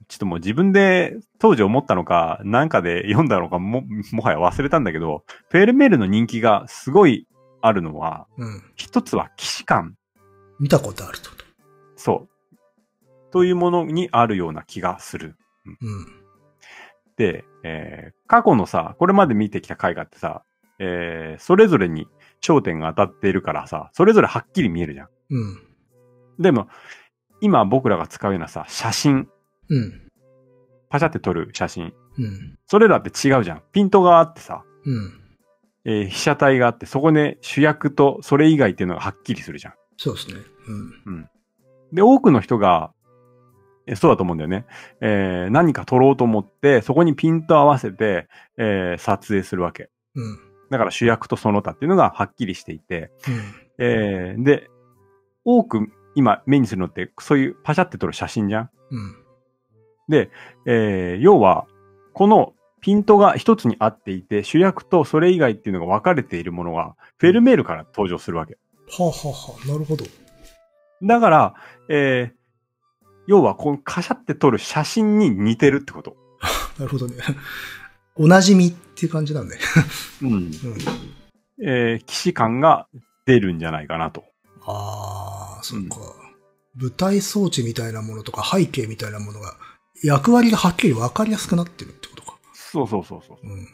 [0.07, 3.83] ちょっともう自分で当時思ったのか、なんかで読んだのかも、
[4.13, 7.27] もはや忘れたんだけど、フェルメールの人気がすごい
[7.61, 8.63] あるのは、うん。
[8.75, 9.95] 一つは騎士感。
[10.59, 11.45] 見たことあるってこと？
[11.97, 12.97] そう。
[13.31, 15.35] というものにあるような気がする。
[15.65, 15.75] うん。
[15.75, 16.26] で、
[17.63, 20.43] えー過去のさ、これまで見てきた絵画ってさ、
[20.79, 22.07] えーそれぞれに
[22.41, 25.09] 焦点が当たっているからさ、それぞれはっきり見えるじゃん。
[25.29, 25.57] うん。
[26.39, 26.67] でも、
[27.41, 29.27] 今僕らが使うようなさ、写真、
[29.69, 30.01] うん。
[30.89, 32.57] パシャって撮る写真、うん。
[32.67, 33.63] それらって違うじゃん。
[33.71, 35.21] ピントがあってさ、うん。
[35.85, 39.73] えー被写体があって、そこで主役とそれ以外っていうのがはっきりするじゃん。
[39.97, 40.35] そうですね。
[41.05, 41.29] うん。
[41.93, 42.96] で、多くの人が、え
[43.95, 44.65] そうだと思うんだよね。
[45.01, 48.27] えー何か撮ろうと思って、そこにピント合わせて、
[48.57, 49.89] えー撮影するわけ。
[50.15, 50.39] うん。
[50.69, 53.85] だから主役とその他っていうのがはっきりしていて、うん。
[53.85, 54.69] えーで、
[55.45, 58.69] 多く今目にするのって、そういうパシャって撮る写真じゃん。
[58.91, 59.15] うん。
[60.65, 61.65] えー要は、
[62.13, 68.57] このピントが一つに合っていて、主役とそれ以外っていうのが分かれているものが、フェルメールから登場するわけ。
[68.89, 70.05] はあ、はあはあ、なるほど。
[71.03, 71.53] だから、
[71.89, 72.36] えー
[73.27, 76.15] 要は、このカシャって撮る写真に似てるってこと。
[76.79, 77.15] なるほどね。
[78.15, 79.61] おなじみっていう感じなんだね。
[80.23, 80.31] うん。
[80.31, 80.51] うん。
[81.63, 82.87] えー騎士感が
[83.25, 84.23] 出るんじゃないかなと。
[84.65, 85.97] ああ、そっか。
[86.75, 89.55] 舞台装置みたいなものとか背景みたいなものが、
[90.03, 92.37] 役割がはっきり分かりやすくなってるってことか。
[92.53, 93.37] そうそうそうそう。
[93.43, 93.67] うん。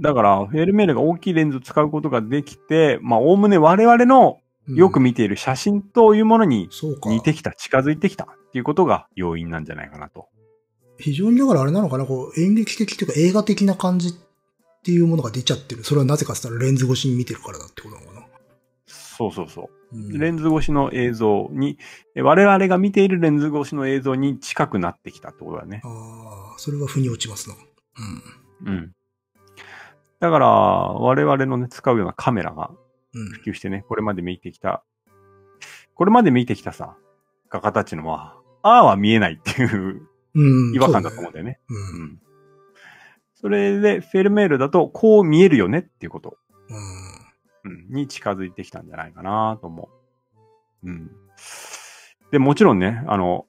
[0.00, 6.68] だから、フェルメールが大きいレンズを使うことができて、まあ、おおむね我々のうんよく見ている写真というものに。
[7.04, 10.28] 似てきた、近づいてきたっていうことが要因なんじゃないかなと。
[10.98, 14.12] 非常にだからあれなのかな、こう演劇的というか映画的な感じっ
[14.82, 15.84] ていうものが出ちゃってる。
[15.84, 18.26] それはなぜかって言ったらレンズ越しに見てるからだってことなのかな。
[18.86, 19.96] そうそうそう。
[19.96, 21.78] うんレンズ越しの映像に、
[22.14, 25.80] え我々が見ているレンズ越しの映像に近くなってきたってことだね。
[25.82, 27.54] ああ、それは腑に落ちますな。
[28.66, 28.74] うん。
[28.74, 28.92] うん。
[30.20, 32.87] だから、我々のね、使うようなカメラがうん。
[33.42, 34.84] 普及してね、これまで見てきた、
[35.94, 36.96] これまで見てきたさ、
[37.50, 40.74] 画家たちのは、ああは見えないっていううん。
[40.74, 41.58] 違和感だと思うんだよね。
[41.68, 42.20] ううん。
[43.34, 46.38] それで、フェルメールだと、こう見えるよねっていうこと、
[46.70, 46.76] ね。
[47.64, 49.88] うん、に近づいてきたんじゃないかなと思
[50.84, 50.88] う。
[50.88, 51.10] うん。
[52.30, 53.46] で、もちろんね、あの、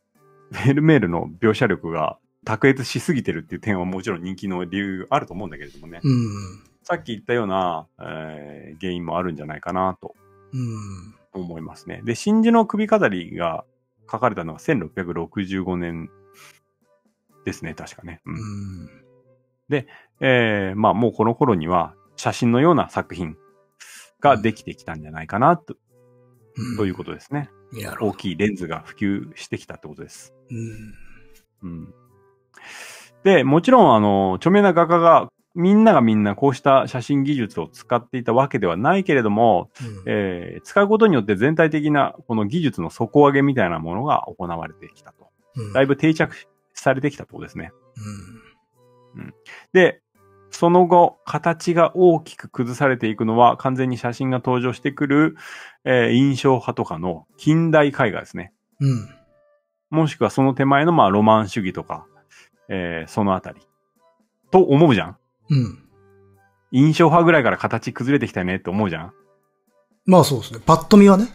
[0.52, 6.00] フェルメールの描写力が卓越しすぎてるっていう点はもちろん人気の理由あると思うんだけれどもね。
[6.04, 6.64] うん。
[6.90, 6.96] うん。
[6.98, 10.16] さっき言ったような、えー原因もあるんじゃないかなと
[10.54, 11.42] うん。
[11.42, 12.02] 思いますね。
[12.04, 13.66] で、真珠の首飾りが
[14.12, 16.10] 書かれたのが1665年
[17.46, 18.22] ですね、確かね。
[18.26, 18.32] う。
[18.32, 18.90] うんん。
[20.22, 23.38] えーまあもうこの頃には写真のような作品
[24.20, 25.76] ができてきたんじゃないかなと,、
[26.58, 26.78] うん。
[26.78, 27.50] ということですね。
[28.02, 30.34] 大きいレンズが普及してきたってことです。
[30.50, 30.94] うん。
[31.62, 31.94] うん。
[33.24, 45.30] で、もちろんあの、著名な画家がみんながみんなこうした写真技術を使っていたわけではないけれども、うんえー使うことによって全体的なこの技術の底上げみたいなものが行われてきたと。
[45.58, 46.34] うんだいぶ定着
[46.74, 47.72] されてきたとですね。
[49.16, 49.34] うん。
[49.74, 50.02] で、
[50.52, 55.36] その後、形が大きく崩されていくのは完全に写真が登場してくる、
[55.84, 58.54] えー印象派とかの近代絵画ですね。
[58.80, 59.10] うん。
[59.90, 62.06] もしくはその手前のまあロマン主義とか、
[62.70, 63.60] えーそのあたり。
[64.52, 65.18] と思うじゃん
[65.50, 65.84] うん。
[66.72, 69.14] 印象派ぐらいから形崩れてきたよねって思うじゃん
[70.06, 70.60] まあそうですね。
[70.66, 71.28] パッと見はね。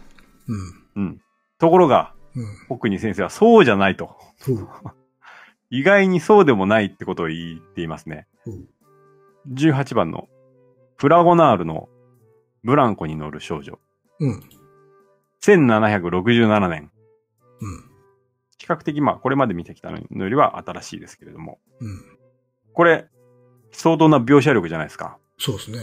[0.95, 1.03] うん。
[1.03, 1.21] うん。
[1.59, 2.45] ところが、うん。
[2.69, 4.15] 奥に先生はそうじゃないと。
[5.69, 8.27] 意外にそうでもないってことを言っていますね。
[8.45, 8.65] うん
[9.53, 10.27] 18番の
[10.97, 11.89] フラゴナールの
[12.63, 13.79] ブランコに乗る少女。
[14.19, 14.43] うん。
[15.43, 16.91] 1767年。
[17.61, 17.83] うん。
[18.57, 21.59] 比較的、まあ、これまで見てきたのよりは新しいですけれども。
[21.79, 22.01] うん。
[22.73, 23.07] これ、
[23.75, 25.17] 相当な描写力じゃないですか。
[25.37, 25.79] そうですね。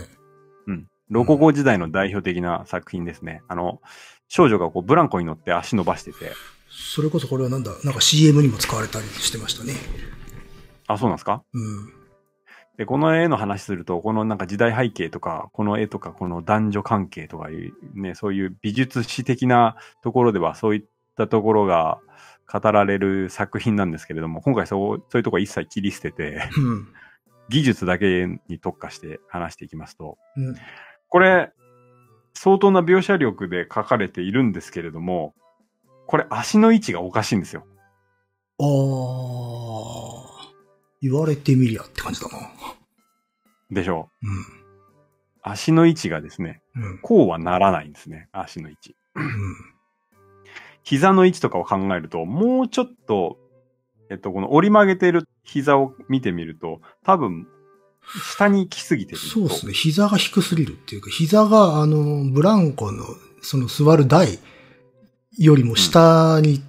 [0.66, 0.88] うん。
[1.10, 3.42] ロココ時代の代表的な作品ですね。
[3.48, 3.80] あの、
[4.28, 6.32] 少女がこうブランコに乗って足伸ばしてて。
[6.70, 9.74] それこそこれはなんだ、なんか CM にも使われたりしてましたね。
[10.86, 11.42] あ、そうなんですか？
[11.52, 11.92] うん。
[12.78, 21.98] で、この絵の話すると、このなんか時代背景とか、この絵とか、この男女関係とかいう、ね、そういう美術史的なところでは、そういったところが
[22.50, 26.88] 語られる作品なんですけれども、今回そう、そういうとこ一切切り捨てて、うん。
[27.52, 30.56] 技術だけに特化して話していきますと、うん。
[31.08, 31.52] これ、
[32.32, 35.34] 相当な描写力で書かれているんですけれども、
[36.06, 37.66] これ足の位置がおかしいんですよ。
[38.58, 38.72] あー。
[41.02, 42.50] 言われてみりゃって感じだな。
[43.70, 44.26] でしょう。
[44.26, 44.30] う
[45.42, 46.82] 足の位置がですね、ん。
[46.82, 46.98] うん。
[47.00, 48.96] こうはならないんですね、足の位置。
[49.14, 49.56] うん。
[50.84, 53.36] 膝の位置とかを考えると、もうちょっと、
[54.12, 57.46] えっと、この折り曲げてる膝を見てみると、多分、
[58.36, 59.26] 下に来すぎてると。
[59.26, 59.72] そうですね。
[59.72, 63.04] 膝が低すぎるっていうか、膝が、あの、ブランコの、
[63.40, 64.38] その座る台
[65.38, 66.64] よりも下に行っ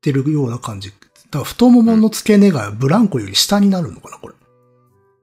[0.00, 0.88] てるような感じ。
[0.90, 4.34] だから太ももの付け根がブランコより下になるのかな、これ。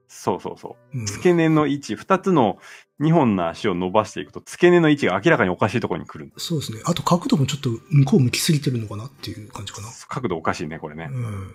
[0.06, 0.98] そうそうそう。
[0.98, 2.58] うん、付け根の位置、二つの
[3.00, 6.32] 二本の足を伸ばしていくと、付け根の位置が明らかにおかしいところに来る。
[6.36, 6.80] そうですね。
[6.84, 9.88] あと角度もちょっと向こう向きすぎてるのかなっていう感じかな。
[10.08, 11.08] 角度おかしいね、これね。
[11.10, 11.54] うん。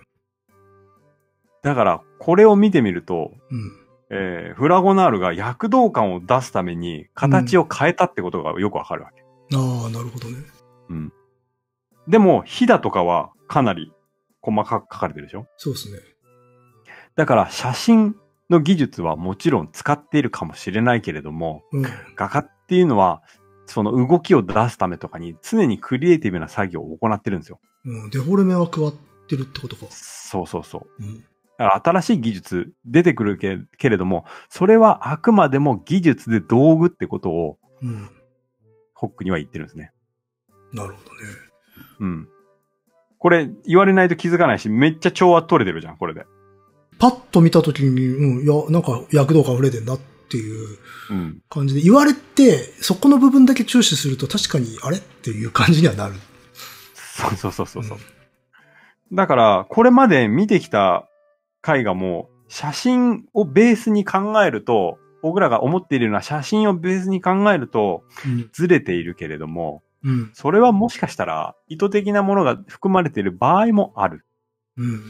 [1.62, 3.76] だから、これを見てみると、うん。
[4.12, 9.22] えー、フラゴナールが躍動感を出すために、形を変えたってことがよくわかるわけ。
[9.54, 10.38] ああ、なるほどね。
[10.88, 11.12] うん。
[12.08, 13.92] でも、ヒダとかはかなり
[14.40, 15.46] 細かく書かれてるでしょ？
[15.58, 15.98] そうですね。
[17.14, 18.16] だから、写真
[18.48, 21.86] の技術はもちろん使っているかもしれないけれども、うん。
[22.16, 23.22] 画家っていうのは、
[23.66, 27.60] その動きを出すためとかに常にクリエイティブな作業を行ってるんですよ。
[27.84, 28.10] うん。
[28.10, 28.94] デフォルメは加わっ
[29.28, 29.86] てるってことか。
[29.90, 31.04] そうそうそう。
[31.04, 31.24] うん。
[31.60, 38.08] 新しい技術出てくるけけれども、それはあくまでも技術で道具ってことをうん。
[38.94, 39.92] ホックには言ってるんですね。
[40.74, 41.20] なるほどね。
[42.00, 42.28] うん。
[43.18, 46.26] これ言われないと気づかないし、めっちゃ調和取れてるじゃん、これで。
[46.98, 50.78] パッと見たときに、うん、いや、なんか躍動感溢れてんなっていう
[51.10, 51.42] うん。
[51.48, 54.98] 感じで、言われて、そこの部分だけ注視すると確かに、あれ？
[54.98, 56.14] っていう感じにはなる。
[56.94, 57.98] そうそうそうそうそう。
[59.12, 61.09] だから、これまで見てきた
[61.66, 68.50] 絵画も、写真をベースに考えると、僕らが思っているような写真をベースに考えると、うん。
[68.52, 70.30] ずれているけれども、うん。
[70.34, 74.24] それはもしかしたら意図的なものが含まれている場合もある。
[74.76, 75.02] うん。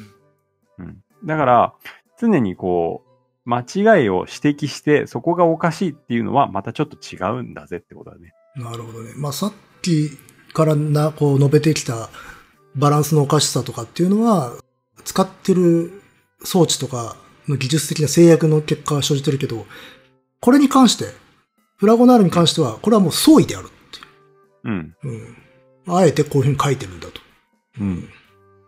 [0.79, 1.05] うん。
[1.25, 1.75] だから、
[2.19, 3.11] 常にこう、
[3.49, 8.33] 間違いを指摘して、そこがおかしいっていうのはまたちょっと違うんだぜってことだね。
[8.57, 9.13] なるほどね。
[9.17, 9.53] まあ、さっ
[9.83, 10.11] き
[10.53, 12.11] からな、こう述べてきた
[12.75, 14.53] バランスのおかしさとかっていうのは、
[15.05, 16.00] 使ってる
[16.45, 17.17] 装置とか
[17.49, 19.67] の技術的な制約の結果が生じてるけど、
[20.41, 21.07] これに関して、
[21.77, 23.75] フラゴナールに関しては、これはもう相違であるって
[24.65, 24.97] うん。
[25.05, 25.11] いう。
[25.87, 25.97] うん。
[25.97, 27.21] あえてこういうふうに書いてるんだと。
[27.81, 28.09] うん。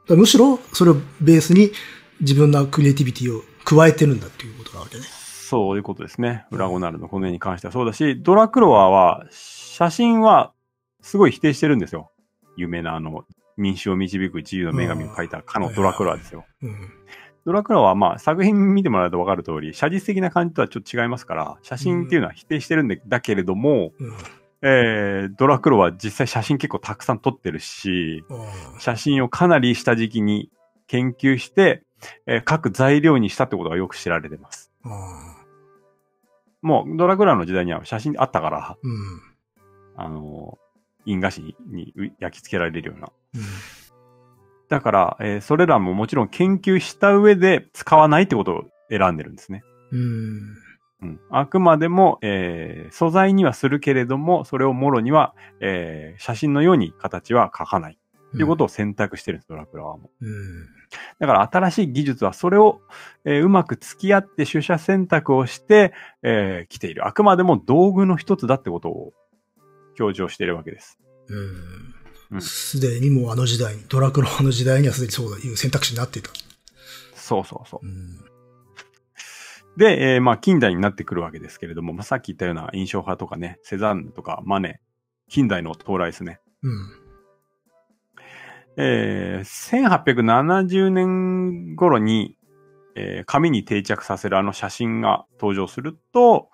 [0.08, 1.72] むしろ、それをベースに
[2.20, 5.04] 自分のクリエイティビティを加えてるんだっていうことなわけね。
[5.04, 6.46] そういうことですね。
[6.50, 10.52] フラゴナールのこの絵に関してはそうだし、ドラクロワは、写真は
[11.02, 12.10] すごい否定してるんですよ。
[12.56, 13.24] 有名なあの、
[13.56, 16.46] 民衆を導く自由の女神を描いたかのドラクロワですよ。
[16.62, 16.90] うん。
[17.44, 24.16] ドラクロワはまあ作品見てもらうとわかる通り、写実的な感じとはちょっと違いますから、写真っていうのは否定してるんでだけれども、うん。
[24.64, 28.24] えー、ドラクロは実際写真結構たくさん撮ってるし、
[28.78, 30.50] 写真をかなり下敷きに
[30.86, 31.82] 研究して、
[32.26, 34.72] えー各材料にしたってことがよく知られてます。
[36.62, 39.20] もうドラクロワの時代には写真あったから、うん。
[39.96, 40.62] あのー
[41.04, 43.08] 印画紙に焼き付けられるような。
[44.72, 44.78] うん。
[44.78, 49.62] だから、えーそれらももちろん研究した上で使わないってことを選んでるんですね。
[49.90, 50.56] うん。
[51.02, 57.98] うん、あくまでも、えー素材にはするけれども、それをもろには、えー写真のように形は描かない。
[58.32, 60.10] ということを選択してるんです、ドラクラワも。
[60.20, 60.66] うん。
[61.18, 62.80] だから新しい技術はそれを、
[63.24, 65.92] えーうまく付き合って取捨選択をして、
[66.22, 67.06] えー来ている。
[67.06, 69.12] あくまでも道具の一つだってことを
[69.96, 70.98] 強調しているわけです。
[71.28, 71.34] う。
[71.34, 71.94] うんん
[72.40, 76.30] すでにもうあの時代に、ドラクロワの時代にはすでにそういう選択肢になっていた。
[77.14, 77.88] そうそうそうう。
[77.88, 78.18] ん。
[79.76, 84.80] で、えーまあ近代になってくるわけですけれども、まあ、さっき言ったような印象派とかね、セザンヌとかマネ、
[85.28, 86.40] 近代の到来ですね。
[86.62, 86.90] うん。
[88.76, 92.36] えー1870年頃に、
[92.96, 96.50] えー紙に定着させるあの写真が登場すると、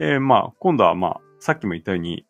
[0.00, 2.24] えーまあ、今度はまあ、さっきも言ったように、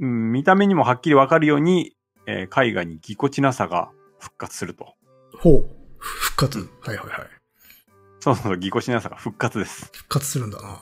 [0.00, 1.95] うん見た目にもはっきりわかるように、
[2.26, 4.94] えー絵画にぎこちなさが復活すると。
[5.38, 5.70] ほう。
[5.98, 6.58] 復活。
[6.58, 7.28] はいはいはい。
[8.20, 9.90] そうそう、ぎこちなさが復活です。
[9.92, 10.80] 復活するんだな。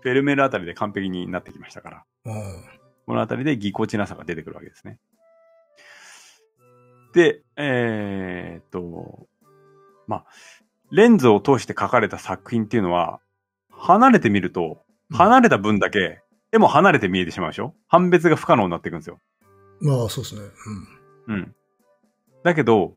[0.00, 2.04] フェルメールあたりで完璧になってきましたから。
[2.26, 2.64] うん。
[3.06, 4.98] このあたりでぎこちなさが出てくるわけですね。
[7.14, 9.26] で、えーっと、
[10.06, 10.24] まあ、
[10.90, 13.20] レンズを通して描かれた作品っていうのは、
[13.70, 17.74] 離れてみると、うん離れた分だけ、絵も離れて見えてしまうでしょ？
[17.88, 19.20] 判別が不可能になっていくんですよ。
[19.80, 20.40] まあ、そうですね。
[21.28, 21.54] うん。
[22.42, 22.96] だけど、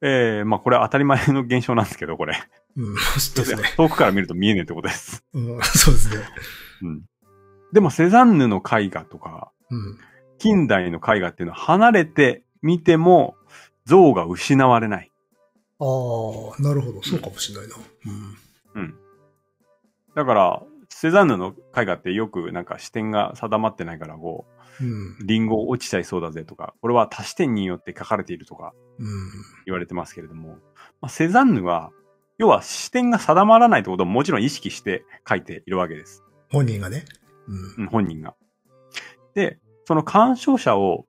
[0.00, 2.36] えー、まあこれ当たり前の現象なんですけど、これ。
[2.76, 2.84] うん。
[2.84, 2.94] うん。
[2.94, 3.62] ですね。
[3.76, 5.24] 遠くから見ると見えねえってことです。
[5.32, 6.24] うん、そうですね。
[6.82, 7.02] うん。
[7.72, 9.98] でもセザンヌの絵画とか、うん。
[10.38, 13.36] 近代の絵画っていうのは離れて見ても
[13.84, 15.12] 像が失われない。
[15.78, 17.02] ああ、なるほど。
[17.02, 17.76] そうかもしれないな。
[18.74, 18.82] うん。
[18.82, 18.94] うん。
[20.16, 24.86] だから、セザンヌの絵画ってよくなんか視点が定まってないから、こうん。
[24.86, 29.06] う、リンゴ落ちちゃいそうだぜとか、これは多視点によって描かれているとかうん。
[29.66, 30.58] 言われてますけれども、
[31.00, 31.90] まあ、セザンヌは、
[32.38, 36.24] 要は視点が定まらないってことをもちろん意識して描いているわけです。
[36.50, 37.04] 本人がね。
[37.46, 37.84] うん。
[37.84, 38.34] うん本人が。
[39.34, 41.06] で、その鑑賞者を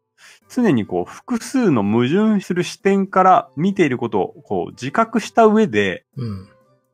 [0.49, 6.49] 常にこう複数の矛盾する視点から見ていることをこう自覚した上で、うん。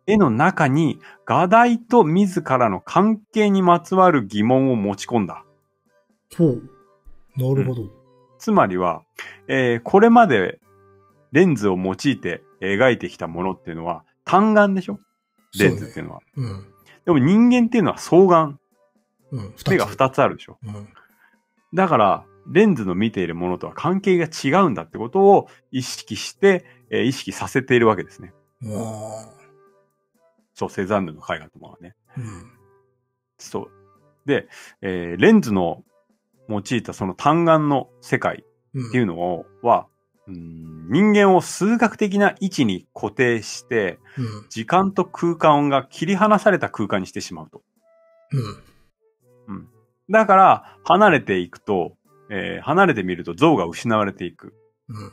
[0.08, 5.44] 絵の中に画題と自らの関係にまつわる疑問を持ち込んだ。
[6.38, 6.70] ほう。
[7.36, 7.90] なるほど。
[8.38, 9.04] つまりは、
[9.48, 10.60] えーこれまで
[11.32, 15.00] レンズを用いて描いてきたものっていうのは単眼でしょ？
[15.60, 16.22] レンズっていうのは。
[16.36, 16.66] うん。
[17.06, 18.60] でも人間っていうのは双眼。
[19.32, 19.54] うん。
[19.70, 20.58] 目が二つあるでしょ？
[20.64, 20.88] うん。
[21.74, 28.34] だから、レンズの見ているものとは関係が違うんだってことを意識して、えー意識させているわけですね。
[30.56, 31.96] そう、セザンヌの絵画とかはね。
[32.18, 32.52] うん。
[33.38, 33.72] そう。
[34.26, 34.48] で、
[34.82, 35.84] えーレンズの
[36.50, 38.44] 用いたその単眼の世界
[38.74, 38.90] うん。
[38.90, 39.88] っていうのをは、
[40.28, 44.46] うん人間を数学的な位置に固定して、うん。
[44.50, 47.62] 時間と空間が切り離された空間にしてしまうと。
[48.32, 48.40] う
[49.54, 49.68] ん。
[50.10, 51.96] だから、離れていくと、
[52.32, 54.54] えー離れてみると像が失われていく。
[54.88, 55.12] うん。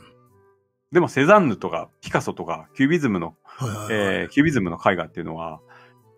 [0.91, 3.87] でもセザンヌとかピカソとかキュービズムのはいはいはい。
[4.21, 5.59] えーキュービズムの絵画っていうのは、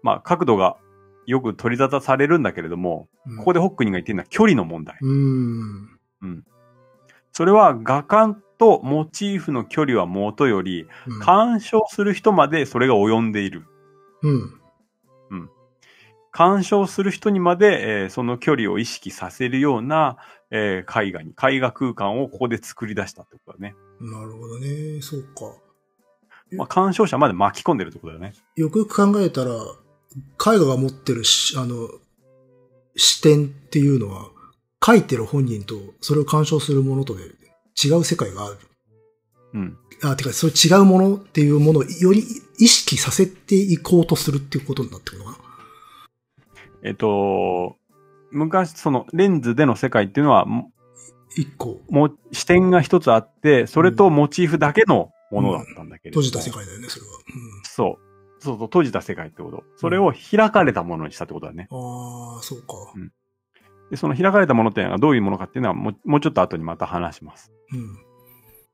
[0.04, 0.78] まあ、角度が
[1.30, 4.98] よく取り沙汰されるんだけれども、うんここでホックニーが言ってるのは距離の問題。
[5.02, 6.44] うーん。
[7.32, 13.66] それは画家とモチーフの距離はもとより、うん鑑賞する人までそれが及んでいる。
[14.22, 14.60] うん。
[16.32, 20.18] 鑑賞する人にまで、えーその距離を意識させるような、
[20.52, 23.76] えー絵画に、絵画空間をここで作り出したってことだね。
[24.00, 25.02] なるほどね。
[25.02, 25.30] そうか。
[26.52, 28.34] まあ、鑑賞者まで巻き込んでるってことだよね。
[28.56, 29.52] よくよく考えたら、
[30.16, 31.90] 絵画が持ってるし、あの、
[32.96, 34.30] 視点っていうのは、
[34.82, 37.24] 描いてる本人と、それを鑑賞するものとで
[37.82, 38.58] 違う世界がある。
[39.54, 39.78] うん。
[40.04, 42.24] あ、てか、それ違うものっていうものをより
[42.58, 45.38] 意識させていこうとするっていうことになってくるのかな。
[46.84, 47.76] えっと、
[48.32, 50.72] 昔、そのレンズでの世界っていうのは、も
[51.36, 57.12] 一個、も視点が一つあって、それとモチーフだけのものだったんだけれども、閉じた世界だよね、それは。
[57.64, 58.09] そう。
[58.40, 59.64] そうそう、閉じた世界ってこと。
[59.76, 61.68] それを開かれたものにしたってことだね。
[61.72, 61.78] うん。
[61.78, 62.74] ああ、そうか。
[63.92, 67.52] で、その開かれたものっていうのはどういうものかっていうのはもうもうちょっと後にまた話します。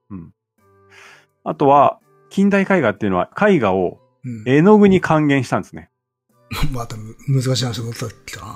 [0.10, 0.34] うん。
[1.44, 4.44] あとは、近代絵画っていうのは絵画をうん。
[4.48, 5.92] 絵の具に還元したんですね。
[6.74, 8.56] またむ難しい話が乗ってきたな。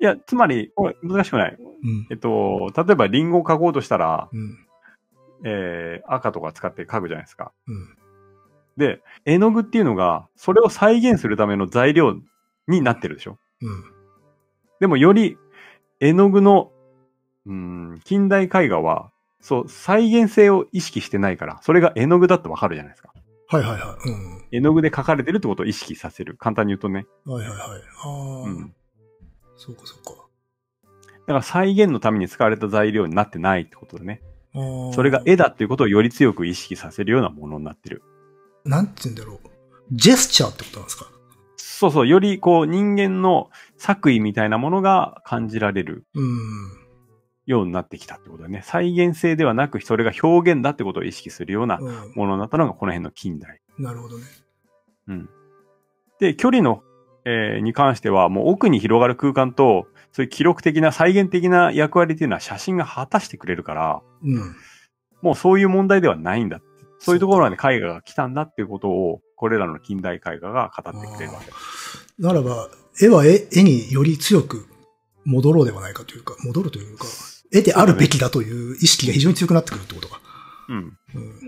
[0.00, 1.56] いや、つまり、これ難しくない。
[1.60, 2.06] うん。
[2.10, 4.58] えっと、例えばリンゴを描こうとしたら、うん。
[5.44, 7.52] えー、赤とか使って描くじゃないですか。
[7.66, 7.96] うん。
[8.80, 12.16] で、絵の具っていうのが、それを再現するための材料
[12.66, 13.38] になってるでしょ。
[13.62, 13.84] うん。
[14.80, 15.36] でもより
[16.00, 16.72] 絵の具の、
[17.46, 23.12] うん、近代絵画は、そう、再現性を意識してないから、それが絵の具だとわかるじゃないですか。
[23.48, 24.08] はいはいはい。
[24.08, 24.44] うん。
[24.50, 26.36] 絵の具で描かれてるってことを意識させる。
[26.36, 27.06] 簡単に言うとね。
[27.26, 27.58] はいはいはい。
[27.58, 28.74] ああ、うん。
[29.56, 30.26] そうかそうか。
[30.82, 30.88] だ
[31.26, 34.22] から再現のために使われた材料になってないってことだね。
[34.92, 38.02] それが絵だっていうことをより強く意識させるようなものになってる。
[38.64, 39.38] なんて言うんだろう。
[39.92, 41.06] ジェスチャーってことなんですか？
[41.56, 46.36] そうそう、よりこう人間の作為みたいなものが感じられるうん。
[47.46, 48.60] ようになってきたってことだね。
[48.62, 52.12] 再現性ではなく、それが表現だってことを意識するようなうん。
[52.14, 53.60] ものになったのがこの辺の近代。
[53.78, 54.24] なるほどね。
[55.08, 55.28] うん。
[56.20, 56.82] で、距離の、
[57.24, 64.54] えーに関しては、もう奥に広がる空間と、そういう記録的な再現的な役割っていうのは写真が果たしてくれるから、うん。
[65.22, 66.69] もうそういう問題ではないんだって。
[67.00, 72.06] そういうところまで絵画が来たんだっていうことを、これらの近代絵画が語ってくれるわけです。
[72.18, 72.68] ならば、
[73.00, 74.66] 絵は絵絵により強く
[75.24, 77.06] 戻ろうではないかというか、戻るというか、
[77.52, 80.20] 得てあるべきだという意識が非常に強くなってくるってことか。
[80.68, 80.98] うん。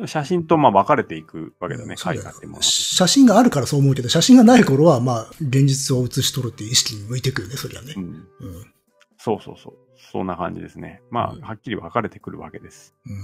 [0.01, 2.61] うん写真とまあ分かれていくわけだね、そうだよ絵画っても。
[2.63, 8.01] 写真があるからそう思うけど、写真がない頃は、まあ、現実を写し取るっていう意識に向いてくるね、そりゃねう。
[8.01, 8.03] ん。
[8.03, 8.27] うん。
[9.19, 9.75] そうそうそう。
[10.11, 11.01] そんな感じですね。
[11.11, 12.95] まうんあ、はっきり分かれてくるわけです。
[13.07, 13.17] うん。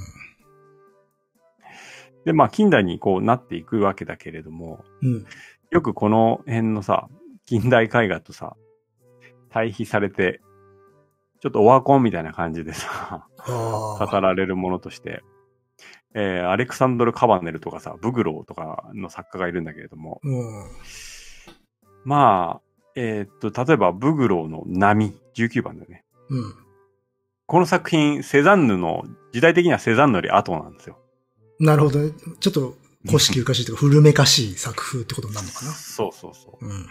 [2.25, 5.27] で、まあ、近代にこうなっていくわけだけれども、うん。
[5.71, 7.09] よくこの辺のさ、
[7.47, 8.57] 近代絵画とさ、
[9.51, 10.41] 対比されて、
[11.41, 13.27] ちょっとオワコンみたいな感じでさ。
[13.47, 15.23] 語られるものとして、
[16.15, 20.65] えーアレクサンドル・カバネルとかさ、ブグローとかの作家がいるんだけれども、うん。
[22.05, 26.05] まあ、えーっと、例えば、ブグローの波、19番だよね。
[26.31, 26.55] うん。
[27.47, 30.99] この作品、セザンヌの、時代的にはセザンヌより後なんですよ。
[31.61, 32.13] なるほどね。
[32.41, 32.77] ちょっと、
[33.07, 35.73] 古式ゆかしいというか、古めかしい作風ってことになるのかな。
[35.73, 36.67] そうそうそう。
[36.67, 36.87] うん。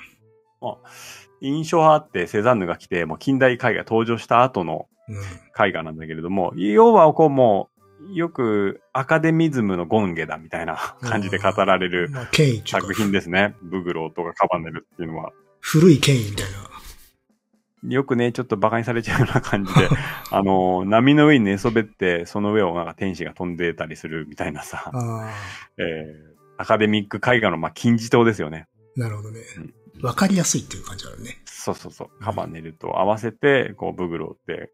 [1.41, 5.15] 印象派あってセザンヌが来て、もう近代絵画登場した後のうん。
[5.67, 7.69] 絵画なんだけれども、要はこうも
[8.09, 12.13] う、よくアカデミズムの権下だみたいな感じで語られるう
[12.65, 13.55] 作か、品ですね。
[13.61, 15.31] ブグローとかカバネルっていうのは。
[15.61, 16.76] 古い権威みたいな。
[17.93, 19.89] よくね、ちょっと馬鹿にされちゃうような感じで、
[20.31, 25.31] あの、波の上に寝そべって、その上をなんか天使が飛んでたりするみたいなさ、あ
[25.77, 28.67] えー、アカデミック絵画のまあ金字塔ですよね。
[28.97, 30.05] あ、なるほどねうん。
[30.05, 31.41] わかりやすいっていう感じあるね。
[31.45, 32.23] そうそうそう。
[32.23, 34.71] カバネルと合わせて、こう、ブグローって、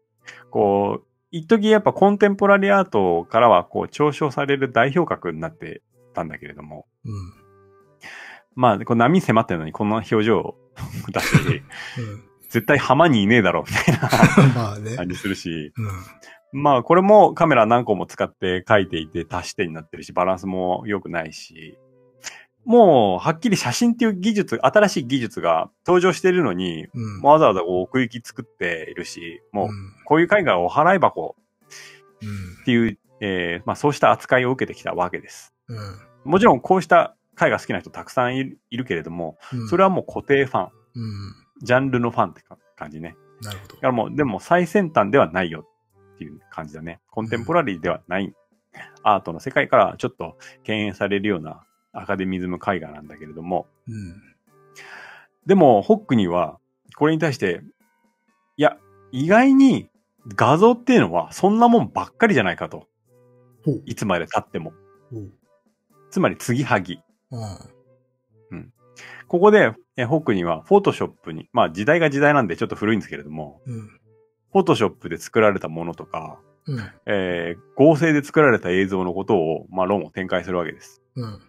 [0.50, 5.82] こう、一時やっぱコンテンポラリーアートからは、こう、嘲笑される代表格になって
[6.14, 7.44] たんだけれども、うん。
[8.54, 10.56] まあ、こう波迫ってるのにこんな表情を
[11.08, 11.62] 出して、
[11.98, 12.33] うん。
[12.54, 14.94] 絶対浜にいねえだろ、みたいな まあね。
[14.94, 15.72] 感じするし、
[16.52, 16.62] うん。
[16.62, 21.76] まあ、これもカメラ何個も使って描いていて足してになってるし、バランスも良くないし、
[22.64, 27.22] もう、はっきり写真っていう技術、新しい技術が登場しているのに、うん。
[27.22, 29.92] わざわざ奥行き作っているし、もう、うん。
[30.04, 31.34] こういう絵画を払い箱
[32.22, 32.28] うん
[32.62, 35.52] っていう、えーまあそうした扱いを受けてきたわけです。
[35.66, 35.78] うん。
[36.30, 39.68] もちろんこうした絵画好きな人たくさんいるけれども、うん。
[39.68, 41.43] それはもう固定ファン、うん。
[41.62, 43.16] ジャンルのファンってか感じね。
[43.42, 43.86] なるほどだか。
[43.88, 45.66] らもう、でも最先端ではないよ
[46.14, 47.00] っていう感じだね。
[47.10, 48.34] コンテンポラリーではない。
[49.02, 54.22] アートの世界からちょっと敬遠されるようなアカデミズム絵画なんだけれども、うん。
[55.46, 56.58] でも、ホックには、
[56.96, 57.62] これに対して、
[58.56, 58.76] いや、
[59.12, 59.90] 意外に
[60.28, 62.88] 画像っていうのはそんなもんばっかりじゃないかと。
[63.86, 64.72] いつまで経っても。
[66.10, 67.00] つまり、継ぎはぎ。
[67.32, 67.58] あ
[69.28, 73.88] ここで、えホックには、フォトショップに、まあ時代が時代なんでちょっと古いんですけれども、うん。
[74.52, 76.80] フォトショップで作られたものとか、うん。
[77.06, 81.02] えー合成で作られた映像のことを、まあ論を展開するわけです。
[81.16, 81.40] うん。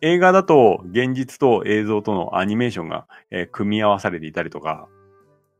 [0.00, 4.88] 映画だと、現実と映像とのアニメーションが、えー組み合わされていたりとか、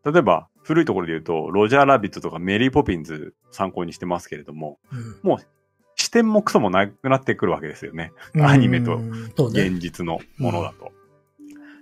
[0.05, 4.79] 例えば、古いところで言うと、ロジャーラビットとかメリーポピンズ参考にしてますけれども、
[5.25, 5.39] うん。
[5.39, 5.47] 視
[6.15, 8.12] 点もクソもなくなってくるわけですよね。
[8.41, 8.97] アニメと。
[9.49, 10.93] 現実のものだと。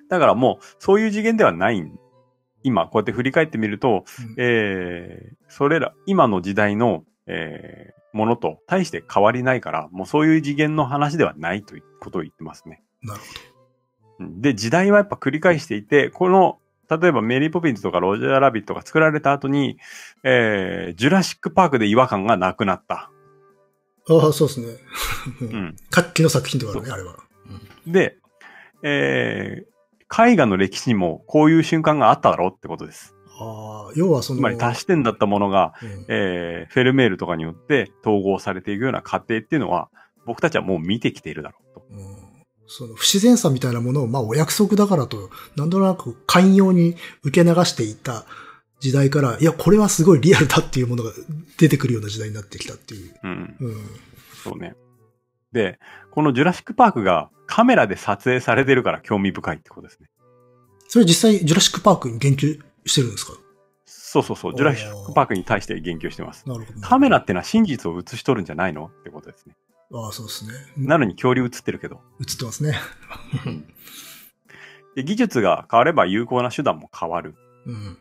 [0.09, 1.98] だからもう、そういう次元ではないん。
[2.62, 12.82] 今、こうやって振り返ってみると、うんえー、それら、今の時代の、えー、ものと大して変わりないから、もうそういう次元の話ではないということを言ってますね。
[13.02, 13.26] なるほ
[14.20, 19.78] うんで、時代はやっぱ繰り返していて、この、例えばメリーポピンズとかロジャーラビットが作られた後に、
[20.24, 23.11] えー、ジュラシックパークで違和感がなくなった。
[24.06, 24.22] ど。
[24.22, 24.66] ああ、そうですね。
[25.40, 25.76] う うんん。
[25.90, 27.16] 活気の作品とかね、あれは。
[27.86, 28.18] で、
[28.82, 33.14] えー、絵画の歴史にもこういう瞬間があっただろうってことです。
[33.38, 39.88] ああ、要はその、つまり足し点だったものが、うんえー、フェルメールとかによって統合されていくような過程っていうのは、
[40.26, 41.86] 僕たちはもう見てきているだろうと。
[41.90, 42.32] うん
[42.74, 48.24] その不自然さみたいなものを、まあお約束だからと、なんとなく寛容に受け流していた
[48.82, 51.12] 時代から、いや、これはすごいリアルだっていうものが
[51.56, 53.14] 出てくるような時代になってきたっていう。
[53.22, 53.56] うん。
[53.60, 53.76] うん。
[54.42, 54.74] そうね。
[55.52, 55.78] で、
[56.10, 60.09] このジュラシックパークがカメラで撮影されてるから興味深いってことですね。
[60.88, 63.34] それ実際、ジュラシックパークに言及してるんですか？
[63.86, 64.56] そうそうそう。
[64.56, 66.48] ジュラシックパークに対して言及してます。
[66.48, 66.80] なるほど。
[66.80, 68.86] カメラってのは真実を映し取るんじゃないの？
[68.86, 69.54] ってことですね。
[69.94, 70.52] ああ、そうですね。
[70.76, 72.00] なのに恐竜映ってるけど。
[72.20, 72.74] 映ってますね。
[74.96, 77.36] で技術が変われば有効な手段も変わる。
[77.64, 77.96] うん。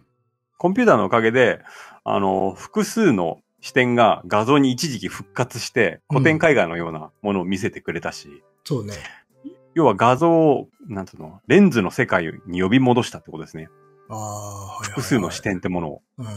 [0.61, 1.59] コンピューターのおかげで、
[2.03, 8.93] あの、複数の視点が画像に一時期復活して、古典絵画のようなものを見せてくれたし、そうね。
[9.73, 13.69] 要は画像を、なんつうの、レンズの世界に呼び戻したってことですね。
[14.07, 15.41] ああ、はいはいはい複数の視。
[15.41, 16.01] 点ってものを。
[16.19, 16.27] うん。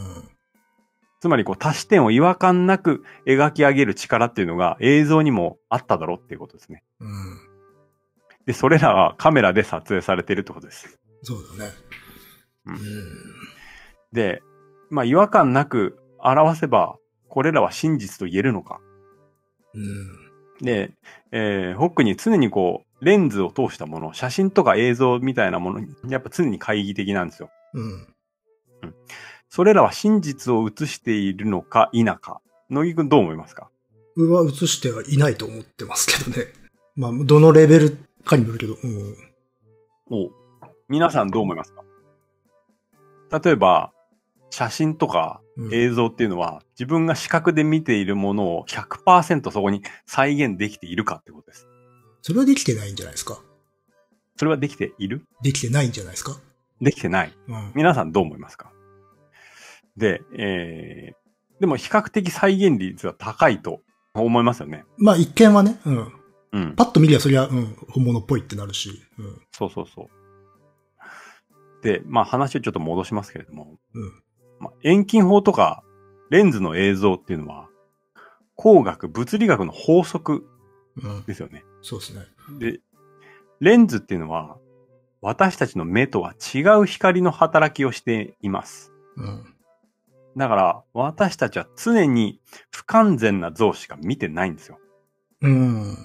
[1.21, 6.83] つまりこう足し点を違和感なく描き上げる力っていうのが映像にもあっただろうっていうことですね。
[6.99, 7.39] うん。
[8.47, 10.99] で、それらはカメラで撮影されているってことです。
[11.23, 11.73] そうだね。
[12.65, 12.81] うんうん。
[14.15, 14.43] で、
[14.89, 16.97] まあ違和感なく表せば、
[17.29, 18.81] これらは真実と言えるのか。
[19.75, 20.65] うん。
[20.65, 20.93] で、
[21.33, 27.51] えーホックに常にこう、レンズを通したもの、写真とか映像みたいなものに、やっぱ常に懐疑的なんですよ。
[27.75, 28.07] うん。
[29.51, 32.41] それらは真実を映しているのか否か。
[32.71, 33.69] 乃木くんどう思いますか？
[34.17, 36.47] 僕は映してはいないと思ってますけどね。
[36.95, 39.17] まあ、どのレベルかにもよるけど、うん。
[40.11, 40.31] お
[40.89, 41.83] 皆さんどう思いますか？
[43.43, 43.93] 例えば、
[44.55, 51.69] 写真とかうん映像っていうのは、自分が視覚で見ているものを100%そこに再現できているかってことです。
[52.23, 53.41] それはできてないんじゃないですか？
[54.37, 55.25] それはできている？
[55.43, 56.37] できてないんじゃないですか？
[56.81, 57.33] できてない。
[57.49, 57.73] うん。
[57.75, 58.73] 皆さんどう思いますか？
[59.97, 63.81] で、えー、でも比較的再現率は高いと
[64.15, 64.85] 思いますよね。
[64.99, 66.13] まあ、一見はね、うん。
[66.53, 66.75] うん。
[66.75, 69.43] パッと見りゃそりゃ、うん、本物っぽいってなるし、うん。
[69.53, 71.85] そうそうそう。
[71.85, 74.13] で、まあ話をちょっと戻しますけれども、うん。
[74.61, 75.83] まあ、遠近法とか
[76.31, 77.69] レンズの映像っていうのは、
[78.57, 80.47] 工学、物理学の法則
[80.97, 81.25] うん。
[81.25, 81.65] ですよね。
[81.83, 82.21] そうですね。
[82.59, 82.81] で、
[83.61, 84.59] レンズっていうのは、
[85.21, 88.93] 私たちの目とは違う光の働きをしています。
[89.17, 89.55] うん。
[90.37, 92.41] だから、私たちは常に
[92.71, 94.79] 不完全な像しか見てないんですよ。
[95.41, 95.97] うん。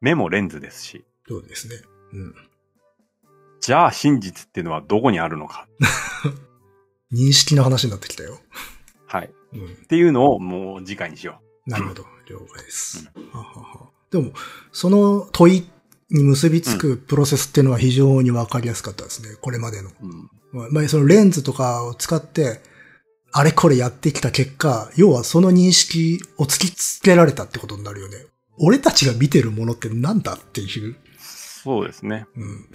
[0.00, 1.04] 目もレンズですし。
[1.28, 1.76] そうですね。
[2.12, 2.34] うん。
[3.60, 5.68] じゃあ真実っていうのはどこにあるのか。
[7.12, 8.38] 認識の話になってきたよ。
[9.06, 9.30] はい。
[9.54, 9.64] うん。
[9.64, 12.04] っていうのをもう次回にしよなるほど。
[12.26, 13.10] 了解です。
[13.32, 14.32] はははでも、
[14.72, 15.68] その問い
[16.10, 19.36] に結びつくプロセスっていうのは非常にわかりやすかったですね。
[19.40, 19.90] これまでの。
[19.90, 19.92] う。
[20.02, 20.30] うん。
[20.52, 22.60] まあまあ、そのレンズとかを使って、
[23.32, 28.26] あれこれやってきた結果、要はその認識を突きつけられたってことになるよね。
[28.58, 30.96] 俺たちが見てるものってなんだっていう。
[31.18, 32.26] そうですね。
[32.36, 32.66] うん。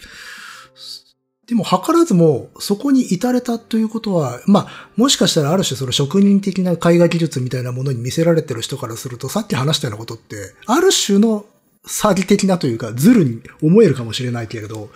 [1.48, 11.46] でも、図らずも、そこに至れたということは、まあ、もしかしたらある種その職人的な絵画技術みたいなものに見せられてる人からすると、さっき話したようなことって、ある種の
[11.86, 14.90] 詐欺的なというか、ズルに思えるかもしれないけれど、うん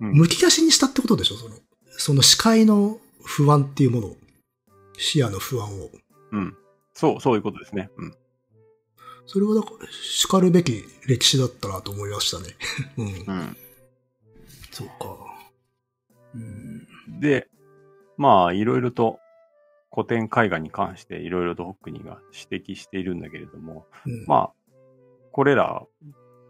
[0.00, 1.36] むき出しにしたってことでしょ？
[1.36, 1.54] その、
[1.96, 4.16] その視界の不安っていうものを。
[4.98, 5.90] 視野の不安を。
[6.32, 6.56] うん。
[6.92, 7.88] そう、そういうことですね。
[7.96, 8.14] うん。
[9.26, 12.56] それはだから、叱るべき歴史だったなと思いましたね。
[12.98, 13.06] うん。
[13.06, 13.56] うん。
[14.72, 15.33] そうか。
[16.34, 17.20] うん。
[17.20, 17.48] で、
[18.16, 19.18] まあ、いろいろと
[19.92, 22.18] 古典絵画に関していろいろとホックニーが
[22.50, 24.52] 指摘しているんだけれども、うん、まあ、
[25.32, 25.82] これら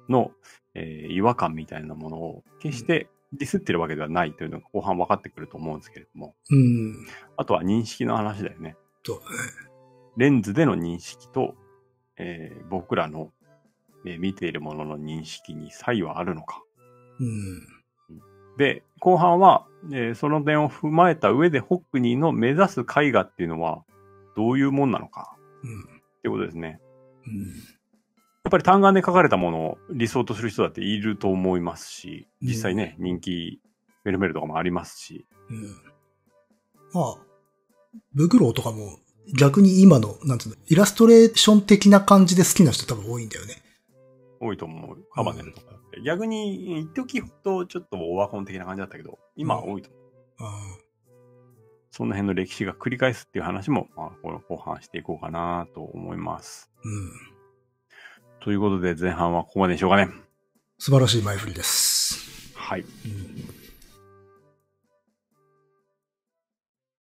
[0.08, 0.30] の、
[0.74, 7.06] えー違和感みたいなものを決してディスってるわけではないというのが後半分かってくると思うんですけれども、うん。
[7.36, 8.76] あとは認識の話だよね。
[9.04, 9.36] そうだね。
[10.16, 11.54] レンズでの認識と、
[12.16, 13.32] えー僕らの、
[14.06, 16.62] えー見ているものの認識に差異はあるのか。
[17.20, 17.60] うん。
[18.56, 23.84] で、後半は、えーその点を踏まえた上でホックニーの目指す絵画っていうのは
[24.34, 25.80] どういうもんなのかうん。
[25.82, 25.84] っ
[26.22, 26.80] てことですね。
[27.26, 27.42] うん。
[27.42, 27.48] や
[28.48, 33.60] っぱり単眼で描かれたものを理想とする人だっていると思いますし、うん実際ね、人気
[34.04, 35.62] フェルメールとかもありますし、うん。
[36.94, 37.16] まあ、
[38.14, 38.98] ブグローとかも
[39.38, 43.56] 逆に今の、なんつうの、イラストレーション的な感じで好きな人多分多いんだよね。
[44.40, 45.04] 多いと思う。
[45.12, 46.02] カバネルとかって。
[46.02, 50.02] 逆に、一時ほどちょっとオワコン的な感じだったけど、今は多いと思う。
[50.38, 50.78] あ
[51.90, 56.70] その辺の歴史が繰り返すっていう話も、まあ、この後半していこうかなと思います。
[56.84, 57.10] ーうん。
[58.40, 60.08] ということで前半はここまででしょうかね。
[60.78, 62.52] 素晴らしい前振りです。
[62.56, 62.80] はい。
[62.80, 63.63] うん